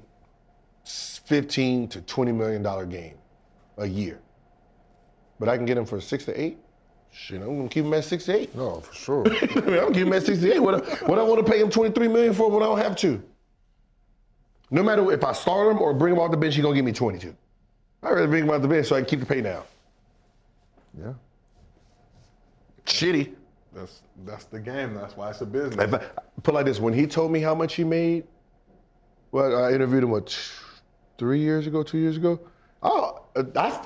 fifteen 0.86 1.88
to 1.90 2.02
twenty 2.02 2.32
million 2.32 2.62
dollar 2.64 2.86
game 2.86 3.16
a 3.78 3.86
year, 3.86 4.20
but 5.40 5.50
I 5.50 5.58
can 5.58 5.66
get 5.66 5.78
him 5.78 5.86
for 5.86 6.00
six 6.02 6.26
to 6.26 6.40
eight. 6.40 6.58
Shit, 7.12 7.42
I'm 7.42 7.56
gonna 7.58 7.70
keep 7.70 7.86
him 7.86 7.94
at 7.94 8.04
six 8.04 8.26
to 8.26 8.36
eight. 8.36 8.56
No, 8.56 8.82
for 8.82 8.94
sure. 8.94 9.24
I 9.42 9.62
mean, 9.62 9.80
I'm 9.80 9.92
giving 9.94 10.08
him 10.08 10.14
at 10.14 10.24
68. 10.26 10.60
What, 10.60 10.76
I- 10.76 10.96
what 11.06 11.18
I 11.18 11.24
want 11.24 11.46
to 11.46 11.50
pay 11.50 11.62
him 11.62 11.70
23 11.70 12.10
million 12.10 12.34
for 12.34 12.50
when 12.52 12.62
I 12.62 12.66
don't 12.66 12.78
have 12.80 12.96
to. 12.98 13.24
No 14.70 14.84
matter 14.84 15.10
if 15.14 15.24
I 15.24 15.32
start 15.32 15.72
him 15.72 15.82
or 15.82 15.94
bring 15.94 16.14
him 16.16 16.20
off 16.20 16.32
the 16.32 16.36
bench, 16.38 16.56
he's 16.56 16.64
gonna 16.64 16.76
give 16.76 16.84
me 16.84 16.92
22. 16.92 17.34
I'd 18.04 18.10
rather 18.10 18.28
bring 18.28 18.44
him 18.44 18.50
off 18.50 18.62
the 18.62 18.68
bench 18.68 18.88
so 18.88 18.98
I 18.98 19.00
can 19.00 19.06
keep 19.10 19.20
the 19.22 19.26
pay 19.26 19.40
down. 19.42 19.64
yeah. 21.00 21.14
shitty. 22.86 23.34
That's 23.76 24.02
that's 24.26 24.46
the 24.46 24.60
game. 24.60 24.94
That's 24.94 25.18
why 25.18 25.30
it's 25.32 25.42
a 25.42 25.46
business. 25.46 25.94
I, 25.94 26.02
put 26.42 26.54
like 26.54 26.66
this, 26.66 26.80
when 26.80 26.94
he 26.94 27.06
told 27.06 27.32
me 27.32 27.42
how 27.42 27.54
much 27.54 27.76
he 27.76 27.84
made, 27.84 28.24
well, 29.32 29.64
I 29.66 29.74
interviewed 29.74 30.04
him 30.04 30.12
what 30.12 30.38
three 31.18 31.40
years 31.42 31.68
ago, 31.68 31.84
two 31.84 31.98
years 31.98 32.16
ago. 32.16 32.40
Oh, 32.82 33.24
I, 33.56 33.86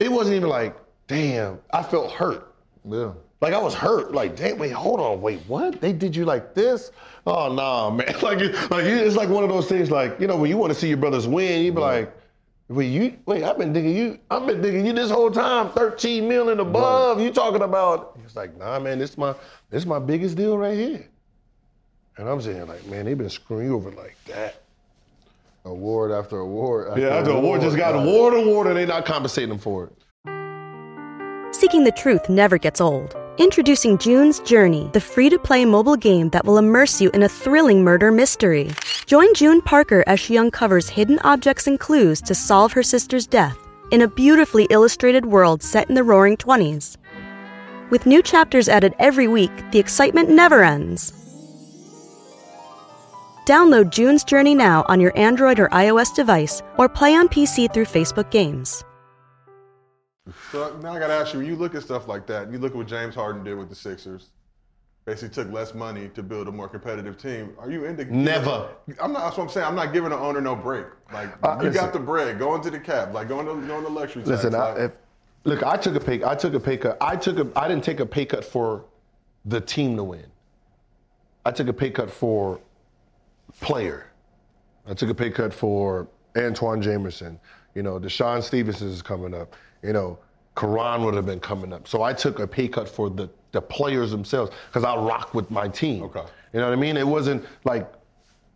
it 0.00 0.10
wasn't 0.10 0.36
even 0.36 0.48
like, 0.48 0.74
damn. 1.06 1.58
I 1.72 1.82
felt 1.82 2.12
hurt. 2.12 2.54
Yeah. 2.88 3.12
Like 3.42 3.52
I 3.54 3.58
was 3.60 3.74
hurt. 3.74 4.12
Like, 4.12 4.36
damn, 4.36 4.56
wait, 4.56 4.70
hold 4.72 5.00
on, 5.00 5.20
wait, 5.20 5.40
what? 5.48 5.80
They 5.80 5.92
did 5.92 6.14
you 6.16 6.24
like 6.24 6.54
this? 6.54 6.92
Oh 7.26 7.52
no, 7.52 7.90
man. 7.90 8.14
Like, 8.22 8.38
it- 8.40 8.54
like 8.70 8.84
it's 8.84 9.16
like 9.16 9.28
one 9.28 9.44
of 9.44 9.50
those 9.50 9.68
things. 9.68 9.90
Like, 9.90 10.18
you 10.18 10.26
know, 10.26 10.36
when 10.36 10.48
you 10.48 10.56
want 10.56 10.72
to 10.72 10.78
see 10.78 10.88
your 10.88 10.96
brothers 10.96 11.26
win, 11.26 11.62
you 11.64 11.72
be 11.72 11.80
like, 11.80 12.12
wait, 12.68 12.86
you, 12.86 13.18
wait, 13.26 13.42
I've 13.42 13.58
been 13.58 13.72
digging 13.72 13.96
you. 13.96 14.18
I've 14.30 14.46
been 14.46 14.62
digging 14.62 14.86
you 14.86 14.92
this 14.92 15.10
whole 15.10 15.30
time. 15.30 15.70
Thirteen 15.72 16.28
million 16.28 16.60
above. 16.60 17.20
You 17.20 17.32
talking 17.32 17.62
about? 17.62 18.11
He's 18.32 18.36
like, 18.38 18.56
nah, 18.56 18.78
man. 18.78 18.98
This 18.98 19.18
my, 19.18 19.34
this 19.68 19.84
my 19.84 19.98
biggest 19.98 20.38
deal 20.38 20.56
right 20.56 20.74
here. 20.74 21.06
And 22.16 22.26
I'm 22.26 22.40
saying, 22.40 22.66
like, 22.66 22.86
man, 22.86 23.04
they've 23.04 23.18
been 23.18 23.28
screwing 23.28 23.66
you 23.66 23.74
over 23.74 23.90
like 23.90 24.16
that. 24.26 24.62
Award 25.66 26.12
after 26.12 26.38
award. 26.38 26.88
After 26.88 27.00
Yeah, 27.02 27.20
the 27.20 27.32
award 27.32 27.60
just 27.60 27.76
got 27.76 27.94
Right. 27.94 28.02
award, 28.02 28.32
award, 28.32 28.66
and 28.68 28.76
they 28.76 28.86
not 28.86 29.04
compensating 29.04 29.50
them 29.50 29.58
for 29.58 29.84
it. 29.84 29.92
Seeking 31.54 31.84
the 31.84 31.92
truth 31.92 32.30
never 32.30 32.56
gets 32.56 32.80
old. 32.80 33.14
Introducing 33.36 33.98
June's 33.98 34.40
Journey, 34.40 34.88
the 34.94 35.00
free 35.00 35.28
to 35.28 35.38
play 35.38 35.66
mobile 35.66 35.96
game 35.96 36.30
that 36.30 36.46
will 36.46 36.56
immerse 36.56 37.02
you 37.02 37.10
in 37.10 37.22
a 37.24 37.28
thrilling 37.28 37.84
murder 37.84 38.10
mystery. 38.10 38.70
Join 39.04 39.32
June 39.34 39.60
Parker 39.60 40.04
as 40.06 40.18
she 40.18 40.38
uncovers 40.38 40.88
hidden 40.88 41.18
objects 41.18 41.66
and 41.66 41.78
clues 41.78 42.22
to 42.22 42.34
solve 42.34 42.72
her 42.72 42.82
sister's 42.82 43.26
death 43.26 43.58
in 43.90 44.00
a 44.00 44.08
beautifully 44.08 44.64
illustrated 44.70 45.26
world 45.26 45.62
set 45.62 45.86
in 45.90 45.94
the 45.94 46.02
roaring 46.02 46.38
20s. 46.38 46.96
With 47.92 48.06
new 48.06 48.22
chapters 48.22 48.70
added 48.70 48.94
every 48.98 49.28
week, 49.28 49.50
the 49.70 49.78
excitement 49.78 50.30
never 50.30 50.64
ends. 50.64 51.12
Download 53.44 53.90
June's 53.90 54.24
Journey 54.24 54.54
now 54.54 54.86
on 54.88 54.98
your 54.98 55.12
Android 55.14 55.60
or 55.60 55.68
iOS 55.68 56.14
device 56.14 56.62
or 56.78 56.88
play 56.88 57.14
on 57.14 57.28
PC 57.28 57.70
through 57.74 57.84
Facebook 57.84 58.30
Games. 58.30 58.82
So 60.50 60.74
now 60.82 60.94
I 60.94 61.00
got 61.00 61.08
to 61.08 61.12
ask 61.12 61.34
you, 61.34 61.40
when 61.40 61.48
you 61.48 61.54
look 61.54 61.74
at 61.74 61.82
stuff 61.82 62.08
like 62.08 62.26
that, 62.28 62.50
you 62.50 62.56
look 62.56 62.72
at 62.72 62.78
what 62.78 62.86
James 62.86 63.14
Harden 63.14 63.44
did 63.44 63.58
with 63.58 63.68
the 63.68 63.74
Sixers, 63.74 64.30
basically 65.04 65.34
took 65.34 65.52
less 65.52 65.74
money 65.74 66.08
to 66.14 66.22
build 66.22 66.48
a 66.48 66.52
more 66.52 66.70
competitive 66.70 67.18
team. 67.18 67.52
Are 67.58 67.70
you 67.70 67.84
into 67.84 68.06
Never. 68.06 68.70
I'm 69.02 69.12
not. 69.12 69.24
That's 69.24 69.36
what 69.36 69.44
I'm 69.44 69.50
saying. 69.50 69.66
I'm 69.66 69.76
not 69.76 69.92
giving 69.92 70.08
the 70.08 70.18
owner 70.18 70.40
no 70.40 70.56
break. 70.56 70.86
Like 71.12 71.28
Uh, 71.42 71.56
you 71.58 71.68
listen. 71.68 71.74
got 71.74 71.92
the 71.92 72.00
bread, 72.00 72.38
going 72.38 72.62
to 72.62 72.70
the 72.70 72.80
cap, 72.80 73.12
like 73.12 73.28
going 73.28 73.44
to 73.44 73.66
going 73.66 73.84
to 73.84 73.90
luxury. 73.90 74.24
Listen, 74.24 74.52
tax, 74.52 74.62
I, 74.62 74.72
like, 74.72 74.78
if, 74.78 74.92
look, 75.44 75.62
I 75.62 75.76
took 75.76 75.94
a 75.94 76.00
pay. 76.00 76.24
I 76.24 76.34
took 76.34 76.54
a 76.54 76.60
pay 76.60 76.76
cut. 76.76 76.96
I 77.00 77.16
took 77.16 77.38
a. 77.38 77.58
I 77.58 77.68
didn't 77.68 77.84
take 77.84 78.00
a 78.00 78.06
pay 78.06 78.24
cut 78.24 78.44
for 78.44 78.84
the 79.44 79.60
team 79.60 79.96
to 79.96 80.04
win. 80.04 80.26
I 81.44 81.50
took 81.50 81.68
a 81.68 81.72
pay 81.72 81.90
cut 81.90 82.10
for 82.10 82.60
player. 83.60 84.06
I 84.86 84.94
took 84.94 85.10
a 85.10 85.14
pay 85.14 85.30
cut 85.30 85.52
for 85.52 86.08
Antawn 86.34 86.80
Jamison. 86.82 87.38
You 87.74 87.82
know, 87.82 87.98
DeShawn 87.98 88.42
Stevenson 88.42 88.88
is 88.88 89.02
coming 89.02 89.34
up. 89.34 89.54
You 89.82 89.92
know, 89.92 90.18
Caron 90.56 91.04
would 91.04 91.14
have 91.14 91.26
been 91.26 91.40
coming 91.40 91.72
up. 91.72 91.88
So 91.88 92.02
I 92.02 92.12
took 92.12 92.38
a 92.38 92.46
pay 92.46 92.68
cut 92.68 92.88
for 92.88 93.10
the 93.10 93.28
the 93.52 93.60
players 93.60 94.10
themselves 94.10 94.50
because 94.68 94.84
I 94.84 94.96
rock 94.96 95.34
with 95.34 95.50
my 95.50 95.68
team. 95.68 96.02
Okay. 96.04 96.24
You 96.52 96.60
know 96.60 96.68
what 96.68 96.76
I 96.76 96.80
mean? 96.80 96.96
It 96.96 97.06
wasn't 97.06 97.44
like 97.64 97.90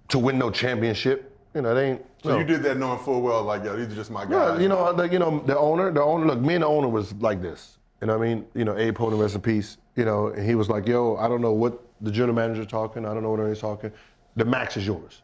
to 0.09 0.19
win 0.19 0.39
no 0.39 0.51
championship. 0.51 1.36
You 1.57 1.63
know, 1.63 1.75
they 1.75 1.93
ain't. 1.93 2.05
so 2.23 2.29
no. 2.29 2.39
you 2.39 2.45
did 2.45 2.63
that 2.65 2.77
knowing 2.77 2.99
full 2.99 3.23
well, 3.23 3.43
like, 3.43 3.65
yo, 3.65 3.75
these 3.77 3.87
are 3.87 3.95
just 3.95 4.11
my 4.11 4.27
guys. 4.27 4.59
Yeah, 4.59 4.61
you 4.61 4.69
know, 4.69 4.93
the, 4.93 5.05
you 5.05 5.19
know, 5.19 5.43
the 5.47 5.59
owner, 5.59 5.91
the 5.91 6.03
owner. 6.03 6.27
Look, 6.27 6.39
me 6.39 6.53
and 6.53 6.63
the 6.63 6.67
owner 6.67 6.87
was 6.87 7.15
like 7.15 7.41
this. 7.41 7.79
You 8.03 8.09
know 8.09 8.19
what 8.19 8.27
I 8.27 8.35
mean? 8.35 8.47
You 8.55 8.67
know, 8.67 8.77
Abe 8.77 8.95
Pollin, 8.95 9.19
rest 9.19 9.37
in 9.37 9.41
peace. 9.41 9.79
You 9.95 10.05
know, 10.05 10.27
and 10.27 10.47
he 10.47 10.55
was 10.55 10.69
like, 10.69 10.87
"Yo, 10.87 11.17
I 11.17 11.29
don't 11.29 11.41
know 11.41 11.53
what 11.53 11.83
the 12.03 12.11
general 12.11 12.35
manager 12.35 12.67
talking. 12.67 13.07
I 13.07 13.15
don't 13.15 13.23
know 13.23 13.31
what 13.31 13.41
anybody's 13.41 13.63
talking. 13.63 13.91
The 14.37 14.45
max 14.45 14.77
is 14.77 14.87
yours. 14.87 15.23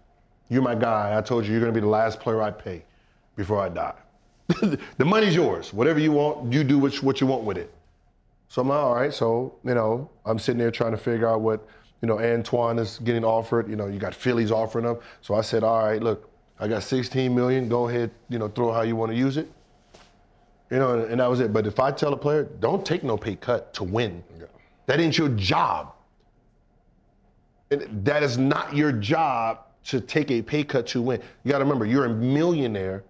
You're 0.48 0.62
my 0.62 0.74
guy. 0.74 1.14
I 1.14 1.20
told 1.20 1.44
you 1.44 1.52
you're 1.52 1.60
gonna 1.60 1.70
be 1.70 1.80
the 1.80 1.86
last 1.86 2.18
player 2.18 2.40
I 2.40 2.50
pay 2.50 2.82
before 3.36 3.60
I 3.60 3.68
die. 3.68 3.98
the 4.96 5.04
money's 5.04 5.34
yours. 5.34 5.74
Whatever 5.74 5.98
you 6.00 6.12
want, 6.12 6.50
you 6.50 6.64
do 6.64 6.78
what 6.78 6.94
you, 6.94 7.02
what 7.02 7.20
you 7.20 7.26
want 7.26 7.44
with 7.44 7.58
it." 7.58 7.70
So 8.48 8.62
I'm 8.62 8.68
like, 8.68 8.78
all 8.78 8.94
right. 8.94 9.12
So 9.12 9.54
you 9.64 9.74
know, 9.74 10.08
I'm 10.24 10.38
sitting 10.38 10.58
there 10.58 10.70
trying 10.70 10.92
to 10.92 10.96
figure 10.96 11.28
out 11.28 11.42
what 11.42 11.68
you 12.02 12.08
know 12.08 12.18
Antawn 12.18 12.78
is 12.78 12.98
getting 12.98 13.24
offered. 13.24 13.68
You 13.68 13.76
know, 13.76 13.86
you 13.86 13.98
got 13.98 14.14
Phillies 14.14 14.50
offering 14.50 14.84
him. 14.84 14.98
So 15.22 15.34
I 15.34 15.40
said, 15.40 15.64
all 15.64 15.84
right, 15.84 16.02
look, 16.02 16.28
I 16.58 16.68
got 16.68 16.82
16 16.82 17.34
million. 17.34 17.68
Go 17.68 17.88
ahead, 17.88 18.10
you 18.28 18.38
know, 18.38 18.48
throw 18.48 18.72
how 18.72 18.82
you 18.82 18.96
want 18.96 19.12
to 19.12 19.16
use 19.16 19.36
it. 19.36 19.50
You 20.70 20.78
know, 20.78 20.98
and, 20.98 21.12
and 21.12 21.20
that 21.20 21.30
was 21.30 21.40
it. 21.40 21.52
But 21.52 21.66
if 21.66 21.78
I 21.78 21.92
tell 21.92 22.12
a 22.12 22.16
player, 22.16 22.44
don't 22.60 22.84
take 22.84 23.04
no 23.04 23.16
pay 23.16 23.36
cut 23.36 23.72
to 23.74 23.84
win, 23.84 24.22
that 24.86 25.00
ain't 25.00 25.16
your 25.16 25.28
job. 25.30 25.94
And 27.70 28.04
that 28.04 28.22
is 28.22 28.36
not 28.36 28.76
your 28.76 28.92
job 28.92 29.60
to 29.84 30.00
take 30.00 30.30
a 30.30 30.42
pay 30.42 30.64
cut 30.64 30.86
to 30.88 31.00
win. 31.00 31.20
You 31.44 31.50
got 31.50 31.58
to 31.58 31.64
remember, 31.64 31.86
you're 31.86 32.04
a 32.04 32.10
millionaire 32.10 33.02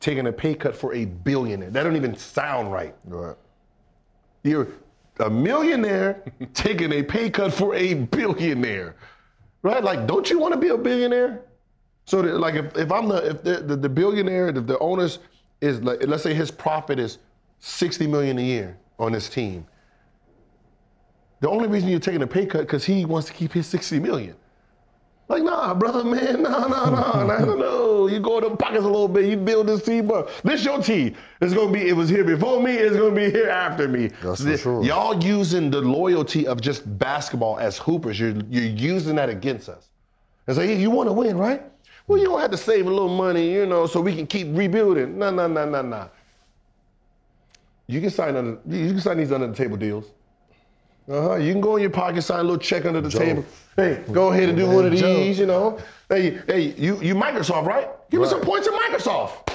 taking 0.00 0.26
a 0.26 0.32
pay 0.32 0.54
cut 0.54 0.76
for 0.76 0.94
a 0.94 1.06
billionaire. 1.06 1.70
That 1.70 1.84
don't 1.84 1.96
even 1.96 2.16
sound 2.16 2.72
right. 2.72 2.94
Right. 3.04 3.36
You're 4.42 4.68
a 5.20 5.30
millionaire 5.30 6.22
taking 6.54 6.92
a 6.92 7.02
pay 7.02 7.30
cut 7.30 7.52
for 7.52 7.74
a 7.74 7.94
billionaire, 7.94 8.96
right? 9.62 9.82
Like, 9.82 10.06
don't 10.06 10.28
you 10.30 10.38
want 10.38 10.54
to 10.54 10.60
be 10.60 10.68
a 10.68 10.78
billionaire? 10.78 11.42
So, 12.04 12.22
that, 12.22 12.38
like, 12.38 12.54
if, 12.54 12.76
if 12.76 12.92
I'm 12.92 13.08
the 13.08 13.30
if 13.30 13.42
the, 13.42 13.56
the, 13.58 13.76
the 13.76 13.88
billionaire, 13.88 14.48
if 14.48 14.66
the 14.66 14.78
owners 14.78 15.18
is 15.60 15.80
like, 15.82 16.06
let's 16.06 16.22
say 16.22 16.34
his 16.34 16.50
profit 16.50 16.98
is 16.98 17.18
60 17.60 18.06
million 18.06 18.38
a 18.38 18.42
year 18.42 18.78
on 18.98 19.12
this 19.12 19.28
team. 19.28 19.66
The 21.40 21.48
only 21.48 21.68
reason 21.68 21.88
you're 21.88 22.00
taking 22.00 22.22
a 22.22 22.26
pay 22.26 22.46
cut 22.46 22.60
because 22.60 22.84
he 22.84 23.04
wants 23.04 23.28
to 23.28 23.34
keep 23.34 23.52
his 23.52 23.66
60 23.66 24.00
million. 24.00 24.36
Like, 25.28 25.42
nah, 25.42 25.74
brother, 25.74 26.04
man, 26.04 26.42
nah, 26.42 26.68
nah, 26.68 26.88
nah, 26.88 27.24
nah, 27.24 27.38
no, 27.44 27.56
no. 27.56 28.06
You 28.06 28.20
go 28.20 28.38
in 28.38 28.44
the 28.44 28.56
pockets 28.56 28.84
a 28.84 28.88
little 28.88 29.08
bit, 29.08 29.24
you 29.24 29.36
build 29.36 29.66
this 29.66 29.82
team 29.82 30.10
up. 30.12 30.30
This 30.44 30.64
your 30.64 30.80
team. 30.80 31.16
It's 31.40 31.52
gonna 31.52 31.72
be, 31.72 31.88
it 31.88 31.96
was 31.96 32.08
here 32.08 32.22
before 32.22 32.62
me, 32.62 32.74
it's 32.74 32.96
gonna 32.96 33.14
be 33.14 33.30
here 33.30 33.48
after 33.48 33.88
me. 33.88 34.08
That's 34.22 34.42
for 34.42 34.56
sure. 34.56 34.84
Y'all 34.84 35.20
using 35.22 35.68
the 35.68 35.80
loyalty 35.80 36.46
of 36.46 36.60
just 36.60 36.98
basketball 36.98 37.58
as 37.58 37.76
hoopers, 37.76 38.20
you're, 38.20 38.34
you're 38.48 38.64
using 38.64 39.16
that 39.16 39.28
against 39.28 39.68
us. 39.68 39.88
And 40.46 40.56
say, 40.56 40.68
hey, 40.68 40.80
you 40.80 40.90
wanna 40.90 41.12
win, 41.12 41.36
right? 41.36 41.62
Well, 42.06 42.20
you 42.20 42.28
gonna 42.28 42.42
have 42.42 42.52
to 42.52 42.56
save 42.56 42.86
a 42.86 42.90
little 42.90 43.08
money, 43.08 43.52
you 43.52 43.66
know, 43.66 43.86
so 43.86 44.00
we 44.00 44.14
can 44.14 44.28
keep 44.28 44.46
rebuilding. 44.52 45.18
No, 45.18 45.30
no, 45.30 45.48
no, 45.48 45.68
no, 45.68 45.82
no. 45.82 46.08
You 47.88 48.00
can 48.00 48.10
sign 48.10 48.36
under, 48.36 48.60
you 48.68 48.90
can 48.90 49.00
sign 49.00 49.16
these 49.16 49.32
under 49.32 49.48
the 49.48 49.54
table 49.54 49.76
deals. 49.76 50.04
Uh-huh. 51.08 51.36
You 51.36 51.52
can 51.52 51.60
go 51.60 51.76
in 51.76 51.82
your 51.82 51.90
pocket, 51.90 52.22
sign 52.22 52.40
a 52.40 52.42
little 52.42 52.58
check 52.58 52.84
under 52.84 53.00
the 53.00 53.08
Joe. 53.08 53.18
table. 53.18 53.44
Hey, 53.76 54.02
go 54.10 54.32
ahead 54.32 54.48
and 54.48 54.58
do 54.58 54.66
one 54.66 54.86
of 54.86 54.90
these, 54.92 55.00
Joe. 55.00 55.22
you 55.22 55.46
know. 55.46 55.78
Hey, 56.08 56.40
hey, 56.46 56.60
you 56.76 57.00
you 57.00 57.14
Microsoft, 57.14 57.66
right? 57.66 57.88
Give 58.10 58.20
me 58.20 58.26
some 58.28 58.40
points 58.40 58.66
at 58.66 58.74
Microsoft. 58.74 59.52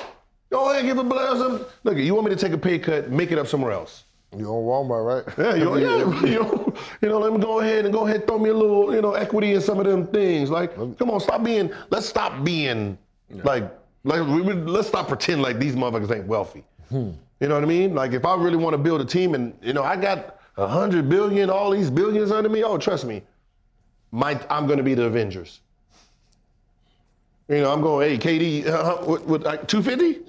Go 0.50 0.70
ahead, 0.72 0.86
give 0.86 0.98
a 0.98 1.04
blessing. 1.04 1.66
Look, 1.84 1.98
you 1.98 2.14
want 2.14 2.28
me 2.30 2.36
to 2.36 2.40
take 2.40 2.54
a 2.54 2.58
pay 2.58 2.78
cut, 2.80 3.10
make 3.10 3.32
it 3.32 3.38
up 3.38 3.48
somewhere 3.48 3.72
else. 3.72 4.04
You 4.38 4.46
on 4.48 4.64
Walmart, 4.88 5.26
right? 5.26 5.34
Yeah, 5.38 5.56
you 5.56 5.78
yeah, 5.80 6.22
you 6.30 6.40
know, 6.40 6.74
you 7.02 7.10
know, 7.10 7.20
let 7.20 7.34
me 7.34 7.40
go 7.40 7.60
ahead 7.60 7.84
and 7.86 7.94
go 7.94 8.06
ahead 8.08 8.28
throw 8.28 8.38
me 8.40 8.50
a 8.50 8.54
little, 8.54 8.94
you 8.94 9.02
know, 9.02 9.14
equity 9.14 9.54
in 9.54 9.62
some 9.62 9.80
of 9.80 9.86
them 9.86 10.08
things. 10.08 10.50
Like, 10.50 10.76
come 10.76 11.10
on, 11.12 11.20
stop 11.20 11.44
being, 11.44 11.72
let's 11.90 12.06
stop 12.06 12.44
being 12.44 12.98
like, 13.44 13.64
like, 14.04 14.26
we, 14.28 14.42
we- 14.42 14.54
let's 14.54 14.88
stop 14.88 15.08
pretending 15.10 15.42
like 15.42 15.58
these 15.60 15.76
motherfuckers 15.76 16.16
ain't 16.16 16.28
wealthy. 16.28 16.64
You 16.92 17.48
know 17.48 17.56
what 17.56 17.64
I 17.64 17.68
mean? 17.68 17.96
Like, 17.96 18.12
if 18.12 18.26
I 18.26 18.36
really 18.36 18.58
want 18.58 18.74
to 18.74 18.78
build 18.78 19.02
a 19.02 19.06
team 19.06 19.34
and, 19.36 19.54
you 19.62 19.74
know, 19.74 19.84
I 19.84 19.96
got 19.96 20.41
a 20.62 20.68
hundred 20.68 21.10
billion, 21.10 21.50
all 21.50 21.72
these 21.72 21.90
billions 21.90 22.32
under 22.32 22.50
me, 22.50 22.64
oh, 22.64 22.78
trust 22.78 23.06
me, 23.06 23.24
my, 24.12 24.40
I'm 24.50 24.68
going 24.68 24.78
to 24.78 24.84
be 24.84 24.94
the 24.94 25.06
Avengers. 25.06 25.62
You 27.48 27.62
know, 27.62 27.72
I'm 27.74 27.82
going, 27.82 28.10
hey, 28.10 28.18
KD, 28.18 28.68
uh, 28.68 28.98
what, 28.98 29.26
what, 29.26 29.42
like 29.42 29.68
250? 29.68 30.22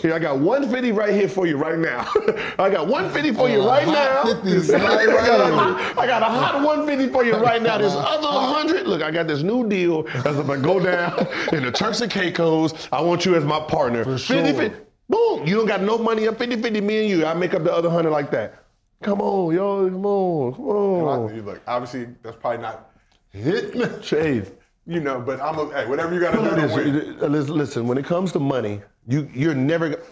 Here, 0.00 0.14
I 0.14 0.18
got 0.18 0.38
150 0.38 0.92
right 0.92 1.12
here 1.12 1.28
for 1.28 1.46
you 1.46 1.58
right 1.58 1.78
now. 1.78 2.10
I 2.58 2.70
got 2.70 2.88
150 2.88 3.32
for 3.32 3.50
you 3.50 3.64
right 3.64 3.86
now. 3.86 4.22
I, 4.22 4.32
got 4.32 5.50
a, 5.50 5.54
hot- 5.54 5.98
I 5.98 6.06
got 6.06 6.22
a 6.22 6.24
hot 6.24 6.54
150 6.64 7.12
for 7.12 7.22
you 7.22 7.34
right 7.36 7.60
now. 7.62 7.76
This 7.76 7.92
other 7.96 8.26
100, 8.26 8.86
look, 8.86 9.02
I 9.02 9.10
got 9.10 9.26
this 9.26 9.42
new 9.42 9.68
deal 9.68 10.04
that's 10.04 10.38
about 10.38 10.54
to 10.54 10.60
go 10.62 10.80
down 10.80 11.26
in 11.52 11.62
the 11.62 11.70
Turks 11.70 12.00
and 12.00 12.10
Caicos. 12.10 12.88
I 12.90 13.02
want 13.02 13.26
you 13.26 13.34
as 13.36 13.44
my 13.44 13.60
partner. 13.60 14.02
For 14.04 14.16
50, 14.16 14.24
sure. 14.24 14.54
50. 14.54 14.80
Boom, 15.10 15.46
you 15.46 15.56
don't 15.56 15.66
got 15.66 15.82
no 15.82 15.98
money 15.98 16.26
up 16.26 16.38
50 16.38 16.62
50, 16.62 16.80
me 16.80 17.00
and 17.00 17.08
you. 17.10 17.26
I 17.26 17.34
make 17.34 17.52
up 17.52 17.62
the 17.62 17.72
other 17.72 17.88
100 17.88 18.10
like 18.10 18.30
that. 18.30 18.63
Come 19.04 19.20
on, 19.20 19.54
yo, 19.54 19.90
come 19.90 20.06
on, 20.06 20.54
come 20.54 20.64
on. 20.66 21.34
You 21.34 21.42
look, 21.42 21.60
obviously, 21.66 22.08
that's 22.22 22.36
probably 22.36 22.62
not, 22.62 22.90
Hit 23.32 23.76
me. 23.76 23.84
Shade. 24.02 24.50
you 24.86 25.00
know, 25.00 25.20
but 25.20 25.42
I'm 25.42 25.58
a, 25.58 25.70
hey, 25.74 25.86
whatever 25.86 26.14
you 26.14 26.20
got 26.20 26.30
to 26.30 26.38
do 26.38 26.68
to 26.68 26.74
win. 26.74 26.94
Listen, 26.94 27.22
uh, 27.22 27.26
listen, 27.26 27.54
listen, 27.54 27.86
when 27.86 27.98
it 27.98 28.06
comes 28.06 28.32
to 28.32 28.38
money, 28.40 28.80
you 29.06 29.28
you're 29.34 29.54
never. 29.54 30.02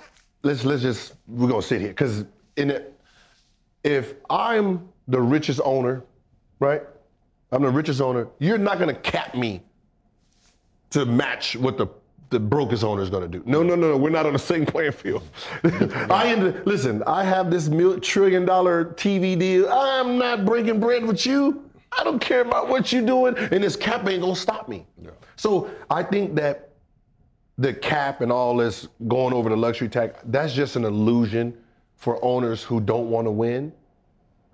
Let's 0.43 0.66
let's 0.66 0.83
just 0.83 1.14
we're 1.27 1.49
gonna 1.49 1.62
sit 1.62 1.81
here 1.81 1.89
because 1.89 2.27
in 2.59 2.71
it, 2.71 3.01
if 3.83 4.14
I'm 4.29 4.87
the 5.09 5.23
richest 5.23 5.62
owner, 5.64 6.05
right? 6.61 6.83
I'm 7.51 7.62
the 7.62 7.71
richest 7.71 8.03
owner. 8.03 8.29
You're 8.41 8.59
not 8.59 8.79
gonna 8.79 8.93
cap 8.95 9.35
me 9.35 9.62
to 10.91 11.07
match 11.07 11.57
what 11.57 11.79
the 11.79 11.87
the 12.33 12.41
brokest 12.41 12.83
owner 12.83 13.03
is 13.03 13.11
going 13.11 13.22
to 13.22 13.28
do. 13.28 13.45
No, 13.47 13.62
no, 13.62 13.76
no, 13.76 13.91
no. 13.91 13.97
We're 13.97 14.11
not 14.11 14.26
on 14.26 14.33
the 14.33 14.39
same 14.39 14.66
playing 14.66 14.93
field. 14.93 15.22
I 15.64 16.26
end, 16.28 16.62
listen. 16.66 17.03
I 17.07 17.22
have 17.22 17.51
this 17.51 17.68
mil- 17.68 18.01
trillion 18.01 18.45
dollar 18.45 18.87
TV 18.87 19.39
deal. 19.39 19.68
I'm 19.68 20.18
not 20.18 20.45
breaking 20.45 20.80
bread 20.80 21.05
with 21.05 21.24
you. 21.24 21.70
I 21.97 22.03
don't 22.03 22.18
care 22.18 22.41
about 22.41 22.68
what 22.68 22.91
you're 22.91 23.05
doing, 23.05 23.37
and 23.37 23.62
this 23.62 23.76
cap 23.76 24.09
ain't 24.09 24.22
gonna 24.22 24.35
stop 24.35 24.66
me. 24.66 24.87
So 25.37 25.70
I 25.91 26.03
think 26.03 26.35
that 26.37 26.70
the 27.59 27.74
cap 27.74 28.22
and 28.22 28.33
all 28.33 28.57
this 28.57 28.89
going 29.09 29.35
over 29.35 29.51
the 29.51 29.57
luxury 29.57 29.91
tax, 29.91 30.18
that's 30.24 30.55
just 30.55 30.76
an 30.76 30.85
illusion 30.87 31.55
for 31.97 32.18
owners 32.24 32.62
who 32.62 32.80
don't 32.80 33.11
want 33.11 33.26
to 33.26 33.30
win. 33.30 33.72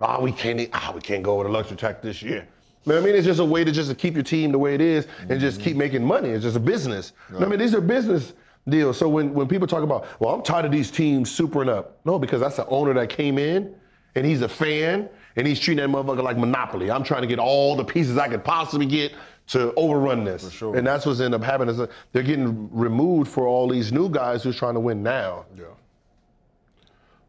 Ah, 0.01 0.19
we 0.19 0.33
can't. 0.33 0.69
Ah, 0.73 0.91
we 0.93 0.99
can't 0.99 1.23
go 1.23 1.35
over 1.35 1.45
the 1.45 1.49
luxury 1.49 1.77
tax 1.77 2.03
this 2.03 2.21
year. 2.21 2.45
You 2.85 2.93
know 2.93 2.99
I 2.99 3.01
mean, 3.01 3.15
it's 3.15 3.25
just 3.25 3.39
a 3.39 3.45
way 3.45 3.63
to 3.63 3.71
just 3.71 3.89
to 3.89 3.95
keep 3.95 4.13
your 4.13 4.23
team 4.23 4.51
the 4.51 4.59
way 4.59 4.73
it 4.73 4.81
is 4.81 5.07
and 5.27 5.39
just 5.39 5.59
keep 5.59 5.71
mm-hmm. 5.71 5.79
making 5.79 6.05
money. 6.05 6.29
It's 6.29 6.43
just 6.43 6.55
a 6.55 6.61
business. 6.61 7.13
I 7.37 7.45
mean, 7.45 7.59
these 7.59 7.75
are 7.75 7.81
business 7.81 8.33
deals. 8.67 8.97
So 8.97 9.09
when, 9.09 9.33
when 9.33 9.47
people 9.47 9.67
talk 9.67 9.83
about, 9.83 10.07
well, 10.19 10.33
I'm 10.33 10.41
tired 10.41 10.65
of 10.65 10.71
these 10.71 10.91
teams 10.91 11.35
supering 11.35 11.69
up. 11.69 11.99
No, 12.05 12.17
because 12.17 12.39
that's 12.39 12.55
the 12.55 12.67
owner 12.67 12.93
that 12.93 13.09
came 13.09 13.37
in 13.37 13.75
and 14.15 14.25
he's 14.25 14.41
a 14.41 14.49
fan 14.49 15.09
and 15.35 15.47
he's 15.47 15.59
treating 15.59 15.83
that 15.83 15.95
motherfucker 15.95 16.23
like 16.23 16.37
monopoly. 16.37 16.89
I'm 16.91 17.03
trying 17.03 17.21
to 17.21 17.27
get 17.27 17.39
all 17.39 17.75
the 17.75 17.83
pieces 17.83 18.17
I 18.17 18.27
could 18.27 18.43
possibly 18.43 18.85
get 18.85 19.13
to 19.47 19.73
overrun 19.75 20.23
this. 20.23 20.51
sure. 20.51 20.75
And 20.75 20.85
that's 20.85 21.05
what's 21.05 21.19
end 21.19 21.33
up 21.33 21.43
happening. 21.43 21.75
Is 21.75 21.87
they're 22.11 22.23
getting 22.23 22.69
removed 22.71 23.29
for 23.31 23.47
all 23.47 23.67
these 23.67 23.91
new 23.91 24.09
guys 24.09 24.43
who's 24.43 24.55
trying 24.55 24.75
to 24.75 24.79
win 24.79 25.01
now. 25.01 25.45
Yeah. 25.57 25.65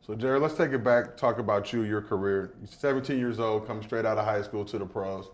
So, 0.06 0.14
Jared, 0.14 0.42
let's 0.42 0.54
take 0.54 0.72
it 0.72 0.82
back. 0.82 1.16
Talk 1.16 1.38
about 1.38 1.72
you, 1.72 1.82
your 1.82 2.02
career. 2.02 2.52
You're 2.60 2.66
17 2.66 3.18
years 3.18 3.38
old, 3.38 3.66
come 3.66 3.82
straight 3.82 4.04
out 4.04 4.18
of 4.18 4.24
high 4.24 4.42
school 4.42 4.64
to 4.64 4.78
the 4.78 4.84
pros. 4.84 5.30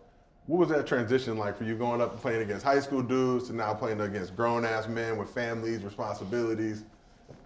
What 0.47 0.59
was 0.59 0.68
that 0.68 0.86
transition 0.86 1.36
like 1.36 1.59
for 1.59 1.64
you 1.64 1.74
going 1.74 2.01
up 2.01 2.12
and 2.12 2.20
playing 2.20 2.42
against 2.42 2.64
high 2.64 2.78
school 2.78 3.03
dudes 3.03 3.49
to 3.49 3.53
now 3.53 3.74
playing 3.74 4.01
against 4.01 4.36
grown 4.36 4.64
ass 4.64 4.86
men 4.86 5.16
with 5.16 5.28
families, 5.30 5.82
responsibilities? 5.82 6.84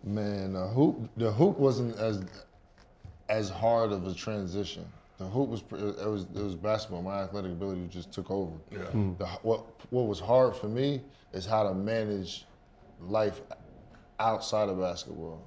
Man, 0.04 0.52
the 0.52 0.66
hoop 0.66 1.08
the 1.16 1.32
hoop 1.32 1.58
wasn't 1.58 1.96
as 1.96 2.22
as 3.30 3.48
hard 3.48 3.92
of 3.92 4.06
a 4.06 4.12
transition. 4.12 4.84
The 5.16 5.24
hoop 5.24 5.48
was 5.48 5.60
it 5.72 6.08
was 6.08 6.26
it 6.34 6.42
was 6.42 6.54
basketball. 6.54 7.02
My 7.02 7.22
athletic 7.22 7.52
ability 7.52 7.88
just 7.90 8.12
took 8.12 8.30
over. 8.30 8.52
Yeah. 8.70 8.78
Hmm. 8.80 9.12
The, 9.18 9.26
what 9.42 9.64
what 9.90 10.06
was 10.06 10.20
hard 10.20 10.54
for 10.54 10.68
me 10.68 11.00
is 11.32 11.46
how 11.46 11.62
to 11.62 11.74
manage 11.74 12.44
life 13.00 13.40
outside 14.18 14.68
of 14.68 14.78
basketball. 14.78 15.42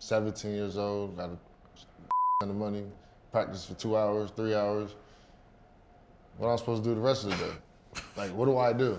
17 0.00 0.52
years 0.52 0.76
old, 0.76 1.16
got 1.16 1.30
a 1.30 1.38
ton 2.40 2.50
of 2.50 2.56
money, 2.56 2.84
practice 3.32 3.64
for 3.64 3.74
two 3.74 3.96
hours, 3.96 4.30
three 4.36 4.54
hours. 4.54 4.94
What 6.38 6.48
am 6.48 6.54
I 6.54 6.56
supposed 6.56 6.82
to 6.84 6.90
do 6.90 6.94
the 6.94 7.00
rest 7.00 7.24
of 7.24 7.30
the 7.30 7.36
day? 7.36 7.52
Like, 8.16 8.30
what 8.32 8.46
do 8.46 8.58
I 8.58 8.72
do? 8.72 8.98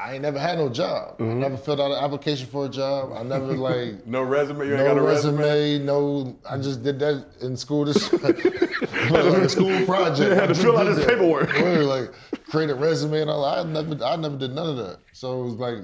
I 0.00 0.14
ain't 0.14 0.22
never 0.22 0.38
had 0.38 0.58
no 0.58 0.70
job. 0.70 1.16
I 1.18 1.22
mm-hmm. 1.22 1.40
never 1.40 1.56
filled 1.58 1.80
out 1.80 1.90
an 1.90 2.02
application 2.02 2.46
for 2.46 2.64
a 2.64 2.68
job. 2.68 3.12
I 3.12 3.22
never 3.22 3.46
like 3.68 4.06
No 4.06 4.22
resume? 4.22 4.66
You 4.66 4.74
ain't 4.74 4.84
no 4.84 4.94
got 4.94 4.98
a 4.98 5.02
resume, 5.02 5.36
resume? 5.38 5.84
no. 5.84 6.36
I 6.48 6.56
just 6.56 6.82
did 6.82 6.98
that 7.00 7.26
in 7.42 7.56
school. 7.56 7.84
This 7.84 8.10
like 8.22 8.42
a 8.44 9.48
school 9.48 9.84
project. 9.86 10.40
had 10.40 10.48
to 10.48 10.54
fill 10.54 10.78
out 10.78 10.84
this 10.84 11.04
paperwork. 11.04 11.50
Like 11.90 12.12
create 12.48 12.70
a 12.70 12.74
resume 12.74 13.20
and 13.20 13.30
all. 13.30 13.44
I 13.44 13.62
never, 13.62 14.02
I 14.02 14.16
never 14.16 14.38
did 14.38 14.52
none 14.52 14.70
of 14.70 14.76
that. 14.78 14.98
So 15.12 15.42
it 15.42 15.44
was 15.44 15.54
like, 15.54 15.78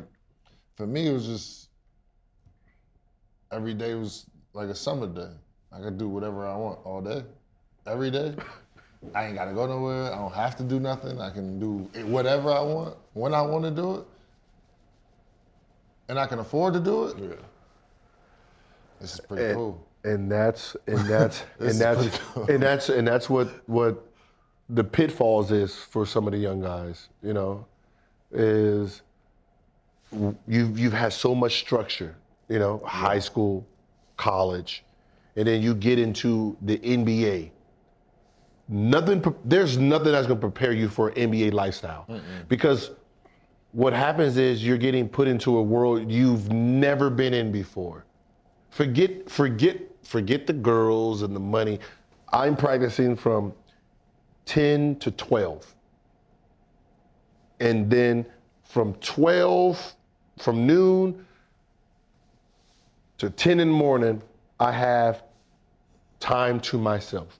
for 0.76 0.86
me, 0.86 1.08
it 1.08 1.12
was 1.12 1.26
just 1.26 1.68
every 3.52 3.74
day 3.74 3.94
was 3.94 4.26
like 4.54 4.68
a 4.68 4.74
summer 4.74 5.06
day. 5.06 5.30
I 5.72 5.80
could 5.80 5.98
do 5.98 6.08
whatever 6.08 6.46
I 6.46 6.56
want 6.56 6.78
all 6.84 7.02
day, 7.02 7.22
every 7.86 8.10
day. 8.10 8.34
I 9.14 9.26
ain't 9.26 9.34
gotta 9.34 9.52
go 9.52 9.66
nowhere. 9.66 10.12
I 10.12 10.16
don't 10.16 10.34
have 10.34 10.56
to 10.56 10.62
do 10.62 10.80
nothing. 10.80 11.20
I 11.20 11.30
can 11.30 11.58
do 11.58 11.88
whatever 12.06 12.50
I 12.50 12.60
want 12.60 12.96
when 13.14 13.34
I 13.34 13.42
want 13.42 13.64
to 13.64 13.70
do 13.70 13.96
it, 13.96 14.04
and 16.08 16.18
I 16.18 16.26
can 16.26 16.38
afford 16.38 16.74
to 16.74 16.80
do 16.80 17.04
it. 17.06 17.18
Yeah. 17.18 17.34
This 19.00 19.14
is 19.14 19.20
pretty 19.20 19.44
and, 19.44 19.54
cool. 19.54 19.86
and 20.04 20.30
that's 20.30 20.76
and 20.86 20.98
that's 21.08 21.44
and 21.58 21.78
that's 21.78 22.18
cool. 22.18 22.50
and 22.50 22.62
that's 22.62 22.88
and 22.88 23.06
that's 23.06 23.28
what 23.30 23.48
what 23.68 24.04
the 24.70 24.84
pitfalls 24.84 25.52
is 25.52 25.74
for 25.76 26.06
some 26.06 26.26
of 26.26 26.32
the 26.32 26.38
young 26.38 26.60
guys. 26.60 27.08
You 27.22 27.34
know, 27.34 27.66
is 28.32 29.02
you've 30.46 30.78
you've 30.78 30.92
had 30.92 31.12
so 31.12 31.34
much 31.34 31.58
structure. 31.58 32.16
You 32.48 32.60
know, 32.60 32.80
high 32.86 33.18
school, 33.18 33.66
college, 34.16 34.84
and 35.34 35.48
then 35.48 35.62
you 35.62 35.74
get 35.74 35.98
into 35.98 36.56
the 36.62 36.78
NBA. 36.78 37.50
Nothing. 38.68 39.22
There's 39.44 39.78
nothing 39.78 40.12
that's 40.12 40.26
gonna 40.26 40.40
prepare 40.40 40.72
you 40.72 40.88
for 40.88 41.08
an 41.10 41.30
NBA 41.30 41.52
lifestyle, 41.52 42.06
because 42.48 42.90
what 43.72 43.92
happens 43.92 44.36
is 44.38 44.64
you're 44.64 44.78
getting 44.78 45.08
put 45.08 45.28
into 45.28 45.58
a 45.58 45.62
world 45.62 46.10
you've 46.10 46.50
never 46.50 47.10
been 47.10 47.34
in 47.34 47.52
before. 47.52 48.04
Forget, 48.70 49.28
forget, 49.30 49.78
forget 50.02 50.46
the 50.46 50.52
girls 50.52 51.22
and 51.22 51.34
the 51.36 51.40
money. 51.40 51.78
I'm 52.32 52.56
practicing 52.56 53.14
from 53.16 53.52
10 54.46 54.96
to 54.96 55.10
12. 55.10 55.74
And 57.60 57.90
then 57.90 58.26
from 58.64 58.94
12, 58.94 59.94
from 60.38 60.66
noon 60.66 61.26
to 63.18 63.30
10 63.30 63.60
in 63.60 63.68
the 63.68 63.74
morning, 63.74 64.22
I 64.58 64.72
have 64.72 65.22
time 66.20 66.60
to 66.60 66.78
myself. 66.78 67.38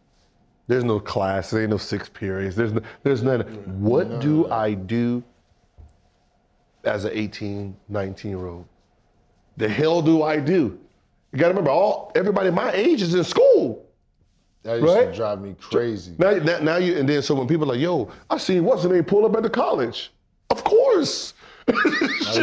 There's 0.68 0.84
no 0.84 0.98
class, 0.98 1.50
there 1.50 1.62
ain't 1.62 1.70
no 1.70 1.76
six 1.76 2.08
periods, 2.08 2.56
there's, 2.56 2.72
no, 2.72 2.80
there's 3.02 3.22
none. 3.22 3.40
What 3.80 4.20
do 4.20 4.50
I 4.50 4.74
do 4.74 5.22
as 6.84 7.04
an 7.04 7.12
18, 7.14 7.76
19 7.88 8.30
year 8.30 8.46
old? 8.46 8.66
The 9.56 9.68
hell 9.68 10.02
do 10.02 10.22
I 10.22 10.38
do? 10.38 10.78
You 11.32 11.38
gotta 11.38 11.50
remember, 11.50 11.70
all 11.70 12.12
everybody 12.14 12.50
my 12.50 12.72
age 12.72 13.02
is 13.02 13.14
in 13.14 13.24
school. 13.24 13.86
That 14.64 14.80
used 14.80 14.94
Right? 14.94 15.10
to 15.10 15.16
drive 15.16 15.40
me 15.40 15.54
crazy. 15.60 16.14
Now, 16.18 16.32
now, 16.32 16.58
now 16.58 16.76
you, 16.76 16.96
and 16.98 17.08
then 17.08 17.22
so 17.22 17.34
when 17.36 17.46
people 17.46 17.70
are 17.70 17.74
like, 17.74 17.80
yo, 17.80 18.10
I 18.28 18.36
seen 18.38 18.64
what's 18.64 18.82
the 18.82 18.88
name 18.88 19.04
pull 19.04 19.24
up 19.24 19.36
at 19.36 19.42
the 19.44 19.50
college. 19.50 20.12
Of 20.50 20.64
course. 20.64 21.34
That's, 22.36 22.38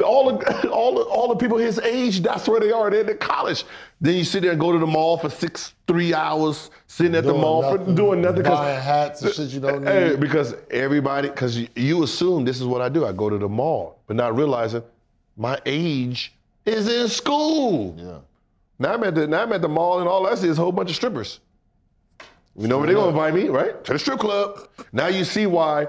oh, 0.00 0.02
all, 0.04 0.36
the, 0.38 0.70
all, 0.70 0.94
the, 0.94 1.00
all 1.02 1.28
the 1.28 1.36
people 1.36 1.56
his 1.58 1.78
age, 1.78 2.20
that's 2.20 2.48
where 2.48 2.60
they 2.60 2.72
are. 2.72 2.90
They're 2.90 3.08
in 3.08 3.18
college. 3.18 3.64
Then 4.00 4.16
you 4.16 4.24
sit 4.24 4.42
there 4.42 4.50
and 4.50 4.60
go 4.60 4.72
to 4.72 4.78
the 4.78 4.86
mall 4.86 5.16
for 5.16 5.30
six, 5.30 5.74
three 5.86 6.12
hours, 6.12 6.70
sitting 6.86 7.14
at 7.14 7.24
the 7.24 7.30
Doing 7.30 7.40
mall 7.42 7.62
for 7.62 7.78
doing 7.78 7.88
nothing, 7.88 7.94
doing 7.94 8.22
nothing. 8.22 8.42
buying 8.42 8.80
hats 8.82 9.22
and 9.22 9.32
shit 9.32 9.48
you 9.50 9.60
don't 9.60 9.86
Hey, 9.86 10.10
need. 10.10 10.20
because 10.20 10.54
everybody, 10.70 11.28
because 11.28 11.56
you, 11.56 11.68
you 11.76 12.02
assume 12.02 12.44
this 12.44 12.60
is 12.60 12.66
what 12.66 12.80
I 12.82 12.88
do. 12.88 13.06
I 13.06 13.12
go 13.12 13.30
to 13.30 13.38
the 13.38 13.48
mall, 13.48 14.00
but 14.06 14.16
not 14.16 14.36
realizing 14.36 14.82
my 15.36 15.58
age 15.64 16.34
is 16.66 16.88
in 16.88 17.08
school. 17.08 17.94
Yeah. 17.96 18.18
Now 18.80 18.94
I'm 18.94 19.04
at 19.04 19.14
the 19.14 19.26
now 19.26 19.42
I'm 19.42 19.52
at 19.52 19.62
the 19.62 19.68
mall 19.68 20.00
and 20.00 20.08
all 20.08 20.26
I 20.26 20.34
see 20.34 20.48
is 20.48 20.58
a 20.58 20.62
whole 20.62 20.72
bunch 20.72 20.90
of 20.90 20.96
strippers. 20.96 21.40
You 22.56 22.66
know 22.66 22.78
where 22.78 22.86
they're 22.86 22.96
gonna 22.96 23.10
invite 23.10 23.34
me, 23.34 23.48
right? 23.48 23.82
To 23.84 23.92
the 23.92 23.98
strip 23.98 24.18
club. 24.18 24.68
Now 24.92 25.06
you 25.06 25.24
see 25.24 25.46
why 25.46 25.86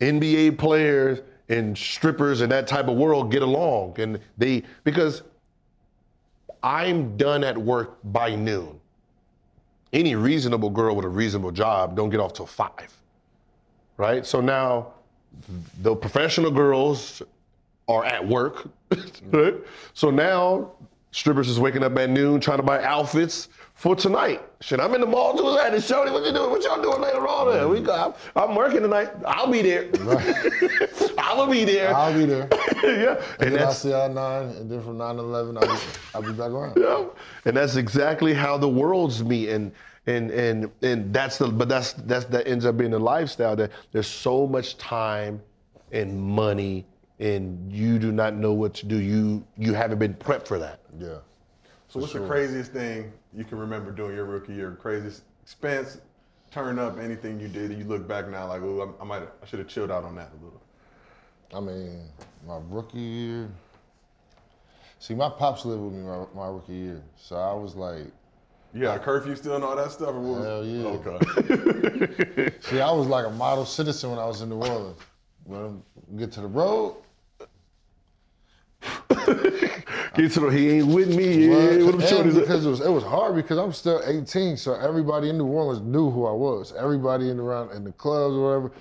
NBA 0.00 0.58
players 0.58 1.20
and 1.50 1.76
strippers 1.76 2.40
and 2.40 2.50
that 2.52 2.66
type 2.66 2.88
of 2.88 2.96
world 2.96 3.30
get 3.30 3.42
along. 3.42 3.98
And 3.98 4.20
they 4.38 4.62
because 4.84 5.22
I'm 6.62 7.16
done 7.16 7.44
at 7.44 7.58
work 7.58 7.98
by 8.04 8.34
noon. 8.34 8.80
Any 9.92 10.14
reasonable 10.14 10.70
girl 10.70 10.94
with 10.94 11.04
a 11.04 11.08
reasonable 11.08 11.50
job 11.50 11.96
don't 11.96 12.10
get 12.10 12.20
off 12.20 12.32
till 12.32 12.46
five. 12.46 12.96
Right? 13.96 14.24
So 14.24 14.40
now 14.40 14.92
the 15.82 15.94
professional 15.94 16.50
girls 16.50 17.20
are 17.88 18.04
at 18.04 18.26
work. 18.26 18.68
right? 19.32 19.54
So 19.94 20.10
now 20.10 20.72
strippers 21.10 21.48
is 21.48 21.58
waking 21.58 21.82
up 21.82 21.98
at 21.98 22.08
noon 22.08 22.40
trying 22.40 22.58
to 22.58 22.62
buy 22.62 22.82
outfits 22.84 23.48
for 23.80 23.96
tonight. 23.96 24.42
Shit, 24.60 24.78
I'm 24.78 24.94
in 24.94 25.00
the 25.00 25.06
mall 25.06 25.34
doing 25.34 25.54
that. 25.56 25.72
And 25.72 25.82
Shorty, 25.82 26.10
what 26.10 26.22
you 26.22 26.32
doing? 26.34 26.50
What 26.50 26.62
y'all 26.62 26.82
doing 26.82 27.00
later 27.00 27.26
on? 27.26 27.50
There? 27.50 27.66
We 27.66 27.80
got, 27.80 28.18
I'm 28.36 28.54
working 28.54 28.82
tonight. 28.82 29.08
I'll 29.24 29.50
be 29.50 29.62
there. 29.62 29.88
I 31.16 31.32
will 31.34 31.46
be 31.50 31.64
there. 31.64 31.96
I'll 31.96 32.12
be 32.12 32.26
there. 32.26 32.46
yeah. 32.84 33.24
And 33.38 33.42
And 33.46 33.54
then 33.54 33.62
I'll 33.62 33.72
see 33.72 33.88
y'all 33.88 34.12
nine, 34.12 34.54
and 34.56 34.70
then 34.70 34.82
from 34.82 34.98
9 34.98 35.16
to 35.16 35.22
11, 35.22 35.56
I'll 35.56 35.62
be, 35.62 35.80
I'll 36.14 36.22
be 36.22 36.32
back 36.32 36.50
around. 36.50 36.76
yeah. 36.76 37.06
And 37.46 37.56
that's 37.56 37.76
exactly 37.76 38.34
how 38.34 38.58
the 38.58 38.68
worlds 38.68 39.24
meet. 39.24 39.48
And 39.48 39.72
and 40.06 40.30
and 40.30 40.70
and 40.82 41.12
that's 41.14 41.38
the 41.38 41.48
but 41.48 41.68
that's 41.70 41.92
that's 41.92 42.26
that 42.26 42.46
ends 42.46 42.66
up 42.66 42.76
being 42.76 42.90
the 42.90 42.98
lifestyle 42.98 43.54
that 43.56 43.70
there's 43.92 44.06
so 44.06 44.46
much 44.46 44.76
time 44.78 45.40
and 45.92 46.18
money 46.20 46.86
and 47.18 47.70
you 47.70 47.98
do 47.98 48.10
not 48.12 48.34
know 48.34 48.52
what 48.52 48.74
to 48.74 48.86
do. 48.86 48.96
You 48.96 49.42
you 49.56 49.72
haven't 49.72 49.98
been 49.98 50.14
prepped 50.14 50.46
for 50.46 50.58
that. 50.58 50.80
Yeah. 50.98 51.18
So 51.88 52.00
what's 52.00 52.12
the 52.12 52.20
craziest 52.26 52.72
thing 52.72 53.12
you 53.36 53.44
can 53.44 53.58
remember 53.58 53.90
doing 53.90 54.14
your 54.14 54.24
rookie 54.24 54.54
year? 54.54 54.76
Craziest 54.80 55.22
expense, 55.42 55.98
turn 56.50 56.78
up, 56.78 56.98
anything 56.98 57.38
you 57.40 57.48
did, 57.48 57.70
and 57.70 57.78
you 57.78 57.84
look 57.84 58.06
back 58.08 58.28
now 58.28 58.48
like, 58.48 58.62
oh, 58.62 58.94
I, 58.98 59.02
I 59.02 59.06
might, 59.06 59.22
I 59.22 59.46
should 59.46 59.58
have 59.58 59.68
chilled 59.68 59.90
out 59.90 60.04
on 60.04 60.14
that 60.16 60.30
a 60.32 60.44
little. 60.44 60.62
I 61.54 61.60
mean, 61.60 62.08
my 62.46 62.58
rookie 62.68 62.98
year. 62.98 63.48
See, 64.98 65.14
my 65.14 65.28
pops 65.28 65.64
lived 65.64 65.82
with 65.82 65.92
me 65.94 66.02
my, 66.02 66.24
my 66.34 66.46
rookie 66.48 66.74
year, 66.74 67.02
so 67.16 67.36
I 67.36 67.54
was 67.54 67.74
like, 67.74 68.06
You 68.74 68.82
got 68.82 68.98
a 68.98 69.00
curfew 69.00 69.34
still 69.34 69.56
and 69.56 69.64
all 69.64 69.74
that 69.76 69.90
stuff? 69.90 70.10
Or 70.10 70.20
what 70.20 70.40
was, 70.40 70.46
Hell 70.46 70.64
yeah. 70.64 70.86
Okay. 70.86 72.52
see, 72.60 72.80
I 72.80 72.92
was 72.92 73.06
like 73.06 73.26
a 73.26 73.30
model 73.30 73.64
citizen 73.64 74.10
when 74.10 74.18
I 74.18 74.26
was 74.26 74.42
in 74.42 74.50
New 74.50 74.56
Orleans. 74.56 75.00
When 75.44 75.82
we 76.08 76.18
get 76.18 76.32
to 76.32 76.42
the 76.42 76.46
road, 76.46 76.96
Get 80.20 80.32
to 80.32 80.40
the, 80.40 80.48
he 80.48 80.70
ain't 80.70 80.88
with 80.88 81.16
me. 81.16 81.46
Yeah, 81.46 81.82
what 81.84 81.92
them 81.92 82.00
and 82.00 82.02
shorties 82.02 82.38
because 82.38 82.66
it 82.66 82.68
was 82.68 82.80
it 82.80 82.90
was 82.90 83.04
hard 83.04 83.34
because 83.34 83.56
I'm 83.56 83.72
still 83.72 84.02
18, 84.04 84.58
so 84.58 84.74
everybody 84.74 85.30
in 85.30 85.38
New 85.38 85.46
Orleans 85.46 85.80
knew 85.80 86.10
who 86.10 86.26
I 86.26 86.32
was. 86.32 86.74
Everybody 86.74 87.30
in 87.30 87.40
around 87.40 87.70
in 87.72 87.84
the 87.84 87.92
clubs 87.92 88.34
or 88.34 88.44
whatever. 88.44 88.72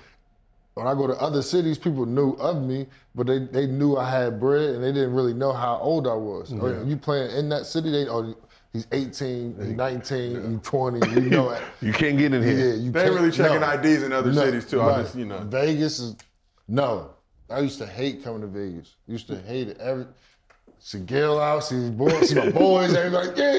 When 0.74 0.86
I 0.88 0.94
go 0.94 1.08
to 1.08 1.14
other 1.14 1.42
cities, 1.42 1.78
people 1.78 2.06
knew 2.06 2.32
of 2.34 2.62
me, 2.62 2.88
but 3.16 3.28
they, 3.28 3.40
they 3.40 3.68
knew 3.68 3.98
I 3.98 4.10
had 4.10 4.40
bread 4.40 4.76
and 4.76 4.84
they 4.84 4.92
didn't 4.92 5.14
really 5.14 5.34
know 5.34 5.52
how 5.54 5.78
old 5.78 6.08
I 6.08 6.14
was. 6.14 6.52
Or 6.54 6.84
you 6.84 6.98
playing 6.98 7.36
in 7.38 7.48
that 7.50 7.66
city, 7.66 7.90
they 7.90 8.08
oh 8.08 8.36
he's 8.74 8.88
18, 8.92 9.56
he's 9.60 9.68
19, 9.76 10.52
he's 10.52 10.62
20, 10.62 11.22
you 11.22 11.30
know 11.30 11.52
it. 11.52 11.62
You 11.82 11.94
can't 11.94 12.18
get 12.18 12.34
in 12.34 12.44
Yeah, 12.44 12.50
here. 12.50 12.76
you 12.76 12.92
They 12.92 13.06
ain't 13.06 13.14
really 13.14 13.32
checking 13.32 13.62
no. 13.62 13.72
IDs 13.72 14.04
in 14.04 14.12
other 14.12 14.32
No, 14.32 14.44
cities 14.44 14.66
too. 14.66 14.82
I 14.82 15.04
just, 15.04 15.16
you 15.16 15.26
know. 15.26 15.40
Vegas 15.40 16.00
is 16.00 16.16
no. 16.68 17.12
I 17.50 17.62
used 17.62 17.80
to 17.80 17.88
hate 17.88 18.24
coming 18.24 18.42
to 18.42 18.48
Vegas. 18.48 18.96
Used 19.08 19.28
to 19.28 19.42
hate 19.42 19.70
it. 19.70 19.78
Every 19.80 20.06
see 20.80 21.00
Gil 21.00 21.40
out, 21.40 21.64
see 21.64 21.76
his 21.76 21.92
boys, 21.92 22.30
see 22.30 22.36
my 22.36 22.50
boys, 22.50 22.94
everybody. 22.94 23.40
Yeah. 23.40 23.58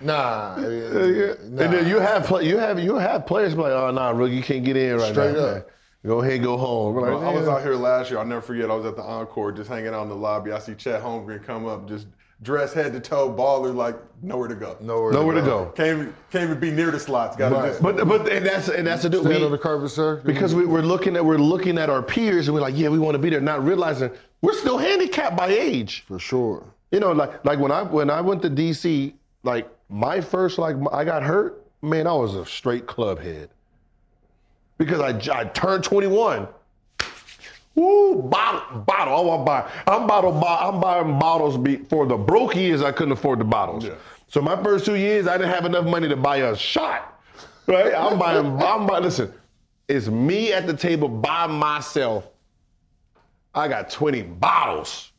Nah, 0.00 0.58
Yeah. 0.58 0.66
nah. 0.68 1.62
And 1.64 1.72
then 1.72 1.88
you 1.88 1.98
have 1.98 2.24
play, 2.26 2.44
you 2.46 2.58
have 2.58 2.78
you 2.78 2.96
have 2.96 3.26
players 3.26 3.54
be 3.54 3.62
like, 3.62 3.72
oh 3.72 3.90
nah, 3.90 4.10
rookie, 4.10 4.34
you 4.36 4.42
can't 4.42 4.64
get 4.64 4.76
in 4.76 4.96
right 4.98 5.12
Straight 5.12 5.32
now. 5.34 5.38
up. 5.40 5.54
man. 5.54 5.64
Go 6.06 6.20
ahead, 6.20 6.42
go 6.42 6.56
home. 6.56 6.94
Bro, 6.94 7.18
like, 7.18 7.26
I 7.26 7.32
was 7.36 7.48
out 7.48 7.62
here 7.62 7.74
last 7.74 8.10
year. 8.10 8.20
I'll 8.20 8.26
never 8.26 8.40
forget. 8.42 8.70
I 8.70 8.74
was 8.74 8.86
at 8.86 8.94
the 8.94 9.02
Encore, 9.02 9.50
just 9.50 9.68
hanging 9.68 9.88
out 9.92 10.02
in 10.04 10.08
the 10.08 10.14
lobby. 10.14 10.52
I 10.52 10.60
see 10.60 10.74
Chet 10.74 11.02
Holmgren 11.02 11.42
come 11.42 11.66
up, 11.66 11.88
just 11.88 12.06
dressed 12.42 12.74
head 12.74 12.92
to 12.92 13.00
toe, 13.00 13.32
baller, 13.32 13.74
like 13.74 13.96
nowhere 14.22 14.46
to 14.46 14.54
go. 14.54 14.76
nowhere, 14.80 15.10
nowhere 15.12 15.34
to 15.34 15.40
go. 15.42 15.72
Can't 15.74 15.88
even, 16.00 16.14
can't 16.30 16.44
even 16.44 16.60
be 16.60 16.70
near 16.70 16.92
the 16.92 17.00
slots. 17.00 17.34
Got 17.36 17.48
to 17.48 17.54
Right. 17.56 17.68
just. 17.70 17.82
But 17.82 18.06
but 18.06 18.30
and 18.30 18.46
that's 18.46 18.68
and 18.68 18.86
that's 18.86 19.02
the 19.02 19.08
Stand 19.18 19.26
on 19.34 19.40
the 19.40 19.48
we, 19.50 19.58
carpet, 19.58 19.90
sir. 19.90 20.20
because 20.24 20.54
we, 20.54 20.64
we're 20.64 20.82
looking 20.82 21.16
at 21.16 21.24
we're 21.24 21.38
looking 21.38 21.76
at 21.78 21.90
our 21.90 22.02
peers 22.02 22.46
and 22.46 22.54
we're 22.54 22.60
like, 22.60 22.76
yeah, 22.76 22.88
we 22.88 22.98
want 23.00 23.14
to 23.14 23.18
be 23.18 23.30
there, 23.30 23.40
not 23.40 23.64
realizing 23.64 24.10
we're 24.46 24.54
still 24.54 24.78
handicapped 24.78 25.36
by 25.36 25.48
age. 25.48 26.04
for 26.06 26.20
sure. 26.20 26.64
You 26.92 27.00
know, 27.00 27.10
like 27.10 27.44
like 27.44 27.58
when 27.58 27.72
I 27.72 27.82
when 27.82 28.10
I 28.10 28.20
went 28.20 28.42
to 28.42 28.50
DC, 28.50 29.12
like 29.42 29.68
my 29.88 30.20
first 30.20 30.56
like 30.58 30.76
I 30.92 31.04
got 31.04 31.24
hurt, 31.24 31.66
man, 31.82 32.06
I 32.06 32.12
was 32.12 32.36
a 32.36 32.46
straight 32.46 32.86
club 32.86 33.18
head 33.18 33.50
because 34.78 35.00
I 35.00 35.44
turned 35.46 35.82
21. 35.82 36.46
Woo, 37.74 38.22
bottle, 38.22 38.78
bottle. 38.82 39.16
I 39.16 39.20
want 39.20 39.44
buy. 39.44 39.70
I'm 39.86 40.06
bottle. 40.06 40.32
I'm 40.32 40.80
buying 40.80 41.18
bottles 41.18 41.58
be, 41.58 41.76
for 41.76 42.06
the 42.06 42.16
broke 42.16 42.54
years. 42.54 42.82
I 42.82 42.92
couldn't 42.92 43.12
afford 43.12 43.40
the 43.40 43.44
bottles. 43.44 43.84
Yeah. 43.84 43.96
So 44.28 44.40
my 44.40 44.62
first 44.62 44.86
two 44.86 44.94
years, 44.94 45.26
I 45.26 45.36
didn't 45.36 45.52
have 45.52 45.66
enough 45.66 45.84
money 45.84 46.08
to 46.08 46.16
buy 46.16 46.36
a 46.36 46.56
shot. 46.56 47.20
Right? 47.66 47.92
I'm 47.92 48.16
buying. 48.16 48.46
I'm 48.62 48.86
buying. 48.86 49.02
Listen, 49.02 49.34
it's 49.88 50.06
me 50.06 50.52
at 50.52 50.68
the 50.68 50.74
table 50.74 51.08
by 51.08 51.48
myself. 51.48 52.28
I 53.56 53.68
got 53.68 53.88
20 53.90 54.22
bottles. 54.22 55.12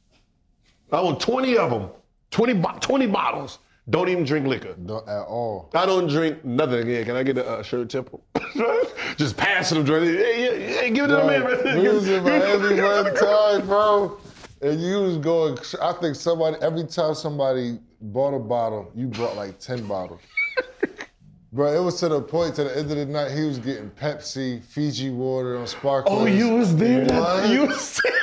I 0.92 1.02
want 1.02 1.20
20 1.20 1.58
of 1.58 1.72
them. 1.72 1.90
20, 2.32 2.54
bo- 2.54 2.78
20 2.80 3.08
bottles. 3.08 3.60
Don't 3.90 4.10
even 4.10 4.26
drink 4.26 4.46
liquor. 4.46 4.76
Not 4.78 5.08
at 5.08 5.24
all. 5.26 5.72
I 5.74 5.86
don't 5.86 6.08
drink 6.08 6.46
nothing 6.46 6.82
again. 6.82 7.06
Can 7.06 7.16
I 7.16 7.24
get 7.24 7.38
a 7.38 7.50
uh, 7.50 7.64
shirt 7.64 7.90
temple? 7.90 8.24
Just 9.18 9.38
passing 9.38 9.78
them 9.78 9.86
drink. 9.86 10.18
Hey, 10.18 10.42
hey, 10.42 10.74
hey, 10.74 10.90
give 10.92 11.06
it 11.06 11.08
to 11.08 11.16
the 11.16 11.26
man. 11.26 11.44
Right. 11.44 11.64
man. 11.66 11.82
We 11.82 11.90
was 11.90 12.08
in 12.08 12.24
one 12.24 13.16
time, 13.16 13.66
bro. 13.66 14.20
And 14.62 14.82
you 14.82 15.02
was 15.02 15.18
going, 15.18 15.58
I 15.82 15.94
think 15.94 16.16
somebody, 16.16 16.58
every 16.62 16.86
time 16.86 17.16
somebody 17.16 17.80
bought 18.02 18.36
a 18.36 18.40
bottle, 18.40 18.92
you 18.94 19.08
brought 19.08 19.36
like 19.36 19.58
10 19.60 19.88
bottles. 19.88 20.22
Bro, 21.54 21.74
it 21.74 21.84
was 21.84 22.00
to 22.02 22.10
the 22.10 22.22
point, 22.22 22.56
to 22.56 22.66
the 22.66 22.78
end 22.78 22.92
of 22.92 22.98
the 22.98 23.06
night, 23.06 23.32
he 23.32 23.46
was 23.46 23.58
getting 23.58 23.90
Pepsi, 23.92 24.62
Fiji 24.64 25.10
water 25.10 25.58
on 25.58 25.66
sparklers. 25.66 26.20
Oh, 26.20 26.26
you 26.26 26.50
was 26.50 26.76
there. 26.76 27.06
That, 27.06 27.20
What? 27.22 27.50
you 27.50 27.66
was 27.68 28.02
there. 28.04 28.14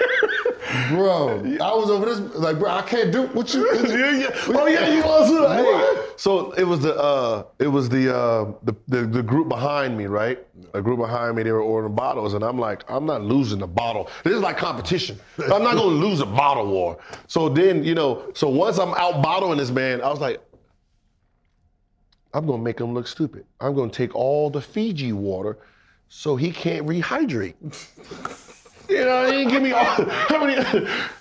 Bro, 0.90 1.56
I 1.62 1.72
was 1.72 1.88
over 1.88 2.04
this, 2.04 2.18
like, 2.34 2.58
bro, 2.58 2.68
I 2.70 2.82
can't 2.82 3.12
do 3.12 3.22
what 3.28 3.54
you. 3.54 3.64
yeah, 3.88 4.10
yeah. 4.18 4.30
Oh 4.48 4.66
yeah, 4.66 4.92
you 4.92 5.02
was. 5.04 5.30
Hey. 5.30 6.12
So 6.16 6.50
it 6.52 6.64
was 6.64 6.80
the 6.80 6.96
uh, 6.96 7.44
it 7.60 7.68
was 7.68 7.88
the, 7.88 8.14
uh, 8.14 8.52
the 8.64 8.74
the 8.88 9.06
the 9.06 9.22
group 9.22 9.48
behind 9.48 9.96
me, 9.96 10.06
right? 10.06 10.44
A 10.74 10.82
group 10.82 10.98
behind 10.98 11.36
me. 11.36 11.44
They 11.44 11.52
were 11.52 11.62
ordering 11.62 11.94
bottles, 11.94 12.34
and 12.34 12.42
I'm 12.42 12.58
like, 12.58 12.82
I'm 12.90 13.06
not 13.06 13.22
losing 13.22 13.60
the 13.60 13.68
bottle. 13.68 14.10
This 14.24 14.34
is 14.34 14.40
like 14.40 14.56
competition. 14.58 15.18
I'm 15.38 15.62
not 15.62 15.76
gonna 15.76 15.84
lose 15.84 16.20
a 16.20 16.26
bottle 16.26 16.66
war. 16.66 16.98
So 17.28 17.48
then, 17.48 17.84
you 17.84 17.94
know, 17.94 18.32
so 18.34 18.48
once 18.48 18.78
I'm 18.78 18.94
out 18.94 19.22
bottling 19.22 19.58
this 19.58 19.70
man, 19.70 20.02
I 20.02 20.08
was 20.10 20.18
like, 20.20 20.40
I'm 22.34 22.46
gonna 22.46 22.62
make 22.62 22.80
him 22.80 22.92
look 22.92 23.06
stupid. 23.06 23.46
I'm 23.60 23.74
gonna 23.74 23.90
take 23.90 24.14
all 24.14 24.50
the 24.50 24.60
Fiji 24.60 25.12
water, 25.12 25.56
so 26.08 26.36
he 26.36 26.50
can't 26.50 26.86
rehydrate. 26.86 27.54
You 28.86 29.02
know, 29.02 29.24
he 29.26 29.32
didn't 29.32 29.48
give 29.48 29.62
me 29.62 29.72
all, 29.72 29.82
how 29.82 30.44
many, 30.44 30.62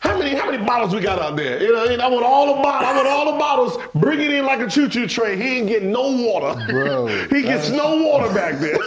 how 0.02 0.18
many, 0.18 0.36
how 0.36 0.52
many 0.52 0.62
bottles 0.66 0.94
we 0.94 1.00
got 1.00 1.18
out 1.20 1.38
there? 1.38 1.64
You 1.64 1.72
know, 1.72 1.86
I 1.86 2.08
want 2.10 2.26
all 2.26 2.58
the 2.58 2.62
bottles. 2.62 2.90
I 2.90 2.96
want 2.96 3.08
all 3.08 3.32
the 3.32 3.40
bottles. 3.40 3.78
Bring 3.96 4.20
it 4.20 4.34
in 4.34 4.46
like 4.46 4.60
a 4.60 4.70
choo-choo 4.70 5.08
train. 5.08 5.40
He 5.40 5.60
ain't 5.60 5.70
getting 5.70 5.90
no 5.90 6.12
water. 6.12 6.62
Bro, 6.70 7.08
he 7.30 7.42
gets 7.42 7.70
no 7.70 8.04
water 8.04 8.34
back 8.34 8.60
there. 8.60 8.74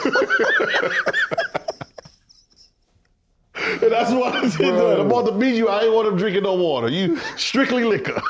and 3.83 3.91
that's 3.91 4.11
what 4.11 4.35
I 4.35 4.47
said. 4.51 4.75
Bro. 4.75 5.01
I'm 5.01 5.07
about 5.07 5.25
to 5.25 5.33
beat 5.33 5.55
you. 5.55 5.69
I 5.69 5.85
ain't 5.85 5.95
want 5.95 6.09
him 6.09 6.19
drinking 6.19 6.43
no 6.43 6.55
water. 6.55 6.89
You 6.89 7.19
strictly 7.39 7.85
liquor. 7.85 8.21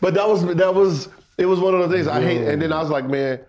but 0.00 0.14
that 0.14 0.26
was 0.26 0.46
that 0.54 0.74
was 0.74 1.10
it 1.38 1.46
was 1.46 1.60
one 1.60 1.74
of 1.74 1.80
those 1.80 1.92
things 1.92 2.06
I 2.08 2.22
hate. 2.22 2.46
And 2.46 2.60
then 2.60 2.72
I 2.72 2.80
was 2.80 2.90
like, 2.90 3.06
man. 3.06 3.40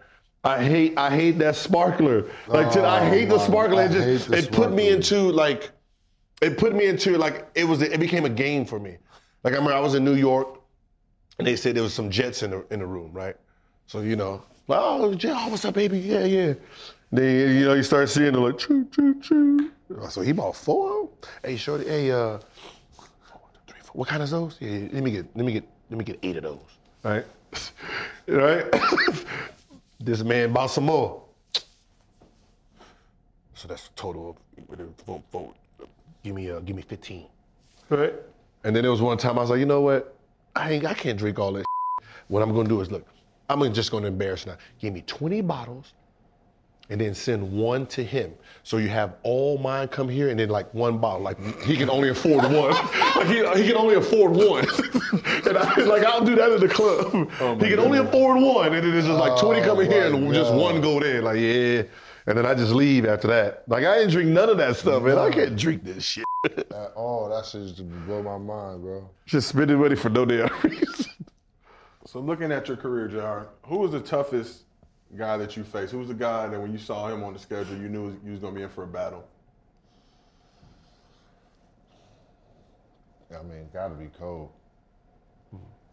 I 0.43 0.63
hate 0.63 0.95
I 0.95 1.09
hate 1.09 1.39
that 1.39 1.55
sparkler. 1.55 2.25
Like 2.47 2.67
I 2.77 2.99
Oh, 2.99 3.09
hate 3.09 3.29
the 3.29 3.39
sparkler. 3.39 3.85
It 3.85 3.91
just 3.91 4.29
it 4.29 4.51
put 4.51 4.71
me 4.71 4.89
into 4.89 5.31
like 5.31 5.71
it 6.39 6.59
put 6.59 6.75
me 6.75 6.85
into 6.85 7.17
like 7.17 7.47
it 7.55 7.63
was 7.63 7.81
it 7.81 7.99
became 7.99 8.25
a 8.25 8.29
game 8.29 8.63
for 8.63 8.79
me. 8.79 8.97
Like 9.43 9.53
I 9.53 9.57
remember 9.57 9.73
I 9.73 9.79
was 9.79 9.95
in 9.95 10.05
New 10.05 10.13
York 10.13 10.59
and 11.39 11.47
they 11.47 11.55
said 11.55 11.75
there 11.75 11.81
was 11.81 11.95
some 11.95 12.11
Jets 12.11 12.43
in 12.43 12.51
the 12.51 12.63
in 12.69 12.77
the 12.79 12.85
room, 12.85 13.11
right? 13.11 13.35
So 13.87 14.01
you 14.01 14.15
know, 14.15 14.43
like, 14.67 14.79
oh, 14.79 15.15
Jet, 15.15 15.33
oh, 15.35 15.49
what's 15.49 15.65
up, 15.65 15.73
baby? 15.73 15.97
Yeah, 15.97 16.25
yeah. 16.25 16.53
Then 17.11 17.57
you 17.57 17.65
know 17.65 17.73
you 17.73 17.81
start 17.81 18.07
seeing 18.09 18.31
them 18.31 18.43
like 18.43 18.59
choo 18.59 18.87
choo 18.91 19.19
choo. 19.21 19.71
So 20.09 20.21
he 20.21 20.31
bought 20.31 20.55
four. 20.55 21.03
of? 21.03 21.09
Hey, 21.43 21.55
shorty, 21.57 21.85
hey, 21.85 22.11
uh, 22.11 22.37
four, 22.91 23.39
three, 23.65 23.79
four. 23.81 23.93
what 23.93 24.07
kind 24.07 24.21
is 24.21 24.29
those? 24.29 24.57
Yeah, 24.59 24.89
let 24.91 25.01
me 25.01 25.09
get 25.09 25.25
let 25.35 25.43
me 25.43 25.53
get 25.53 25.63
let 25.89 25.97
me 25.97 26.05
get 26.05 26.19
eight 26.21 26.37
of 26.37 26.43
those. 26.43 26.59
Right, 27.03 27.25
right. 28.27 28.65
this 29.99 30.23
man 30.23 30.53
bought 30.53 30.67
some 30.67 30.85
more. 30.85 31.23
So 33.53 33.67
that's 33.67 33.87
a 33.87 33.91
total 33.91 34.29
of 34.29 34.69
with 34.69 35.05
vote, 35.05 35.23
vote. 35.31 35.55
Give 36.23 36.35
me 36.35 36.51
uh, 36.51 36.59
give 36.59 36.75
me 36.75 36.81
15. 36.81 37.25
Right? 37.89 38.13
And 38.63 38.75
then 38.75 38.83
there 38.83 38.91
was 38.91 39.01
one 39.01 39.17
time 39.17 39.37
I 39.37 39.41
was 39.41 39.49
like, 39.49 39.59
you 39.59 39.65
know 39.65 39.81
what? 39.81 40.15
I 40.55 40.73
ain't 40.73 40.85
I 40.85 40.93
can't 40.93 41.17
drink 41.17 41.39
all 41.39 41.53
this. 41.53 41.65
What 42.27 42.41
I'm 42.41 42.55
gonna 42.55 42.67
do 42.67 42.81
is 42.81 42.89
look, 42.89 43.05
I'm 43.49 43.71
just 43.71 43.91
gonna 43.91 44.07
embarrass 44.07 44.47
now. 44.47 44.57
Give 44.79 44.91
me 44.91 45.03
20 45.05 45.41
bottles 45.41 45.93
and 46.89 47.01
then 47.01 47.13
send 47.13 47.51
one 47.51 47.85
to 47.87 48.03
him. 48.03 48.33
So 48.63 48.77
you 48.77 48.89
have 48.89 49.15
all 49.23 49.57
mine 49.57 49.87
come 49.87 50.07
here 50.07 50.29
and 50.29 50.39
then 50.39 50.49
like 50.49 50.71
one 50.73 50.97
bottle. 50.97 51.21
Like 51.21 51.39
he 51.63 51.77
can 51.77 51.89
only 51.89 52.09
afford 52.09 52.43
one. 52.43 52.71
like 53.15 53.27
he, 53.27 53.37
he 53.61 53.67
can 53.67 53.75
only 53.75 53.95
afford 53.95 54.31
one. 54.31 54.65
and 55.47 55.57
I 55.57 55.75
like 55.81 56.03
I'll 56.03 56.23
do 56.23 56.35
that 56.35 56.51
in 56.51 56.59
the 56.59 56.67
club. 56.67 57.29
Oh 57.39 57.55
he 57.55 57.69
can 57.69 57.79
only 57.79 57.99
afford 57.99 58.41
one. 58.41 58.73
And 58.73 58.85
then 58.85 58.97
it's 58.97 59.07
just 59.07 59.19
like 59.19 59.39
20 59.39 59.61
coming 59.61 59.91
here 59.91 60.05
and 60.07 60.27
my 60.27 60.33
just 60.33 60.53
one 60.53 60.81
go 60.81 60.99
there. 60.99 61.21
Like, 61.21 61.39
yeah. 61.39 61.83
And 62.27 62.37
then 62.37 62.45
I 62.45 62.55
just 62.55 62.73
leave 62.73 63.05
after 63.05 63.27
that. 63.27 63.63
Like 63.67 63.85
I 63.85 63.99
didn't 63.99 64.11
drink 64.11 64.29
none 64.29 64.49
of 64.49 64.57
that 64.57 64.75
stuff, 64.75 65.03
man. 65.03 65.17
I 65.17 65.29
can't 65.31 65.55
drink 65.55 65.83
this 65.83 66.03
shit. 66.03 66.25
At 66.45 66.93
all. 66.95 67.29
That 67.29 67.45
shit 67.45 67.67
just 67.67 68.05
blow 68.05 68.21
my 68.21 68.37
mind, 68.37 68.81
bro. 68.81 69.09
Just 69.25 69.49
spending 69.49 69.79
money 69.79 69.95
for 69.95 70.09
no 70.09 70.25
damn 70.25 70.49
reason. 70.63 71.11
So 72.05 72.19
looking 72.19 72.51
at 72.51 72.67
your 72.67 72.77
career, 72.77 73.07
JR, 73.07 73.49
who 73.67 73.79
was 73.79 73.91
the 73.91 73.99
toughest 73.99 74.64
guy 75.17 75.37
that 75.37 75.55
you 75.55 75.63
faced? 75.63 75.91
Who 75.91 75.99
was 75.99 76.07
the 76.09 76.13
guy 76.13 76.47
that 76.47 76.59
when 76.59 76.71
you 76.71 76.77
saw 76.77 77.07
him 77.07 77.23
on 77.23 77.33
the 77.33 77.39
schedule, 77.39 77.77
you 77.77 77.89
knew 77.89 78.19
you 78.25 78.31
was 78.31 78.39
gonna 78.39 78.55
be 78.55 78.61
in 78.63 78.69
for 78.69 78.83
a 78.83 78.87
battle? 78.87 79.25
I 83.37 83.41
mean, 83.43 83.67
gotta 83.73 83.95
be 83.95 84.07
cold. 84.17 84.49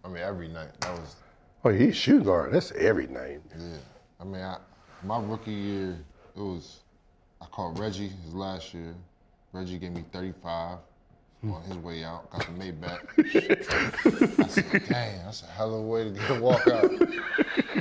I 0.05 0.09
mean, 0.09 0.19
every 0.23 0.49
night. 0.49 0.69
That 0.81 0.99
was, 0.99 1.17
Oh, 1.65 1.71
he's 1.71 1.97
shooting 1.97 2.25
guard. 2.25 2.53
That's 2.53 2.73
every 2.73 3.07
night. 3.07 3.41
yeah. 3.57 3.77
I 4.21 4.25
mean, 4.25 4.43
I, 4.43 4.59
my 5.05 5.21
rookie 5.21 5.53
year, 5.53 5.97
it 6.37 6.41
was, 6.41 6.81
I 7.41 7.47
called 7.47 7.79
Reggie 7.79 8.09
his 8.09 8.35
last 8.35 8.75
year. 8.75 8.95
Reggie 9.53 9.79
gave 9.79 9.93
me 9.93 10.05
35 10.13 10.79
Hmm. 11.43 11.55
on 11.55 11.63
his 11.63 11.77
way 11.79 12.05
out, 12.05 12.31
got 12.31 12.47
the 12.47 12.53
Maybach. 12.53 13.01
I 14.45 14.47
said, 14.47 14.85
dang, 14.89 15.25
that's 15.25 15.43
a 15.43 15.47
hell 15.47 15.75
of 15.75 15.81
a 15.81 15.83
way 15.83 16.05
to 16.05 16.11
get 16.11 16.31
a 16.31 16.41
walk 16.41 16.69
out. 16.69 16.89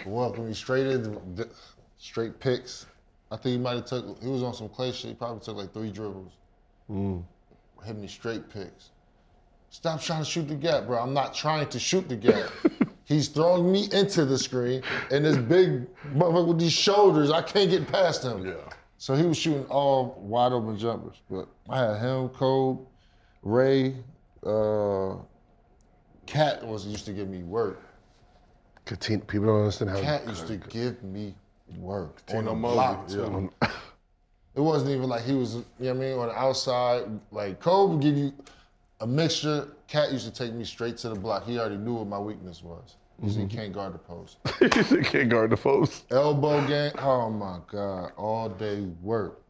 Welcome 0.06 0.48
me 0.48 0.54
straight 0.56 0.88
in, 0.88 1.22
straight 2.00 2.40
picks. 2.40 2.88
I 3.30 3.36
think 3.36 3.54
he 3.54 3.58
might 3.60 3.76
have 3.76 3.86
took, 3.86 4.20
he 4.20 4.30
was 4.30 4.42
on 4.42 4.56
some 4.56 4.68
clay 4.68 4.92
shit, 4.92 5.10
he 5.10 5.14
probably 5.14 5.42
took 5.42 5.58
like 5.58 5.72
three 5.74 5.92
dribbles. 5.92 6.32
Hmm. 6.88 7.20
Hit 7.86 7.98
me 7.98 8.08
straight 8.08 8.50
picks. 8.50 8.90
Stop 9.70 10.02
trying 10.02 10.24
to 10.24 10.30
shoot 10.30 10.48
the 10.48 10.56
gap, 10.56 10.88
bro. 10.88 11.00
I'm 11.00 11.14
not 11.14 11.34
trying 11.36 11.70
to 11.70 11.80
shoot 11.80 12.10
the 12.10 12.16
gap. 12.16 12.50
He's 13.06 13.28
throwing 13.28 13.72
me 13.72 13.90
into 13.94 14.26
the 14.26 14.40
screen, 14.40 14.82
and 15.12 15.24
this 15.24 15.38
big 15.38 15.88
motherfucker 16.14 16.48
with 16.48 16.60
these 16.60 16.74
shoulders, 16.74 17.30
I 17.30 17.44
can't 17.44 17.70
get 17.70 17.88
past 17.88 18.24
him. 18.24 18.46
Yeah. 18.46 18.54
So 18.98 19.16
he 19.16 19.24
was 19.24 19.38
shooting 19.38 19.66
all 19.66 20.18
wide 20.20 20.52
open 20.52 20.78
jumpers. 20.78 21.18
But 21.30 21.48
I 21.70 21.80
had 21.80 22.02
him, 22.02 22.30
Kobe. 22.30 22.86
Ray, 23.44 23.96
uh, 24.46 25.16
Cat 26.26 26.66
was 26.66 26.86
used 26.86 27.06
to 27.06 27.14
give 27.14 27.28
me 27.28 27.44
work. 27.44 27.82
Cuttino, 28.86 29.26
people 29.28 29.48
don't 29.48 29.60
understand 29.60 29.92
how. 29.92 30.02
Cat 30.02 30.28
used 30.28 30.48
to 30.48 30.58
give 30.58 31.04
me 31.04 31.36
work. 31.78 32.22
on 32.34 32.46
the 32.46 32.54
block, 32.54 33.06
yeah. 33.10 33.16
too. 33.16 33.52
It 34.54 34.60
wasn't 34.60 34.92
even 34.92 35.08
like 35.08 35.24
he 35.24 35.32
was, 35.34 35.56
you 35.56 35.64
know 35.80 35.94
what 35.94 35.96
I 35.96 36.00
mean, 36.00 36.20
on 36.20 36.28
the 36.28 36.38
outside. 36.38 37.04
Like 37.32 37.62
Kobe 37.62 37.94
would 37.94 38.02
give 38.02 38.18
you 38.18 38.34
a 39.00 39.08
mixture. 39.08 39.68
Cat 39.88 40.12
used 40.12 40.26
to 40.26 40.32
take 40.32 40.54
me 40.54 40.66
straight 40.66 40.98
to 40.98 41.10
the 41.10 41.16
block. 41.16 41.46
He 41.46 41.58
already 41.58 41.78
knew 41.78 41.94
what 41.94 42.08
my 42.08 42.20
weakness 42.20 42.62
was. 42.62 42.96
He 43.24 43.30
said, 43.30 43.42
you 43.44 43.48
can't 43.48 43.72
guard 43.72 43.94
the 43.94 44.00
post. 44.00 44.40
you 44.92 45.04
can't 45.04 45.30
guard 45.30 45.52
the 45.52 45.58
post. 45.58 46.06
Elbow 46.12 46.66
game, 46.68 46.92
oh 47.00 47.30
my 47.30 47.60
God, 47.72 48.12
all 48.18 48.50
day 48.50 48.82
work. 49.02 49.42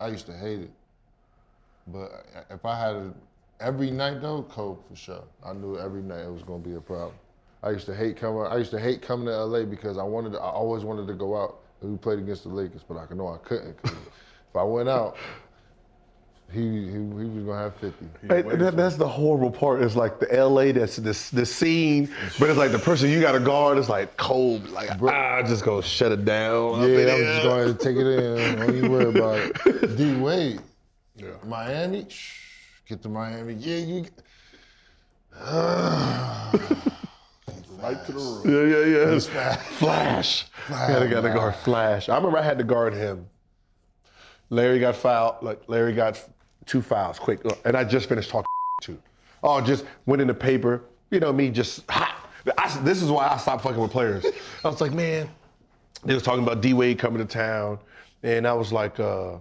I 0.00 0.08
used 0.08 0.26
to 0.26 0.36
hate 0.36 0.60
it. 0.60 0.70
But 1.86 2.26
if 2.50 2.64
I 2.64 2.78
had 2.78 3.14
every 3.60 3.90
night 3.90 4.20
though, 4.20 4.42
Kobe 4.44 4.80
for 4.88 4.96
sure. 4.96 5.24
I 5.44 5.52
knew 5.52 5.78
every 5.78 6.02
night 6.02 6.24
it 6.24 6.32
was 6.32 6.42
gonna 6.42 6.58
be 6.58 6.74
a 6.74 6.80
problem. 6.80 7.14
I 7.62 7.70
used 7.70 7.86
to 7.86 7.94
hate 7.94 8.16
coming. 8.16 8.42
I 8.42 8.56
used 8.58 8.70
to 8.72 8.80
hate 8.80 9.02
coming 9.02 9.26
to 9.26 9.44
LA 9.44 9.64
because 9.64 9.98
I 9.98 10.02
wanted. 10.02 10.32
To, 10.32 10.38
I 10.38 10.50
always 10.50 10.84
wanted 10.84 11.06
to 11.08 11.14
go 11.14 11.36
out. 11.40 11.60
And 11.80 11.92
we 11.92 11.98
played 11.98 12.18
against 12.18 12.42
the 12.44 12.48
Lakers, 12.48 12.82
but 12.86 12.96
I 12.96 13.12
know 13.14 13.28
I 13.28 13.38
couldn't. 13.38 13.80
'cause 13.82 13.92
if 13.92 14.56
I 14.56 14.62
went 14.62 14.88
out, 14.88 15.16
he, 16.52 16.60
he 16.60 16.92
he 16.92 16.98
was 16.98 17.44
gonna 17.44 17.58
have 17.58 17.74
fifty. 17.76 18.06
That, 18.28 18.76
that's 18.76 18.96
the 18.96 19.08
horrible 19.08 19.50
part. 19.50 19.82
Is 19.82 19.96
like 19.96 20.20
the 20.20 20.26
LA, 20.26 20.72
that's 20.72 20.96
this 20.96 21.30
the 21.30 21.44
scene, 21.44 22.08
but 22.38 22.48
it's 22.48 22.58
like 22.58 22.72
the 22.72 22.78
person 22.78 23.10
you 23.10 23.20
got 23.20 23.32
to 23.32 23.40
guard 23.40 23.78
is 23.78 23.88
like 23.88 24.16
cold. 24.16 24.68
Like 24.70 24.90
ah, 25.02 25.42
just 25.42 25.64
go 25.64 25.80
shut 25.80 26.12
it 26.12 26.24
down. 26.24 26.80
Yeah, 26.88 27.14
I'm 27.14 27.18
just 27.24 27.42
going 27.42 27.76
to 27.76 27.84
take 27.84 27.96
it 27.96 28.06
in. 28.06 28.58
Don't 28.58 28.76
even 28.76 28.90
worry 28.92 29.08
about 29.08 29.38
it. 29.66 29.96
D 29.96 30.14
Wade, 30.16 30.60
Miami, 31.44 32.06
shh, 32.08 32.40
get 32.88 33.02
to 33.02 33.08
Miami. 33.08 33.54
Yeah, 33.54 33.76
you. 33.76 34.06
Right 37.82 38.04
to 38.06 38.12
the 38.12 38.18
room. 38.18 38.42
Yeah, 38.44 38.78
yeah, 38.78 39.12
yeah. 39.12 39.18
fast. 39.20 39.60
Flash. 39.60 40.46
gotta 40.68 41.08
gotta 41.08 41.28
guard 41.28 41.54
Flash. 41.56 42.08
I 42.08 42.16
remember 42.16 42.38
I 42.38 42.42
had 42.42 42.58
to 42.58 42.64
guard 42.64 42.94
him. 42.94 43.26
Larry 44.50 44.78
got 44.78 44.96
fouled. 44.96 45.42
Like 45.42 45.62
Larry 45.68 45.92
got 45.92 46.22
two 46.64 46.80
fouls 46.82 47.18
quick, 47.18 47.40
and 47.64 47.76
I 47.76 47.84
just 47.84 48.08
finished 48.08 48.30
talking 48.30 48.46
to. 48.82 48.98
Oh, 49.42 49.60
just 49.60 49.84
went 50.06 50.22
in 50.22 50.28
the 50.28 50.34
paper. 50.34 50.82
You 51.10 51.20
know 51.20 51.32
me, 51.32 51.50
just 51.50 51.88
hot. 51.90 52.28
I, 52.58 52.80
this 52.82 53.02
is 53.02 53.10
why 53.10 53.28
I 53.28 53.36
stopped 53.36 53.62
fucking 53.62 53.80
with 53.80 53.90
players. 53.90 54.24
I 54.64 54.68
was 54.68 54.80
like, 54.80 54.92
man, 54.92 55.28
they 56.04 56.14
was 56.14 56.22
talking 56.22 56.42
about 56.42 56.62
D 56.62 56.72
Wade 56.74 56.98
coming 56.98 57.18
to 57.18 57.24
town, 57.24 57.78
and 58.22 58.46
I 58.46 58.52
was 58.52 58.72
like, 58.72 58.98
uh, 58.98 59.36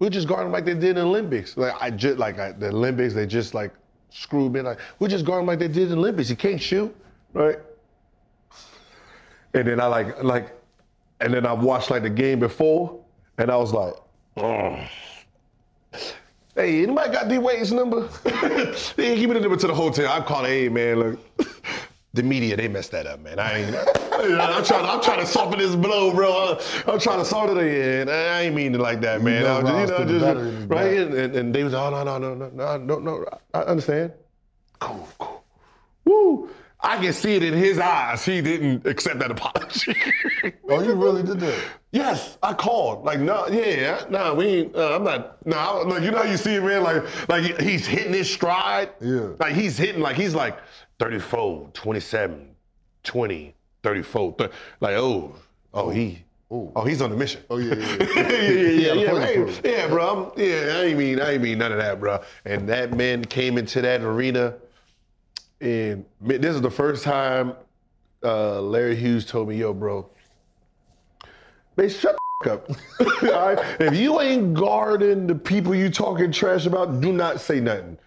we'll 0.00 0.10
just 0.10 0.26
guard 0.26 0.46
him 0.46 0.52
like 0.52 0.64
they 0.64 0.74
did 0.74 0.84
in 0.84 0.94
the 0.96 1.02
Olympics. 1.02 1.56
Like 1.56 1.74
I 1.80 1.90
just 1.90 2.18
like 2.18 2.38
I, 2.40 2.50
the 2.52 2.68
Olympics, 2.68 3.14
they 3.14 3.26
just 3.26 3.54
like 3.54 3.72
screwed 4.08 4.52
me. 4.52 4.60
Like 4.60 4.80
we 4.98 5.06
just 5.06 5.24
guard 5.24 5.42
him 5.42 5.46
like 5.46 5.60
they 5.60 5.68
did 5.68 5.84
in 5.84 5.90
the 5.90 5.96
Olympics. 5.96 6.28
He 6.28 6.34
can't 6.34 6.60
shoot, 6.60 6.94
right? 7.32 7.58
And 9.54 9.68
then 9.68 9.80
I 9.80 9.86
like 9.86 10.22
like, 10.24 10.58
and 11.20 11.32
then 11.32 11.46
I 11.46 11.52
watched 11.52 11.90
like 11.90 12.02
the 12.02 12.10
game 12.10 12.40
before, 12.40 13.00
and 13.38 13.50
I 13.50 13.56
was 13.56 13.72
like. 13.72 13.94
Hey, 16.56 16.82
anybody 16.82 17.12
got 17.12 17.28
D 17.28 17.38
Wade's 17.38 17.72
number? 17.72 18.08
yeah, 18.26 18.74
give 18.96 19.28
me 19.28 19.34
the 19.34 19.40
number 19.40 19.56
to 19.56 19.66
the 19.68 19.74
hotel. 19.74 20.12
I'm 20.12 20.24
calling. 20.24 20.50
Hey, 20.50 20.68
man, 20.68 20.98
look, 20.98 21.38
the 22.12 22.22
media 22.22 22.56
they 22.56 22.68
messed 22.68 22.90
that 22.92 23.06
up, 23.06 23.20
man. 23.20 23.38
I 23.38 23.58
ain't. 23.62 23.76
I'm 24.12 24.64
trying. 24.64 24.84
I'm 24.84 25.00
trying 25.00 25.20
to 25.20 25.26
soften 25.26 25.58
this 25.58 25.74
blow, 25.76 26.12
bro. 26.12 26.58
I'm 26.86 26.98
trying 26.98 27.18
to 27.20 27.24
soften 27.24 27.58
it 27.58 27.66
in. 27.66 28.08
I 28.08 28.42
ain't 28.42 28.54
mean 28.54 28.74
it 28.74 28.80
like 28.80 29.00
that, 29.02 29.22
man. 29.22 29.44
know 29.44 29.58
I'm 29.58 29.86
just, 29.88 29.98
you 29.98 30.04
know, 30.04 30.12
just 30.12 30.24
battery 30.24 30.48
in 30.48 30.54
his 30.56 30.64
right. 30.66 30.98
And, 30.98 31.14
and, 31.14 31.36
and 31.36 31.54
they 31.54 31.64
was, 31.64 31.74
oh 31.74 31.90
no, 31.90 32.02
no, 32.04 32.18
no, 32.18 32.34
no, 32.34 32.48
no, 32.48 32.76
no, 32.76 32.98
no. 32.98 33.26
I 33.54 33.60
understand. 33.60 34.12
Cool, 34.78 35.08
cool. 35.18 35.44
Woo. 36.04 36.50
I 36.82 36.96
can 36.96 37.12
see 37.12 37.34
it 37.34 37.42
in 37.42 37.52
his 37.52 37.78
eyes. 37.78 38.24
He 38.24 38.40
didn't 38.40 38.86
accept 38.86 39.18
that 39.20 39.30
apology. 39.30 39.94
Oh, 40.70 40.80
you 40.80 40.94
really 40.94 41.24
did 41.24 41.40
that? 41.40 41.64
Yes, 41.90 42.38
I 42.44 42.54
called. 42.54 43.04
Like, 43.04 43.18
no, 43.18 43.46
yeah, 43.48 44.04
no, 44.08 44.34
we 44.34 44.46
ain't, 44.46 44.76
uh, 44.76 44.94
I'm 44.94 45.02
not, 45.04 45.44
no, 45.44 45.58
I- 45.58 45.82
like, 45.82 46.02
you 46.04 46.12
know 46.12 46.18
how 46.18 46.30
you 46.30 46.36
see 46.36 46.54
it, 46.54 46.62
man? 46.62 46.84
Like, 46.84 47.28
like 47.28 47.60
he's 47.60 47.86
hitting 47.86 48.12
his 48.14 48.30
stride. 48.30 48.90
Yeah. 49.00 49.30
Like, 49.40 49.54
he's 49.54 49.76
hitting, 49.76 50.00
like, 50.00 50.14
he's 50.16 50.34
like 50.34 50.56
34, 51.00 51.70
27, 51.72 52.54
20, 53.02 53.54
34. 53.82 54.34
thir- 54.38 54.50
like, 54.80 54.94
oh, 54.96 55.34
oh, 55.72 55.88
he, 55.88 56.22
Ooh. 56.52 56.70
oh, 56.76 56.84
he's 56.84 57.00
on 57.00 57.10
the 57.10 57.16
mission. 57.16 57.42
Oh 57.48 57.56
yeah, 57.56 57.74
yeah. 57.74 57.96
yeah, 57.98 58.06
yeah, 58.16 58.92
yeah, 58.92 58.92
Yeah, 58.92 59.34
yeah, 59.34 59.60
yeah, 59.64 59.88
bro. 59.88 60.32
I'm, 60.34 60.40
yeah, 60.40 60.76
I 60.76 60.82
ain't 60.84 60.98
mean, 60.98 61.20
I 61.20 61.32
ain't 61.32 61.42
mean 61.42 61.58
none 61.58 61.72
of 61.72 61.78
that, 61.78 61.98
bro. 61.98 62.20
And 62.44 62.68
that 62.68 62.92
man 62.94 63.24
came 63.24 63.56
into 63.56 63.80
that 63.80 64.02
arena, 64.02 64.54
and 65.62 66.04
this 66.20 66.54
is 66.54 66.60
the 66.60 66.70
first 66.70 67.02
time 67.02 67.54
uh, 68.22 68.60
Larry 68.60 68.96
Hughes 68.96 69.24
told 69.24 69.48
me, 69.48 69.56
"Yo, 69.56 69.72
bro, 69.72 70.06
man, 71.76 71.88
shut 71.88 72.16
the 72.44 72.52
up. 72.52 72.70
All 73.00 73.54
right? 73.54 73.58
If 73.80 73.96
you 73.96 74.20
ain't 74.20 74.54
guarding 74.54 75.26
the 75.26 75.34
people 75.34 75.74
you 75.74 75.90
talking 75.90 76.30
trash 76.32 76.66
about, 76.66 77.00
do 77.00 77.12
not 77.12 77.40
say 77.40 77.60
nothing. 77.60 77.98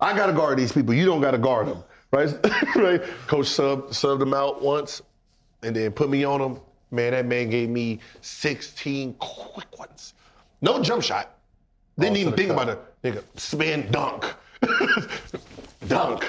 I 0.00 0.16
gotta 0.16 0.32
guard 0.32 0.58
these 0.58 0.72
people. 0.72 0.94
You 0.94 1.04
don't 1.04 1.20
gotta 1.20 1.38
guard 1.38 1.66
them, 1.68 1.82
right? 2.12 2.34
right? 2.76 3.02
Coach 3.26 3.46
sub 3.46 3.88
subbed 3.88 4.20
them 4.20 4.34
out 4.34 4.62
once, 4.62 5.02
and 5.62 5.74
then 5.74 5.92
put 5.92 6.08
me 6.10 6.24
on 6.24 6.40
them. 6.40 6.60
Man, 6.90 7.12
that 7.12 7.26
man 7.26 7.50
gave 7.50 7.68
me 7.68 8.00
16 8.22 9.14
quick 9.18 9.78
ones. 9.78 10.14
No 10.62 10.82
jump 10.82 11.02
shot. 11.02 11.38
Didn't 11.98 12.12
oh, 12.12 12.14
to 12.14 12.20
even 12.20 12.32
think 12.34 12.50
cup. 12.50 12.62
about 12.62 12.78
it. 12.78 13.02
Nigga, 13.02 13.22
spin 13.38 13.90
dunk. 13.90 14.24
dunk. 15.88 16.24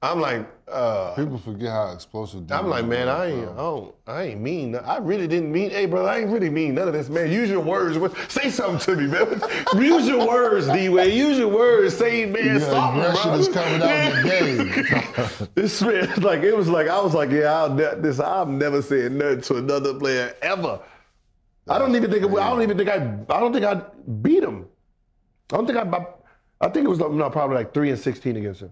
I'm 0.00 0.20
like, 0.20 0.46
uh, 0.68 1.14
People 1.16 1.38
forget 1.38 1.72
how 1.72 1.90
explosive. 1.92 2.46
D 2.46 2.54
I'm 2.54 2.68
like, 2.68 2.84
man, 2.84 3.08
I 3.08 3.26
ain't. 3.32 3.48
I 3.48 3.56
don't, 3.56 3.94
I 4.06 4.22
ain't 4.22 4.40
mean, 4.40 4.76
I 4.76 4.98
really 4.98 5.26
didn't 5.26 5.50
mean, 5.50 5.70
hey, 5.70 5.86
bro, 5.86 6.06
I 6.06 6.18
ain't 6.20 6.30
really 6.30 6.50
mean 6.50 6.76
none 6.76 6.86
of 6.86 6.94
this, 6.94 7.08
man. 7.08 7.32
Use 7.32 7.50
your 7.50 7.60
words. 7.60 7.98
Say 8.32 8.48
something 8.48 8.78
to 8.94 9.00
me, 9.00 9.08
man. 9.08 9.42
Use 9.74 10.06
your 10.06 10.24
words, 10.28 10.68
D-Way. 10.68 11.16
Use 11.16 11.38
your 11.38 11.48
words. 11.48 11.96
Say, 11.96 12.26
man, 12.26 12.46
Yeah, 12.46 12.58
something, 12.60 13.00
aggression 13.02 13.32
is 13.40 13.48
coming 13.48 13.82
out 13.82 13.90
in 13.90 14.22
the 14.22 14.82
game. 15.40 15.48
This 15.56 15.82
man, 15.82 16.08
like, 16.22 16.42
it 16.42 16.56
was 16.56 16.68
like, 16.68 16.86
I 16.86 17.00
was 17.00 17.14
like, 17.14 17.30
yeah, 17.30 17.52
I'll 17.52 17.74
ne- 17.74 17.96
this, 17.96 18.20
I'm 18.20 18.56
never 18.56 18.80
saying 18.82 19.18
nothing 19.18 19.40
to 19.40 19.56
another 19.56 19.94
player 19.94 20.32
ever. 20.42 20.80
I 21.68 21.78
don't 21.78 21.96
even 21.96 22.08
think, 22.10 22.24
it, 22.24 22.30
I 22.30 22.50
don't 22.50 22.62
even 22.62 22.76
think 22.78 22.88
I, 22.88 22.96
I 23.34 23.40
don't 23.40 23.52
think 23.52 23.64
I 23.64 23.82
beat 24.22 24.44
him. 24.44 24.66
I 25.52 25.56
don't 25.56 25.66
think 25.66 25.76
I, 25.78 26.06
I 26.60 26.68
think 26.68 26.86
it 26.86 26.88
was, 26.88 27.00
no, 27.00 27.30
probably 27.30 27.56
like 27.56 27.74
three 27.74 27.90
and 27.90 27.98
16 27.98 28.36
against 28.36 28.60
him. 28.60 28.70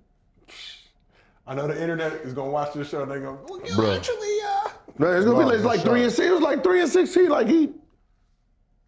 I 1.46 1.54
know 1.54 1.66
the 1.68 1.80
internet 1.80 2.12
is 2.12 2.32
gonna 2.32 2.50
watch 2.50 2.74
this 2.74 2.88
show 2.88 3.02
and 3.02 3.10
they're 3.10 3.20
gonna, 3.20 3.38
well, 3.48 3.60
you 3.64 3.72
Bruh. 3.74 3.96
actually, 3.96 4.38
uh, 4.44 4.68
No, 4.98 5.12
it's 5.12 5.24
gonna 5.24 5.42
No, 5.44 5.48
be 5.50 5.54
it's 5.56 5.64
like 5.64 5.80
three 5.82 6.02
and 6.02 6.12
six. 6.12 6.26
It 6.28 6.32
was 6.32 6.40
like 6.42 6.64
three 6.64 6.80
and 6.80 6.90
sixteen. 6.90 7.28
Like 7.28 7.46
he, 7.46 7.70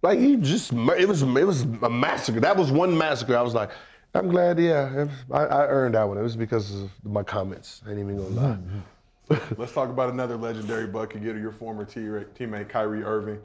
like 0.02 0.18
he 0.18 0.36
just. 0.36 0.72
It 0.72 1.08
was 1.08 1.22
it 1.22 1.46
was 1.46 1.62
a 1.62 1.90
massacre. 1.90 2.40
That 2.40 2.56
was 2.56 2.72
one 2.72 2.96
massacre. 2.96 3.36
I 3.36 3.42
was 3.42 3.54
like, 3.54 3.70
I'm 4.14 4.28
glad. 4.28 4.58
Yeah, 4.58 5.02
it 5.02 5.04
was- 5.06 5.16
I, 5.30 5.44
I 5.44 5.66
earned 5.68 5.94
that 5.94 6.04
one. 6.08 6.18
It 6.18 6.22
was 6.22 6.36
because 6.36 6.74
of 6.82 6.90
my 7.04 7.22
comments. 7.22 7.82
I 7.86 7.90
ain't 7.90 8.00
even 8.00 8.16
gonna 8.16 8.28
lie. 8.28 8.56
Mm-hmm. 8.56 9.54
Let's 9.60 9.72
talk 9.72 9.90
about 9.90 10.10
another 10.10 10.36
legendary 10.36 10.86
bucket 10.86 11.22
getter, 11.22 11.38
your 11.38 11.52
former 11.52 11.84
te- 11.84 12.00
teammate 12.00 12.68
Kyrie 12.70 13.02
Irving. 13.04 13.38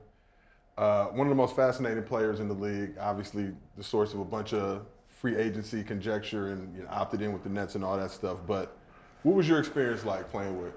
Uh, 0.77 1.05
one 1.07 1.27
of 1.27 1.29
the 1.29 1.35
most 1.35 1.55
fascinating 1.55 2.03
players 2.03 2.39
in 2.39 2.47
the 2.47 2.53
league. 2.53 2.93
Obviously, 2.99 3.51
the 3.77 3.83
source 3.83 4.13
of 4.13 4.19
a 4.21 4.25
bunch 4.25 4.53
of 4.53 4.85
free 5.07 5.35
agency 5.35 5.83
conjecture 5.83 6.47
and 6.51 6.75
you 6.75 6.83
know, 6.83 6.89
opted 6.89 7.21
in 7.21 7.31
with 7.33 7.43
the 7.43 7.49
Nets 7.49 7.75
and 7.75 7.83
all 7.83 7.97
that 7.97 8.11
stuff. 8.11 8.37
But 8.47 8.77
what 9.23 9.35
was 9.35 9.47
your 9.47 9.59
experience 9.59 10.05
like 10.05 10.29
playing 10.29 10.61
with 10.61 10.73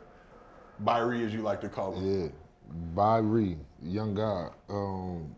Byrie, 0.85 1.25
as 1.25 1.33
you 1.33 1.43
like 1.43 1.61
to 1.63 1.69
call 1.69 1.95
him? 1.95 2.23
Yeah, 2.23 2.29
Byrie, 2.95 3.59
young 3.83 4.15
guy. 4.15 4.49
Um, 4.69 5.35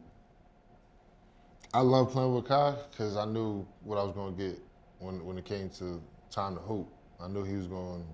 I 1.74 1.80
love 1.80 2.10
playing 2.10 2.34
with 2.34 2.46
Kai 2.46 2.74
because 2.90 3.16
I 3.16 3.24
knew 3.24 3.66
what 3.84 3.98
I 3.98 4.02
was 4.02 4.12
going 4.14 4.36
to 4.36 4.42
get 4.42 4.58
when 5.00 5.24
when 5.24 5.38
it 5.38 5.44
came 5.44 5.68
to 5.70 6.00
time 6.30 6.54
to 6.54 6.60
hoop. 6.60 6.88
I 7.20 7.28
knew 7.28 7.44
he 7.44 7.56
was 7.56 7.66
going. 7.66 8.04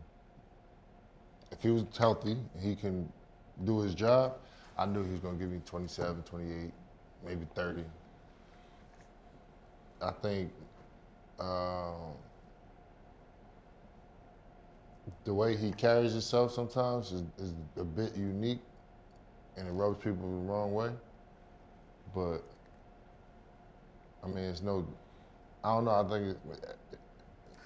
If 1.51 1.63
he 1.63 1.71
was 1.71 1.85
healthy, 1.97 2.37
he 2.61 2.75
can 2.75 3.09
do 3.65 3.81
his 3.81 3.95
job. 3.95 4.35
I 4.77 4.87
knew 4.87 5.05
he 5.05 5.13
was 5.13 5.21
going 5.21 5.39
to 5.39 5.45
give 5.45 5.53
me 5.53 5.61
27, 5.65 6.23
28, 6.25 6.73
maybe 7.25 7.47
30. 7.55 7.85
I 10.03 10.11
think 10.21 10.51
um, 11.39 12.15
the 15.25 15.35
way 15.35 15.57
he 15.57 15.71
carries 15.73 16.13
himself 16.13 16.53
sometimes 16.53 17.13
is, 17.13 17.23
is 17.39 17.55
a 17.77 17.85
bit 17.85 18.17
unique 18.17 18.61
and 19.57 19.69
it 19.69 19.73
rubs 19.73 20.03
people 20.03 20.23
the 20.23 20.47
wrong 20.53 20.73
way. 20.75 20.91
But 22.15 22.43
I 24.23 24.29
mean, 24.29 24.45
it's 24.45 24.63
no, 24.63 24.87
I 25.63 25.75
don't 25.75 25.85
know. 25.85 25.91
I 25.93 26.09
think 26.09 26.37
it, 26.37 26.99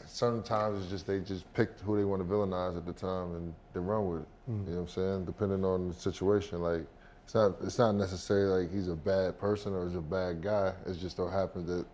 sometimes 0.07 0.83
it's 0.83 0.91
just 0.91 1.07
they 1.07 1.21
just 1.21 1.53
picked 1.55 1.81
who 1.81 1.97
they 1.97 2.05
want 2.05 2.27
to 2.27 2.29
villainize 2.29 2.77
at 2.77 2.87
the 2.87 2.93
time 2.93 3.35
and 3.35 3.55
they 3.73 3.81
run 3.81 4.09
with 4.09 4.23
it. 4.23 4.29
Mm. 4.51 4.67
You 4.67 4.71
know 4.71 4.77
what 4.77 4.83
I'm 4.83 4.89
saying? 4.89 5.25
Depending 5.25 5.65
on 5.65 5.89
the 5.89 5.95
situation, 5.95 6.61
like 6.61 6.87
it's 7.25 7.35
not 7.35 7.57
it's 7.63 7.79
not 7.79 7.93
necessarily 7.95 8.65
like 8.65 8.73
he's 8.73 8.89
a 8.89 8.97
bad 8.97 9.39
person 9.39 9.75
or 9.75 9.87
he's 9.87 9.97
a 9.97 10.01
bad 10.01 10.43
guy. 10.43 10.73
It 10.87 10.99
just 10.99 11.17
so 11.17 11.29
happens 11.29 11.69
that 11.69 11.87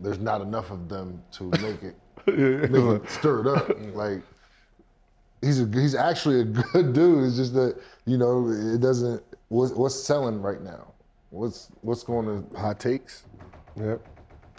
there's 0.00 0.18
not 0.18 0.40
enough 0.40 0.70
of 0.70 0.88
them 0.88 1.22
to 1.32 1.44
make 1.44 1.82
it, 1.82 1.96
make 2.26 3.02
it 3.02 3.08
stirred 3.08 3.46
up. 3.46 3.68
Like 3.94 4.22
he's 5.44 5.60
a, 5.60 5.66
he's 5.66 5.94
actually 5.94 6.40
a 6.40 6.44
good 6.44 6.92
dude. 6.92 7.24
It's 7.24 7.36
just 7.36 7.54
that 7.54 7.76
you 8.06 8.18
know 8.18 8.48
it 8.48 8.80
doesn't. 8.80 9.22
What's, 9.48 9.72
what's 9.72 9.94
selling 9.94 10.40
right 10.40 10.60
now? 10.62 10.92
What's 11.30 11.68
what's 11.82 12.02
going 12.02 12.26
to 12.26 12.58
Hot 12.58 12.80
takes. 12.80 13.24
Yep. 13.76 14.00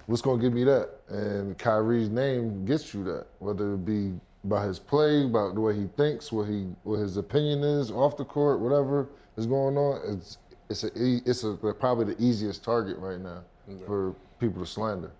what's 0.08 0.22
going 0.22 0.40
to 0.40 0.44
give 0.44 0.54
me 0.54 0.64
that? 0.66 0.90
And 1.10 1.58
Kyrie's 1.58 2.10
name 2.10 2.66
gets 2.66 2.94
you 2.94 3.04
that, 3.06 3.28
whether 3.40 3.76
it 3.76 3.86
be 3.86 4.14
by 4.44 4.66
his 4.66 4.78
play, 4.78 5.24
about 5.24 5.56
the 5.56 5.62
way 5.62 5.76
he 5.76 5.88
thinks, 5.98 6.32
what 6.32 6.48
he 6.48 6.68
what 6.84 6.98
his 7.00 7.18
opinion 7.18 7.64
is 7.64 7.92
off 7.92 8.18
the 8.18 8.26
court, 8.26 8.60
whatever 8.60 9.10
is 9.38 9.46
going 9.46 9.78
on. 9.78 10.02
It's 10.14 10.38
it's 10.70 10.84
a 10.84 10.90
it's 10.96 11.44
a 11.44 11.56
probably 11.80 12.14
the 12.14 12.22
easiest 12.22 12.64
target 12.64 12.98
right 12.98 13.20
now 13.20 13.44
for 13.86 14.16
people 14.40 14.62
to 14.64 14.70
slander. 14.70 15.12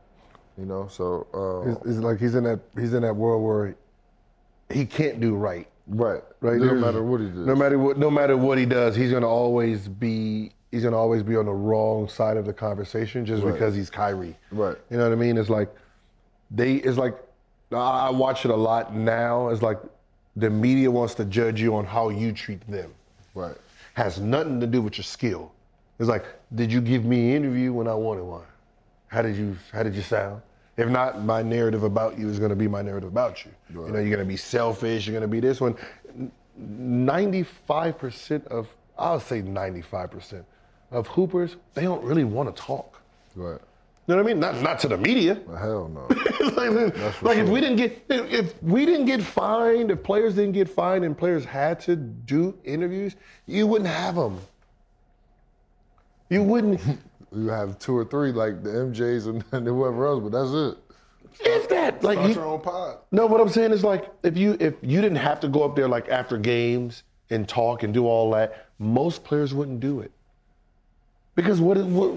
You 0.58 0.66
know, 0.66 0.88
so 0.88 1.28
uh, 1.34 1.72
It's, 1.72 1.86
it's 1.86 2.00
like 2.00 2.20
he's 2.20 2.36
in 2.36 2.46
that 2.46 2.60
he's 2.80 2.94
in 2.94 3.02
that 3.02 3.16
world 3.16 3.44
where 3.44 3.76
he 4.70 4.86
can't 4.86 5.20
do 5.20 5.36
right. 5.36 5.68
right, 5.88 6.22
Right. 6.42 6.60
No 6.60 6.74
matter 6.76 7.04
what 7.04 7.22
he 7.22 7.28
does, 7.28 7.38
No 7.46 7.56
matter 7.56 7.78
what 7.80 7.98
no 7.98 8.10
matter 8.10 8.38
what 8.38 8.58
he 8.58 8.66
does, 8.66 8.96
he's 8.96 9.12
gonna 9.12 9.28
always 9.28 9.88
be 9.88 10.52
he's 10.72 10.84
gonna 10.84 10.98
always 10.98 11.24
be 11.24 11.36
on 11.36 11.46
the 11.46 11.54
wrong 11.54 12.08
side 12.08 12.38
of 12.38 12.46
the 12.46 12.54
conversation 12.54 13.26
just 13.26 13.44
Right. 13.44 13.54
because 13.54 13.76
he's 13.76 13.90
Kyrie. 13.90 14.36
Right. 14.52 14.78
You 14.90 14.98
know 14.98 15.04
what 15.04 15.12
I 15.14 15.16
mean? 15.16 15.38
It's 15.38 15.50
like 15.50 15.74
they 16.52 16.76
it's 16.76 16.98
like 16.98 17.16
I 17.72 18.08
I 18.08 18.10
watch 18.10 18.46
it 18.46 18.52
a 18.52 18.56
lot 18.56 18.96
now. 18.96 19.50
It's 19.50 19.62
like 19.62 19.80
the 20.36 20.50
media 20.50 20.90
wants 20.92 21.14
to 21.16 21.26
judge 21.26 21.62
you 21.62 21.76
on 21.76 21.86
how 21.86 22.10
you 22.10 22.32
treat 22.34 22.60
them. 22.70 22.94
right, 23.36 23.56
Has 23.94 24.20
nothing 24.20 24.60
to 24.60 24.68
do 24.68 24.82
with 24.82 24.98
your 24.98 25.04
skill. 25.06 25.52
It's 25.98 26.10
like, 26.10 26.26
did 26.54 26.72
you 26.74 26.82
give 26.82 27.06
me 27.06 27.30
an 27.30 27.38
interview 27.38 27.72
when 27.72 27.88
I 27.88 27.94
wanted 27.96 28.24
one? 28.26 28.44
How 29.08 29.22
did 29.22 29.38
you 29.38 29.56
how 29.72 29.84
did 29.84 29.96
you 29.96 30.02
sound? 30.02 30.42
If 30.78 30.90
not, 30.90 31.24
my 31.24 31.42
narrative 31.42 31.84
about 31.84 32.20
you 32.20 32.28
is 32.30 32.40
gonna 32.40 32.56
be 32.56 32.68
my 32.68 32.82
narrative 32.82 33.10
about 33.10 33.46
you. 33.46 33.52
You 33.70 33.92
know, 33.92 34.00
you're 34.00 34.12
gonna 34.12 34.26
be 34.28 34.38
selfish, 34.38 35.08
you're 35.08 35.14
gonna 35.14 35.28
be 35.28 35.40
this 35.40 35.62
one. 35.62 35.76
95% 36.60 38.48
of 38.48 38.68
I'll 38.98 39.20
say 39.20 39.42
95% 39.42 40.44
of 40.92 41.08
hoopers, 41.08 41.58
they 41.74 41.84
don't 41.84 42.04
really 42.04 42.24
want 42.24 42.54
to 42.54 42.62
talk. 42.62 43.02
right. 43.36 43.60
You 44.08 44.14
know 44.14 44.22
what 44.22 44.30
I 44.30 44.34
mean? 44.34 44.40
Not 44.40 44.62
not 44.62 44.80
to 44.82 44.88
the 44.88 44.98
media. 44.98 45.42
Well, 45.48 45.58
hell 45.58 45.88
no. 45.88 46.02
like 46.56 47.24
like 47.24 47.38
if 47.40 47.50
we 47.50 47.60
didn't 47.60 47.78
get 47.78 48.06
if 48.08 48.62
we 48.62 48.86
didn't 48.86 49.08
get 49.08 49.24
fined, 49.24 49.90
if 49.90 50.04
players 50.04 50.36
didn't 50.36 50.52
get 50.52 50.70
fined 50.70 51.04
and 51.04 51.18
players 51.18 51.44
had 51.44 51.80
to 51.82 51.96
do 51.96 52.56
interviews, 52.64 53.16
you 53.48 53.66
wouldn't 53.66 53.90
have 53.90 54.14
them. 54.14 54.40
You 56.30 56.44
wouldn't. 56.44 56.80
You 57.36 57.48
have 57.48 57.78
two 57.80 57.96
or 57.98 58.06
three 58.06 58.32
like 58.32 58.64
the 58.64 58.70
MJs 58.70 59.28
and, 59.28 59.44
and 59.52 59.68
whoever 59.68 60.06
else, 60.08 60.22
but 60.24 60.32
that's 60.32 60.52
it. 60.52 60.78
if 61.42 61.70
that 61.70 62.04
like 62.04 62.18
Start 62.18 62.30
you- 62.30 62.36
your 62.36 62.46
own 62.46 62.62
pod. 62.62 62.98
no, 63.12 63.26
what 63.26 63.42
I'm 63.42 63.50
saying 63.50 63.72
is 63.72 63.84
like 63.84 64.10
if 64.24 64.38
you 64.38 64.58
if 64.60 64.76
you 64.82 65.02
didn't 65.02 65.18
have 65.18 65.40
to 65.42 65.48
go 65.48 65.64
up 65.64 65.76
there 65.76 65.88
like 65.88 66.10
after 66.10 66.38
games 66.38 67.04
and 67.30 67.48
talk 67.48 67.84
and 67.84 67.94
do 67.94 68.06
all 68.08 68.32
that, 68.32 68.68
most 68.80 69.24
players 69.24 69.54
wouldn't 69.54 69.80
do 69.80 70.00
it. 70.00 70.12
Because 71.36 71.60
what 71.60 71.78
what 71.86 72.12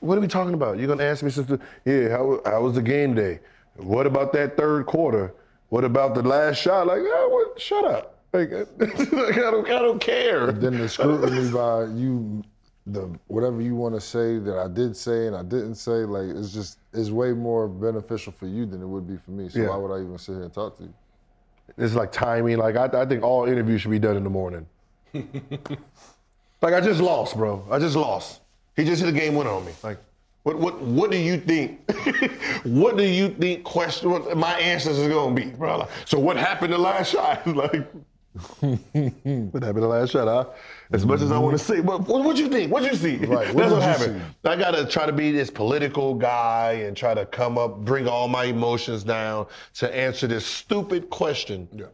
what 0.00 0.18
are 0.18 0.20
we 0.20 0.26
talking 0.28 0.54
about? 0.54 0.78
You're 0.78 0.88
gonna 0.88 1.04
ask 1.04 1.22
me 1.22 1.30
something? 1.30 1.60
Yeah, 1.84 2.08
how 2.10 2.40
how 2.44 2.62
was 2.62 2.74
the 2.74 2.82
game 2.82 3.14
day? 3.14 3.40
What 3.76 4.06
about 4.06 4.32
that 4.32 4.56
third 4.56 4.86
quarter? 4.86 5.34
What 5.68 5.84
about 5.84 6.14
the 6.14 6.22
last 6.22 6.56
shot? 6.58 6.86
Like, 6.86 7.00
oh, 7.02 7.28
what, 7.30 7.60
shut 7.60 7.84
up. 7.84 8.14
Like, 8.32 8.50
like, 8.78 9.32
I 9.38 9.50
don't 9.50 9.66
I 9.66 9.78
don't 9.80 10.00
care. 10.00 10.50
Then 10.52 10.78
the 10.78 10.88
scrutiny 10.88 11.50
by 11.50 11.84
you, 11.84 12.42
the 12.86 13.10
whatever 13.26 13.60
you 13.60 13.74
want 13.74 13.94
to 13.94 14.00
say 14.00 14.38
that 14.38 14.58
I 14.58 14.68
did 14.68 14.96
say 14.96 15.26
and 15.26 15.34
I 15.34 15.42
didn't 15.42 15.74
say, 15.74 16.04
like 16.04 16.28
it's 16.36 16.52
just 16.52 16.78
it's 16.92 17.10
way 17.10 17.32
more 17.32 17.68
beneficial 17.68 18.32
for 18.32 18.46
you 18.46 18.64
than 18.64 18.80
it 18.80 18.86
would 18.86 19.08
be 19.08 19.16
for 19.16 19.32
me. 19.32 19.48
So 19.48 19.58
Yeah. 19.60 19.68
why 19.70 19.76
would 19.76 19.92
I 19.92 20.02
even 20.02 20.16
sit 20.18 20.34
here 20.34 20.42
and 20.44 20.52
talk 20.52 20.76
to 20.78 20.84
you? 20.84 20.94
It's 21.78 21.94
like 21.94 22.12
timing. 22.12 22.58
Like 22.58 22.76
I, 22.76 23.02
I 23.02 23.04
think 23.04 23.22
all 23.24 23.44
interviews 23.46 23.80
should 23.82 23.90
be 23.90 23.98
done 23.98 24.16
in 24.16 24.22
the 24.24 24.30
morning. 24.30 24.66
like 25.14 26.74
I 26.74 26.80
just 26.80 27.00
lost, 27.00 27.36
bro. 27.36 27.66
I 27.70 27.78
just 27.78 27.96
lost. 27.96 28.40
He 28.76 28.84
just 28.84 29.02
hit 29.02 29.08
a 29.08 29.18
game 29.18 29.34
winner 29.34 29.50
on 29.50 29.64
me. 29.64 29.72
Like, 29.82 29.98
what 30.44 30.58
what 30.58 30.80
what 30.80 31.10
do 31.10 31.16
you 31.16 31.38
think? 31.38 31.90
what 32.64 32.96
do 32.96 33.02
you 33.02 33.30
think? 33.30 33.64
Question. 33.64 34.10
What 34.10 34.36
my 34.36 34.52
answers 34.60 34.98
is 34.98 35.08
gonna 35.08 35.34
be, 35.34 35.46
bro. 35.46 35.78
Like, 35.78 35.88
so 36.04 36.20
what 36.20 36.36
happened 36.36 36.72
the 36.72 36.78
last 36.78 37.10
shot? 37.10 37.44
like. 37.56 37.84
what 38.60 38.80
be 38.82 39.80
the 39.80 39.86
last 39.86 40.10
shot, 40.10 40.28
huh? 40.28 40.52
As 40.92 41.04
much 41.06 41.20
as 41.22 41.32
I 41.32 41.38
want 41.38 41.58
to 41.58 41.64
say, 41.64 41.80
but 41.80 42.02
what 42.02 42.24
what 42.24 42.36
you 42.36 42.48
think? 42.48 42.70
What 42.72 42.84
you 42.84 42.94
see? 42.94 43.16
Right, 43.16 43.52
what 43.54 43.68
That's 43.68 43.72
what 43.72 43.82
happened. 43.82 44.22
I 44.44 44.56
gotta 44.56 44.86
try 44.86 45.06
to 45.06 45.12
be 45.12 45.32
this 45.32 45.50
political 45.50 46.14
guy 46.14 46.72
and 46.84 46.96
try 46.96 47.14
to 47.14 47.26
come 47.26 47.58
up, 47.58 47.78
bring 47.84 48.06
all 48.06 48.28
my 48.28 48.44
emotions 48.44 49.04
down 49.04 49.46
to 49.74 49.94
answer 49.94 50.26
this 50.26 50.46
stupid 50.46 51.10
question. 51.10 51.68
Yeah. 51.72 51.86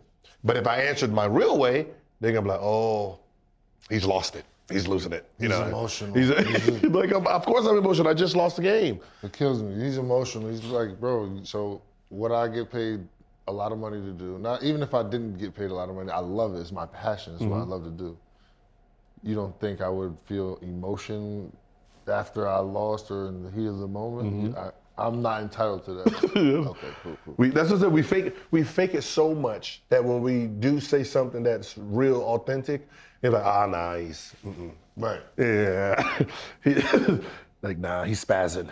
But 0.44 0.56
if 0.56 0.66
I 0.66 0.76
answered 0.82 1.12
my 1.12 1.26
real 1.26 1.58
way, 1.58 1.86
they're 2.20 2.32
gonna 2.32 2.42
be 2.42 2.50
like, 2.50 2.60
oh, 2.60 3.20
he's 3.88 4.04
lost 4.04 4.36
it. 4.36 4.44
He's 4.70 4.88
losing 4.88 5.12
it. 5.12 5.28
You 5.38 5.48
He's 5.48 5.58
know, 5.58 5.66
emotional. 5.66 6.14
He's 6.14 6.28
He's- 6.28 6.82
like, 6.84 7.12
of 7.12 7.44
course 7.46 7.66
I'm 7.66 7.76
emotional. 7.76 8.08
I 8.08 8.14
just 8.14 8.36
lost 8.36 8.56
the 8.56 8.62
game. 8.62 9.00
It 9.22 9.32
kills 9.32 9.62
me. 9.62 9.82
He's 9.84 9.98
emotional. 9.98 10.48
He's 10.48 10.64
like, 10.64 10.98
bro. 10.98 11.40
So 11.44 11.82
what 12.08 12.32
I 12.32 12.48
get 12.48 12.70
paid 12.70 13.00
a 13.48 13.52
lot 13.52 13.72
of 13.72 13.78
money 13.78 14.00
to 14.00 14.12
do. 14.12 14.38
Not 14.38 14.62
even 14.62 14.82
if 14.82 14.94
I 14.94 15.02
didn't 15.02 15.38
get 15.38 15.54
paid 15.54 15.70
a 15.70 15.74
lot 15.74 15.88
of 15.88 15.96
money, 15.96 16.10
I 16.10 16.20
love 16.20 16.54
it. 16.54 16.60
It's 16.60 16.72
my 16.72 16.86
passion. 16.86 17.34
It's 17.34 17.42
what 17.42 17.58
I 17.60 17.64
love 17.64 17.84
to 17.84 17.90
do. 17.90 18.16
You 19.22 19.34
don't 19.34 19.58
think 19.60 19.80
I 19.80 19.88
would 19.88 20.16
feel 20.26 20.58
emotion 20.62 21.52
after 22.08 22.48
I 22.48 22.58
lost 22.58 23.10
or 23.10 23.28
in 23.28 23.42
the 23.42 23.50
heat 23.50 23.66
of 23.66 23.78
the 23.78 23.88
moment? 23.88 24.56
I, 24.56 24.70
I'm 24.98 25.22
not 25.22 25.42
entitled 25.42 25.84
to 25.86 25.94
that. 25.94 26.06
okay, 26.36 26.88
cool, 27.02 27.16
cool. 27.24 27.34
We, 27.36 27.48
that's 27.50 27.70
what 27.70 27.78
I 27.78 27.82
said. 27.82 27.92
We 27.92 28.02
fake 28.02 28.36
we 28.50 28.62
fake 28.62 28.94
it 28.94 29.02
so 29.02 29.34
much 29.34 29.82
that 29.88 30.04
when 30.04 30.20
we 30.20 30.46
do 30.46 30.80
say 30.80 31.02
something 31.02 31.42
that's 31.42 31.76
real, 31.78 32.22
authentic, 32.22 32.88
they're 33.20 33.30
like, 33.30 33.44
ah, 33.44 33.66
nah, 33.66 33.96
he's, 33.96 34.34
mm-mm. 34.44 34.72
Right. 34.96 35.20
yeah, 35.38 36.24
he, 36.64 36.74
like, 37.62 37.78
nah, 37.78 38.04
he's 38.04 38.22
spazzing. 38.24 38.68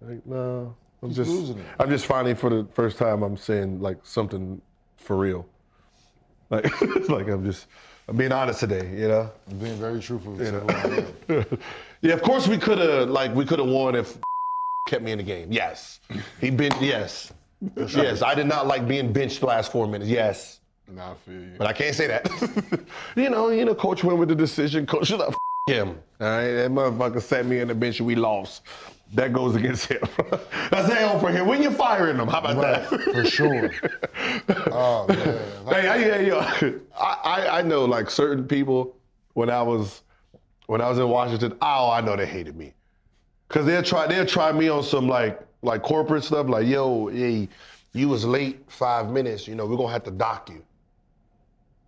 Like, 0.00 0.24
no, 0.26 0.76
I'm 1.04 1.12
just, 1.12 1.28
losing 1.30 1.58
it. 1.58 1.66
I'm 1.78 1.90
just 1.90 2.06
finally 2.06 2.34
for 2.34 2.48
the 2.48 2.66
first 2.72 2.96
time 2.96 3.22
I'm 3.22 3.36
saying 3.36 3.80
like 3.80 3.98
something 4.04 4.60
for 4.96 5.16
real. 5.16 5.46
Like, 6.48 6.64
like 7.10 7.28
I'm 7.28 7.44
just, 7.44 7.66
I'm 8.08 8.16
being 8.16 8.32
honest 8.32 8.60
today, 8.60 8.90
you 8.96 9.08
know. 9.08 9.30
I'm 9.50 9.58
being 9.58 9.76
very 9.76 10.00
truthful 10.00 10.40
I 10.40 11.04
am. 11.28 11.44
yeah, 12.00 12.14
of 12.14 12.22
course 12.22 12.48
we 12.48 12.56
could 12.56 12.78
have 12.78 13.10
like 13.10 13.34
we 13.34 13.44
could 13.44 13.58
have 13.58 13.68
won 13.68 13.94
if 13.94 14.16
kept 14.88 15.02
me 15.04 15.12
in 15.12 15.18
the 15.18 15.24
game. 15.24 15.52
Yes, 15.52 16.00
he 16.40 16.48
been 16.50 16.72
yes, 16.80 17.32
yes. 17.76 18.22
I 18.22 18.34
did 18.34 18.46
not 18.46 18.66
like 18.66 18.88
being 18.88 19.12
benched 19.12 19.40
the 19.40 19.46
last 19.46 19.72
four 19.72 19.86
minutes. 19.86 20.10
Yes, 20.10 20.60
Nah, 20.90 21.12
I 21.12 21.14
feel 21.14 21.34
you. 21.34 21.54
but 21.58 21.66
I 21.66 21.72
can't 21.74 21.94
say 21.94 22.06
that. 22.06 22.30
you 23.16 23.28
know, 23.28 23.50
you 23.50 23.66
know, 23.66 23.74
coach 23.74 24.02
went 24.04 24.18
with 24.18 24.30
the 24.30 24.34
decision. 24.34 24.86
Coach, 24.86 25.08
shut 25.08 25.20
up, 25.20 25.28
f- 25.30 25.36
him. 25.66 25.98
All 26.20 26.26
right, 26.26 26.52
that 26.52 26.70
motherfucker 26.70 27.20
sat 27.22 27.44
me 27.46 27.58
in 27.60 27.68
the 27.68 27.74
bench 27.74 27.98
and 28.00 28.06
we 28.06 28.14
lost. 28.14 28.62
That 29.14 29.32
goes 29.32 29.54
against 29.54 29.86
him. 29.86 30.02
That's 30.70 30.92
hell 30.92 31.20
for 31.20 31.30
him. 31.30 31.46
When 31.46 31.62
you're 31.62 31.70
firing 31.70 32.16
him, 32.18 32.26
how 32.26 32.40
about 32.40 32.56
Right, 32.56 32.90
that? 32.90 33.00
for 33.00 33.24
sure. 33.24 33.70
Oh 34.76 35.06
man. 35.08 35.38
Hey, 35.68 35.88
I, 35.88 35.98
hey, 35.98 36.26
yo, 36.26 36.38
I, 36.98 37.58
I, 37.58 37.62
know 37.62 37.84
like 37.84 38.10
certain 38.10 38.46
people 38.46 38.96
when 39.34 39.48
I 39.48 39.62
was 39.62 40.02
when 40.66 40.80
I 40.80 40.88
was 40.88 40.98
in 40.98 41.08
Washington. 41.08 41.56
Oh, 41.62 41.90
I 41.90 42.00
know 42.00 42.16
they 42.16 42.26
hated 42.26 42.56
me 42.56 42.74
because 43.48 43.66
they'll 43.66 43.82
try 43.82 44.06
they'll 44.08 44.26
try 44.26 44.50
me 44.52 44.68
on 44.68 44.82
some 44.82 45.08
like 45.08 45.40
like 45.62 45.82
corporate 45.82 46.24
stuff. 46.24 46.48
Like, 46.48 46.66
yo, 46.66 47.06
hey, 47.06 47.48
you 47.92 48.08
was 48.08 48.24
late 48.24 48.64
five 48.66 49.10
minutes. 49.10 49.46
You 49.46 49.54
know, 49.54 49.66
we're 49.66 49.76
gonna 49.76 49.92
have 49.92 50.04
to 50.04 50.10
dock 50.10 50.50
you. 50.50 50.62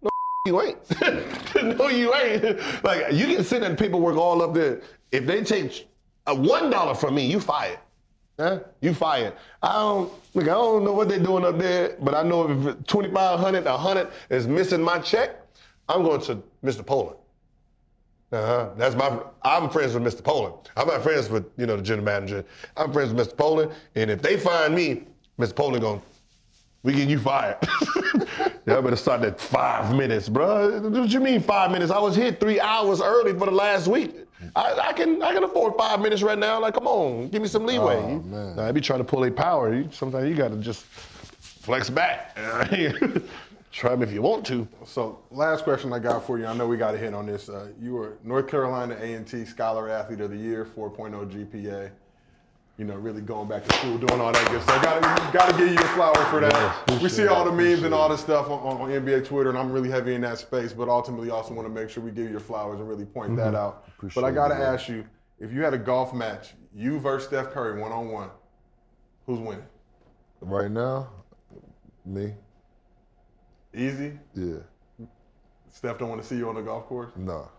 No, 0.02 0.10
you 0.46 0.62
ain't. 0.62 1.78
no, 1.78 1.88
you 1.88 2.14
ain't. 2.14 2.84
Like, 2.84 3.12
you 3.12 3.26
can 3.26 3.42
send 3.44 3.64
that 3.64 3.78
paperwork 3.78 4.16
all 4.16 4.42
up 4.42 4.54
there. 4.54 4.80
If 5.10 5.26
they 5.26 5.42
take 5.42 5.88
a 6.26 6.34
one 6.34 6.70
dollar 6.70 6.94
from 6.94 7.14
me, 7.14 7.26
you 7.26 7.40
fired. 7.40 7.78
Huh? 8.38 8.60
You 8.80 8.92
fired. 8.92 9.32
I 9.62 9.72
don't 9.72 10.12
look. 10.34 10.44
I 10.44 10.48
don't 10.48 10.84
know 10.84 10.92
what 10.92 11.08
they're 11.08 11.18
doing 11.18 11.44
up 11.44 11.58
there, 11.58 11.96
but 12.00 12.14
I 12.14 12.22
know 12.22 12.50
if 12.50 12.86
twenty 12.86 13.10
five 13.10 13.40
hundred, 13.40 13.66
a 13.66 13.76
hundred 13.76 14.08
is 14.28 14.46
missing 14.46 14.82
my 14.82 14.98
check, 14.98 15.36
I'm 15.88 16.02
going 16.02 16.20
to 16.22 16.42
Mr. 16.62 16.84
Pollin. 16.84 17.16
Uh-huh. 18.32 18.70
That's 18.76 18.94
my. 18.94 19.20
I'm 19.42 19.70
friends 19.70 19.94
with 19.94 20.02
Mr. 20.02 20.22
Pollin. 20.22 20.52
I'm 20.76 20.88
not 20.88 21.02
friends 21.02 21.30
with 21.30 21.46
you 21.56 21.64
know 21.64 21.76
the 21.76 21.82
general 21.82 22.04
manager. 22.04 22.44
I'm 22.76 22.92
friends 22.92 23.12
with 23.12 23.26
Mr. 23.26 23.36
Pollin, 23.36 23.70
and 23.94 24.10
if 24.10 24.20
they 24.20 24.36
find 24.36 24.74
me, 24.74 25.04
Mr. 25.38 25.54
Pollin 25.54 25.80
going, 25.80 26.02
we 26.82 26.92
getting 26.92 27.08
you 27.08 27.18
fired. 27.20 27.56
Y'all 28.66 28.82
better 28.82 28.96
start 28.96 29.22
at 29.22 29.40
five 29.40 29.94
minutes, 29.94 30.28
bro. 30.28 30.80
What 30.80 31.10
you 31.10 31.20
mean 31.20 31.40
five 31.40 31.70
minutes? 31.70 31.92
I 31.92 32.00
was 32.00 32.16
here 32.16 32.32
three 32.32 32.60
hours 32.60 33.00
early 33.00 33.32
for 33.32 33.46
the 33.46 33.52
last 33.52 33.86
week. 33.86 34.25
I, 34.55 34.89
I 34.89 34.93
can 34.93 35.22
I 35.22 35.32
can 35.32 35.45
afford 35.45 35.74
five 35.78 36.01
minutes 36.01 36.22
right 36.22 36.39
now. 36.39 36.61
Like, 36.61 36.74
come 36.74 36.87
on, 36.87 37.28
give 37.28 37.41
me 37.43 37.49
some 37.49 37.64
leeway. 37.66 37.97
Oh, 37.97 38.18
man. 38.20 38.59
I 38.59 38.70
be 38.72 38.80
trying 38.80 38.99
to 39.01 39.05
pull 39.05 39.24
a 39.24 39.30
power. 39.30 39.74
You- 39.74 39.89
Sometimes 39.93 40.28
you 40.28 40.34
got 40.34 40.49
to 40.49 40.57
just 40.59 40.84
flex 40.84 41.89
back. 41.91 42.37
Try 43.72 43.95
me 43.95 44.05
if 44.05 44.12
you 44.12 44.22
want 44.22 44.47
to. 44.47 44.66
So, 44.87 45.18
last 45.30 45.64
question 45.64 45.93
I 45.93 45.99
got 45.99 46.24
for 46.26 46.39
you. 46.39 46.47
I 46.47 46.55
know 46.55 46.66
we 46.66 46.78
got 46.78 46.95
a 46.95 46.99
hit 46.99 47.12
on 47.12 47.26
this. 47.26 47.49
Uh, 47.51 47.68
you 47.78 47.93
were 47.93 48.16
North 48.24 48.49
Carolina 48.49 48.97
A&T 48.99 49.45
Scholar 49.45 49.91
Athlete 49.91 50.20
of 50.22 50.30
the 50.30 50.37
Year, 50.37 50.64
4.0 50.64 51.30
GPA. 51.30 51.91
You 52.78 52.84
know, 52.84 52.94
really 52.94 53.22
going 53.22 53.48
back 53.48 53.64
to 53.64 53.74
school, 53.76 53.96
doing 53.96 54.20
all 54.20 54.32
that 54.32 54.50
good 54.50 54.62
stuff. 54.62 54.82
Gotta, 54.82 55.32
gotta 55.32 55.52
give 55.56 55.68
you 55.68 55.74
your 55.74 55.88
flowers 55.94 56.26
for 56.28 56.40
that. 56.40 57.00
we 57.02 57.08
see 57.08 57.26
all 57.26 57.44
the 57.44 57.52
memes 57.52 57.82
and 57.84 57.94
all 57.94 58.08
the 58.08 58.18
stuff 58.18 58.50
on, 58.50 58.60
on, 58.76 58.90
NBA 58.90 59.26
Twitter, 59.26 59.48
and 59.48 59.58
I'm 59.58 59.72
really 59.72 59.90
heavy 59.90 60.14
in 60.14 60.20
that 60.22 60.38
space. 60.38 60.72
But 60.74 60.88
ultimately, 60.88 61.30
also 61.30 61.54
want 61.54 61.66
to 61.66 61.72
make 61.72 61.88
sure 61.88 62.02
we 62.02 62.10
give 62.10 62.24
you 62.24 62.30
your 62.30 62.40
flowers 62.40 62.78
and 62.78 62.88
really 62.88 63.06
point 63.06 63.34
that 63.36 63.54
mm-hmm. 63.54 63.56
out. 63.56 63.88
but 64.14 64.24
I 64.24 64.30
gotta 64.30 64.54
it, 64.54 64.60
ask 64.60 64.88
you, 64.88 65.06
if 65.40 65.52
you 65.52 65.62
had 65.62 65.72
a 65.72 65.78
golf 65.78 66.12
match, 66.12 66.54
you 66.74 66.98
versus 66.98 67.28
Steph 67.28 67.50
Curry 67.50 67.80
one 67.80 67.92
on 67.92 68.08
one, 68.08 68.28
who's 69.24 69.38
winning? 69.38 69.64
Right 70.42 70.70
now, 70.70 71.08
me. 72.04 72.34
Easy. 73.74 74.18
Yeah. 74.34 74.58
Steph 75.70 75.98
don't 75.98 76.08
want 76.08 76.22
to 76.22 76.26
see 76.26 76.36
you 76.36 76.48
on 76.48 76.54
the 76.54 76.62
golf 76.62 76.86
course. 76.86 77.12
No. 77.16 77.50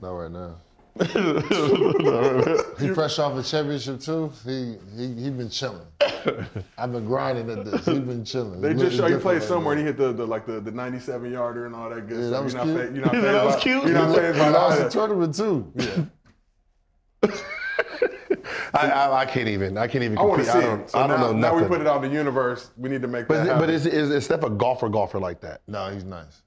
Not 0.00 0.10
right 0.10 0.30
now. 0.30 0.56
he 2.78 2.88
fresh 2.94 3.18
off 3.18 3.36
a 3.38 3.42
championship 3.42 4.00
too. 4.00 4.32
He 4.44 4.76
he 4.96 5.14
he 5.24 5.30
been 5.30 5.50
chilling. 5.50 5.86
I've 6.78 6.92
been 6.92 7.04
grinding 7.04 7.50
at 7.50 7.64
this. 7.66 7.84
He 7.84 8.00
been 8.00 8.24
chilling. 8.24 8.60
They 8.62 8.72
just 8.74 8.96
show 8.96 9.06
you 9.06 9.18
played 9.18 9.42
somewhere 9.42 9.74
and 9.74 9.80
he 9.80 9.86
hit 9.86 9.98
the, 9.98 10.12
the 10.12 10.26
like 10.26 10.46
the, 10.46 10.58
the 10.60 10.70
97 10.70 11.30
yarder 11.30 11.66
and 11.66 11.74
all 11.74 11.90
that 11.90 12.08
good 12.08 12.24
Yeah, 12.24 12.30
that 12.30 12.42
was 12.44 12.54
you're, 12.54 12.64
not 12.64 12.74
cute. 12.74 12.88
fa- 12.88 12.94
you're 12.94 13.04
not 13.04 13.12
That 13.22 13.44
was 13.44 13.54
by- 13.56 13.60
cute. 13.60 13.84
You're 13.84 13.92
not 13.92 14.08
now. 14.10 14.14
fazed 14.16 14.34
He 14.36 14.40
by 14.42 14.48
lost 14.48 14.76
the 14.78 14.82
that. 14.84 14.92
tournament 14.92 15.34
too. 15.34 15.72
I, 18.74 18.90
I, 18.90 19.20
I 19.22 19.26
can't 19.26 19.48
even. 19.48 19.78
I 19.78 19.86
can't 19.86 20.04
even. 20.04 20.18
I 20.18 20.22
want 20.22 20.44
to 20.44 20.50
see 20.50 20.58
I 20.58 20.60
don't, 20.62 20.90
So 20.90 20.98
I 20.98 21.06
don't 21.06 21.20
now, 21.20 21.26
know 21.32 21.32
now 21.32 21.54
we 21.56 21.64
put 21.66 21.80
it 21.80 21.86
out 21.86 22.02
in 22.04 22.10
the 22.10 22.16
universe. 22.16 22.70
We 22.76 22.88
need 22.90 23.00
to 23.02 23.08
make 23.08 23.26
but 23.26 23.34
that 23.34 23.42
is, 23.42 23.48
happen. 23.48 23.60
but 23.62 23.70
is, 23.70 23.86
is, 23.86 24.10
is 24.10 24.24
Steph 24.24 24.42
a 24.42 24.50
golfer 24.50 24.88
golfer 24.88 25.18
like 25.18 25.40
that? 25.40 25.62
No, 25.66 25.88
he's 25.90 26.04
nice. 26.04 26.42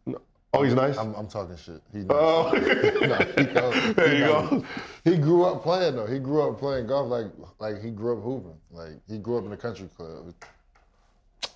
Oh, 0.54 0.64
he's 0.64 0.74
nice. 0.74 0.98
I'm, 0.98 1.14
I'm 1.14 1.28
talking 1.28 1.56
shit. 1.58 1.82
He 1.92 2.00
nice. 2.00 2.08
Oh. 2.10 2.52
No, 2.54 3.16
he 3.18 3.46
go- 3.46 3.72
There 3.94 4.10
he 4.10 4.18
you 4.18 4.26
nice. 4.26 4.50
go. 4.50 4.66
He 5.04 5.18
grew 5.18 5.46
up 5.46 5.62
playing 5.64 5.96
though. 5.96 6.08
He 6.08 6.18
grew 6.20 6.42
up 6.50 6.60
playing 6.60 6.88
golf 6.88 7.10
like 7.10 7.28
like 7.60 7.82
he 7.84 7.92
grew 7.92 8.18
up 8.18 8.24
hooping. 8.24 8.58
Like 8.72 8.94
he 9.08 9.18
grew 9.20 9.38
up 9.38 9.46
in 9.46 9.52
a 9.54 9.58
country 9.58 9.88
club. 9.96 10.34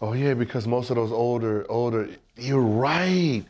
Oh 0.01 0.13
yeah, 0.13 0.33
because 0.33 0.67
most 0.67 0.89
of 0.89 0.95
those 0.95 1.11
older, 1.11 1.65
older. 1.69 2.07
You're 2.37 2.61
right. 2.61 3.43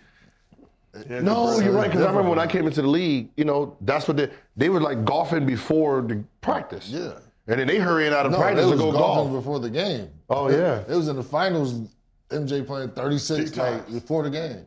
Yeah, 1.09 1.19
No, 1.21 1.59
you're 1.59 1.71
right. 1.73 1.89
Because 1.89 2.05
I 2.05 2.09
remember 2.09 2.29
when 2.29 2.39
I 2.39 2.47
came 2.47 2.67
into 2.67 2.81
the 2.81 2.87
league, 2.87 3.29
you 3.35 3.45
know, 3.45 3.75
that's 3.81 4.07
what 4.07 4.15
they 4.17 4.29
they 4.55 4.69
were 4.69 4.79
like 4.81 5.03
golfing 5.03 5.45
before 5.45 6.01
the 6.03 6.23
practice. 6.41 6.87
Yeah. 6.89 7.13
And 7.47 7.59
then 7.59 7.67
they 7.67 7.77
hurrying 7.79 8.13
out 8.13 8.25
of 8.25 8.31
No, 8.31 8.37
practice 8.37 8.69
to 8.69 8.77
go 8.77 8.91
golfing 8.93 9.31
golf. 9.33 9.43
before 9.43 9.59
the 9.59 9.69
game. 9.69 10.09
Oh, 10.29 10.47
It- 10.47 10.57
yeah. 10.57 10.83
It 10.87 10.95
was 10.95 11.09
in 11.09 11.17
the 11.17 11.23
finals. 11.23 11.73
MJ 12.29 12.65
playing 12.65 12.89
36 12.91 13.55
like 13.57 13.85
before 13.91 14.23
the 14.23 14.29
game. 14.29 14.65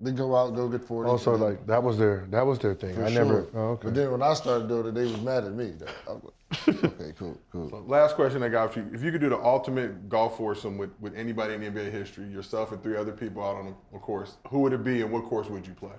They 0.00 0.12
go 0.12 0.36
out, 0.36 0.54
go 0.54 0.68
get 0.68 0.84
40. 0.84 1.10
Also, 1.10 1.36
like 1.36 1.66
that 1.66 1.82
was 1.82 1.98
their 1.98 2.26
that 2.30 2.46
was 2.46 2.60
their 2.60 2.74
thing. 2.74 2.94
for 2.94 3.04
I 3.04 3.10
sure. 3.10 3.24
never. 3.24 3.46
Oh, 3.54 3.60
okay. 3.70 3.86
But 3.86 3.94
then 3.94 4.12
when 4.12 4.22
I 4.22 4.32
started 4.34 4.68
doing 4.68 4.86
it, 4.86 4.94
they 4.94 5.02
was 5.02 5.20
mad 5.20 5.44
at 5.44 5.52
me. 5.52 5.72
I 6.08 6.12
was 6.12 6.22
like, 6.68 6.84
okay, 6.84 7.12
cool, 7.18 7.36
cool. 7.50 7.84
Last 7.84 8.14
question 8.14 8.44
I 8.44 8.48
got 8.48 8.72
for 8.72 8.78
you. 8.80 8.90
If 8.92 9.02
you 9.02 9.10
could 9.10 9.20
do 9.20 9.28
the 9.28 9.38
ultimate 9.38 10.08
golf 10.08 10.38
foursome 10.38 10.78
with, 10.78 10.90
with 11.00 11.16
anybody 11.16 11.54
in 11.54 11.60
the 11.60 11.68
NBA 11.68 11.90
history, 11.90 12.26
yourself 12.26 12.70
and 12.70 12.80
three 12.80 12.96
other 12.96 13.10
people 13.12 13.42
out 13.42 13.56
on 13.56 13.74
a 13.92 13.98
course, 13.98 14.36
who 14.48 14.60
would 14.60 14.72
it 14.72 14.84
be 14.84 15.02
and 15.02 15.10
what 15.10 15.24
course 15.24 15.48
would 15.48 15.66
you 15.66 15.74
play? 15.74 15.90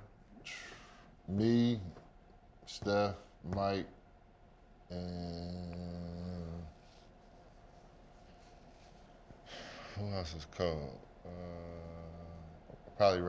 Me, 1.27 1.81
Steph, 2.67 3.15
Mike, 3.53 3.85
and 4.89 6.63
who 9.97 10.13
else 10.15 10.33
is 10.35 10.45
called? 10.55 10.97
Uh, 11.25 11.29
probably 12.97 13.21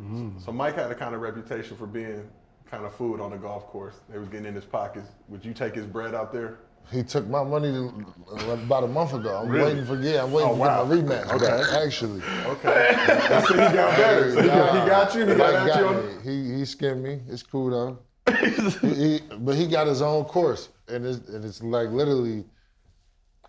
Rihanna. 0.00 0.44
So 0.44 0.52
Mike 0.52 0.74
had 0.76 0.90
a 0.90 0.94
kind 0.94 1.14
of 1.14 1.20
reputation 1.20 1.76
for 1.76 1.86
being 1.86 2.28
kind 2.70 2.84
of 2.84 2.94
food 2.94 3.20
on 3.20 3.30
the 3.30 3.36
golf 3.36 3.66
course. 3.66 3.94
They 4.10 4.18
was 4.18 4.28
getting 4.28 4.46
in 4.46 4.54
his 4.54 4.64
pockets. 4.64 5.08
Would 5.28 5.44
you 5.44 5.52
take 5.54 5.74
his 5.74 5.86
bread 5.86 6.14
out 6.14 6.32
there? 6.32 6.58
He 6.92 7.02
took 7.02 7.26
my 7.28 7.42
money 7.42 7.72
to, 7.72 8.06
about 8.52 8.84
a 8.84 8.88
month 8.88 9.14
ago. 9.14 9.36
I'm 9.38 9.48
Really? 9.48 9.64
waiting 9.72 9.86
for 9.86 9.96
yeah, 10.00 10.22
I'm 10.22 10.32
waiting 10.32 10.50
Oh, 10.50 10.54
wow. 10.56 10.84
get 10.84 11.04
my 11.06 11.14
rematch. 11.14 11.32
Okay. 11.42 11.84
actually. 11.86 12.22
Okay. 12.46 12.94
That's 13.28 13.48
he 13.48 13.54
got 13.56 13.96
better. 13.96 14.32
So 14.34 14.42
he, 14.42 14.48
got, 14.48 14.82
he 14.82 14.88
got 14.90 15.14
you. 15.14 15.20
He 15.26 15.34
Mike 15.34 15.38
got 15.66 15.78
you. 15.78 15.86
On. 15.86 16.20
He 16.22 16.58
he 16.58 16.64
skimmed 16.66 17.02
me. 17.02 17.20
It's 17.28 17.42
cool 17.42 17.70
though. 17.70 17.98
he, 18.82 18.94
he, 18.94 19.20
but 19.38 19.54
he 19.54 19.66
got 19.66 19.86
his 19.86 20.02
own 20.02 20.24
course, 20.24 20.68
and 20.88 21.06
it's 21.06 21.26
and 21.28 21.42
it's 21.44 21.62
like 21.62 21.88
literally, 21.88 22.36
you 22.38 22.44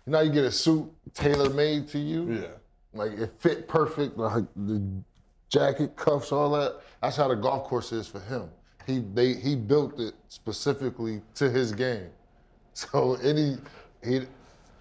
know, 0.06 0.20
you 0.20 0.30
get 0.32 0.44
a 0.44 0.50
suit 0.50 0.90
tailor 1.12 1.50
made 1.50 1.88
to 1.88 1.98
you. 1.98 2.32
yeah. 2.40 2.46
Like 2.94 3.12
it 3.18 3.32
fit 3.38 3.68
perfect, 3.68 4.16
like 4.16 4.44
the 4.56 4.82
jacket, 5.48 5.96
cuffs, 5.96 6.32
all 6.32 6.50
that. 6.50 6.80
That's 7.02 7.16
how 7.16 7.28
the 7.28 7.36
golf 7.36 7.64
course 7.64 7.92
is 7.92 8.06
for 8.06 8.20
him. 8.20 8.48
He 8.86 9.00
they 9.14 9.34
he 9.34 9.56
built 9.56 9.98
it 10.00 10.14
specifically 10.28 11.22
to 11.34 11.50
his 11.50 11.72
game. 11.72 12.08
So 12.74 13.14
any 13.22 13.56
he 14.04 14.26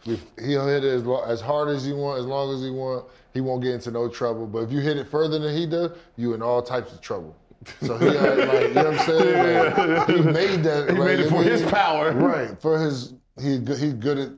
he'll 0.04 0.68
hit 0.68 0.84
it 0.84 0.94
as, 0.94 1.08
as 1.28 1.40
hard 1.40 1.70
as 1.70 1.86
he 1.86 1.94
want, 1.94 2.20
as 2.20 2.26
long 2.26 2.54
as 2.54 2.62
he 2.62 2.70
want. 2.70 3.06
He 3.34 3.40
won't 3.42 3.64
get 3.64 3.74
into 3.74 3.90
no 3.90 4.10
trouble. 4.10 4.48
But 4.48 4.64
if 4.64 4.72
you 4.72 4.80
hit 4.80 4.98
it 4.98 5.08
further 5.08 5.40
than 5.40 5.56
he 5.56 5.66
does, 5.66 5.92
you 6.18 6.34
in 6.34 6.42
all 6.42 6.62
types 6.62 6.94
of 6.94 7.02
trouble. 7.02 7.36
So 7.82 7.98
he 7.98 8.08
had, 8.08 8.38
like, 8.38 8.68
you 8.68 8.74
know 8.74 8.92
what 8.92 9.00
I'm 9.00 9.06
saying? 9.08 9.96
Like, 9.96 10.10
he 10.10 10.22
made 10.22 10.64
that. 10.64 10.90
He 10.90 11.00
made 11.00 11.20
it 11.20 11.30
for 11.30 11.42
his 11.42 11.64
power. 11.64 12.12
Right. 12.12 12.62
For 12.62 12.80
his 12.80 13.14
he 13.42 13.60
he's 13.60 13.94
good 13.94 14.18
at 14.18 14.30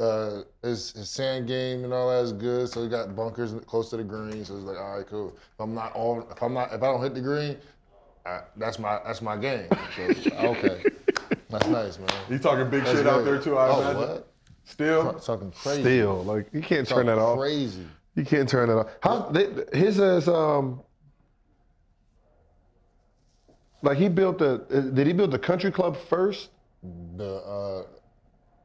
uh, 0.00 0.42
his, 0.62 0.92
his 0.92 1.08
sand 1.08 1.46
game 1.46 1.84
and 1.84 1.92
all 1.92 2.10
that 2.10 2.24
is 2.24 2.32
good. 2.32 2.68
So 2.68 2.82
he 2.82 2.88
got 2.88 3.14
bunkers 3.14 3.54
close 3.66 3.90
to 3.90 3.96
the 3.96 4.04
green. 4.04 4.44
So 4.44 4.56
it's 4.56 4.64
like, 4.64 4.78
all 4.78 4.96
right, 4.96 5.06
cool. 5.06 5.28
If 5.36 5.60
I'm 5.60 5.74
not 5.74 5.92
on, 5.94 6.26
if 6.30 6.42
I'm 6.42 6.54
not, 6.54 6.72
if 6.72 6.82
I 6.82 6.86
don't 6.86 7.02
hit 7.02 7.14
the 7.14 7.20
green, 7.20 7.56
I, 8.26 8.40
that's 8.56 8.78
my 8.78 9.00
that's 9.04 9.20
my 9.20 9.36
game. 9.36 9.68
So, 9.94 10.30
okay, 10.38 10.82
that's 11.50 11.66
nice, 11.68 11.98
man. 11.98 12.08
You 12.28 12.38
talking 12.38 12.70
big 12.70 12.84
That's 12.84 12.98
shit 12.98 13.06
out 13.06 13.24
there 13.24 13.40
too, 13.40 13.56
I 13.56 13.68
oh, 13.68 13.80
imagine. 13.80 14.00
what? 14.00 14.32
Still? 14.64 15.14
Talking 15.14 15.52
crazy. 15.52 15.82
Still, 15.82 16.24
like 16.24 16.48
you 16.52 16.62
can't 16.62 16.88
turn 16.88 17.06
that 17.06 17.18
off. 17.18 17.38
Crazy. 17.38 17.86
You 18.14 18.24
can't 18.24 18.48
turn 18.48 18.68
that 18.68 18.78
off. 18.78 18.90
How 19.02 19.28
they, 19.30 19.48
his 19.72 19.98
is 19.98 20.28
um. 20.28 20.80
Like 23.82 23.98
he 23.98 24.08
built 24.08 24.38
the. 24.38 24.92
Did 24.94 25.06
he 25.06 25.12
build 25.12 25.30
the 25.30 25.38
country 25.38 25.70
club 25.70 25.96
first? 25.96 26.48
The 27.16 27.36
uh, 27.36 27.82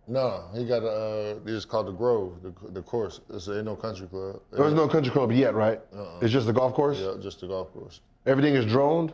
no, 0.09 0.43
he 0.53 0.65
got 0.65 0.83
a. 0.83 1.37
Uh, 1.37 1.39
it's 1.45 1.65
called 1.65 1.87
the 1.87 1.91
Grove, 1.91 2.41
the, 2.41 2.53
the 2.71 2.81
course. 2.81 3.21
It's 3.29 3.47
ain't 3.47 3.65
no 3.65 3.75
country 3.75 4.07
club. 4.07 4.41
There's 4.51 4.73
no 4.73 4.87
country 4.87 5.11
club 5.11 5.31
yet, 5.31 5.53
right? 5.53 5.79
It's 6.21 6.33
just 6.33 6.47
the 6.47 6.53
golf 6.53 6.73
course. 6.73 6.97
Yeah, 6.99 7.13
just 7.21 7.41
the 7.41 7.47
golf 7.47 7.71
course. 7.73 8.01
Everything 8.25 8.55
is 8.55 8.65
droned. 8.65 9.13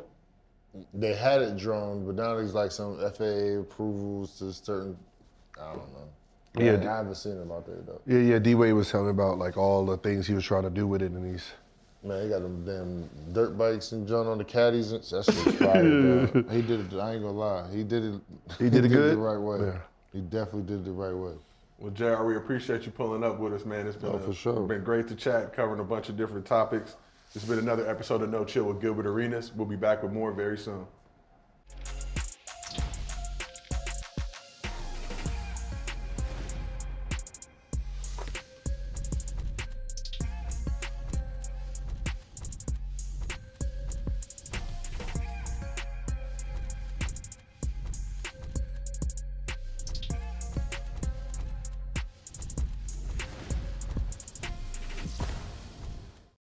They 0.93 1.13
had 1.13 1.41
it 1.41 1.57
droned, 1.57 2.05
but 2.05 2.15
now 2.15 2.35
there's 2.35 2.53
like 2.53 2.71
some 2.71 2.97
FAA 2.97 3.59
approvals 3.61 4.39
to 4.39 4.51
certain. 4.51 4.97
I 5.61 5.67
don't 5.67 5.77
know. 5.93 6.09
Yeah, 6.57 6.89
I, 6.89 6.97
haven't 6.97 7.15
seen 7.15 7.33
him 7.33 7.51
out 7.51 7.65
there 7.65 7.77
though. 7.85 8.01
Yeah, 8.07 8.19
yeah. 8.19 8.39
D 8.39 8.55
Wade 8.55 8.73
was 8.73 8.89
telling 8.89 9.07
me 9.07 9.11
about 9.11 9.37
like 9.37 9.57
all 9.57 9.85
the 9.85 9.97
things 9.97 10.25
he 10.25 10.33
was 10.33 10.45
trying 10.45 10.63
to 10.63 10.69
do 10.69 10.87
with 10.87 11.01
it, 11.01 11.11
and 11.11 11.29
he's. 11.29 11.45
Man, 12.03 12.23
he 12.23 12.29
got 12.29 12.41
them 12.43 12.63
damn 12.65 13.33
dirt 13.33 13.57
bikes 13.57 13.91
and 13.91 14.07
John 14.07 14.27
on 14.27 14.37
the 14.37 14.43
caddies. 14.43 14.91
and- 14.91 15.03
That 15.03 15.25
shit's 15.25 15.55
fire. 15.57 16.45
He 16.51 16.61
did 16.61 16.93
it. 16.93 16.97
I 16.99 17.13
ain't 17.13 17.23
gonna 17.23 17.31
lie. 17.31 17.67
He 17.73 17.83
did 17.83 18.03
it. 18.05 18.21
He 18.59 18.69
did 18.69 18.85
it 18.85 18.89
good? 18.89 19.13
the 19.17 19.21
right 19.21 19.37
way. 19.37 19.59
Yeah. 19.67 19.79
He 20.15 20.21
definitely 20.21 20.61
did 20.63 20.79
it 20.79 20.85
the 20.85 20.91
right 20.93 21.13
way. 21.13 21.33
Well, 21.77 21.91
JR, 21.91 22.23
we 22.23 22.37
appreciate 22.37 22.85
you 22.85 22.91
pulling 22.93 23.21
up 23.21 23.37
with 23.37 23.51
us, 23.53 23.65
man. 23.65 23.85
It's 23.85 23.97
been, 23.97 24.11
Oh, 24.11 24.15
a- 24.15 24.19
for 24.19 24.33
sure. 24.33 24.61
been 24.65 24.81
great 24.81 25.09
to 25.09 25.15
chat, 25.15 25.51
covering 25.53 25.81
a 25.81 25.83
bunch 25.83 26.07
of 26.07 26.15
different 26.15 26.45
topics. 26.45 26.95
It's 27.35 27.43
been 27.43 27.59
another 27.59 27.85
episode 27.89 28.21
of 28.21 28.29
No 28.29 28.45
Chill 28.45 28.63
with 28.63 28.79
Gilbert 28.79 29.05
Arenas. 29.05 29.51
We'll 29.53 29.67
be 29.67 29.75
back 29.75 30.03
with 30.03 30.13
more 30.13 30.31
very 30.31 30.57
soon. 30.57 30.85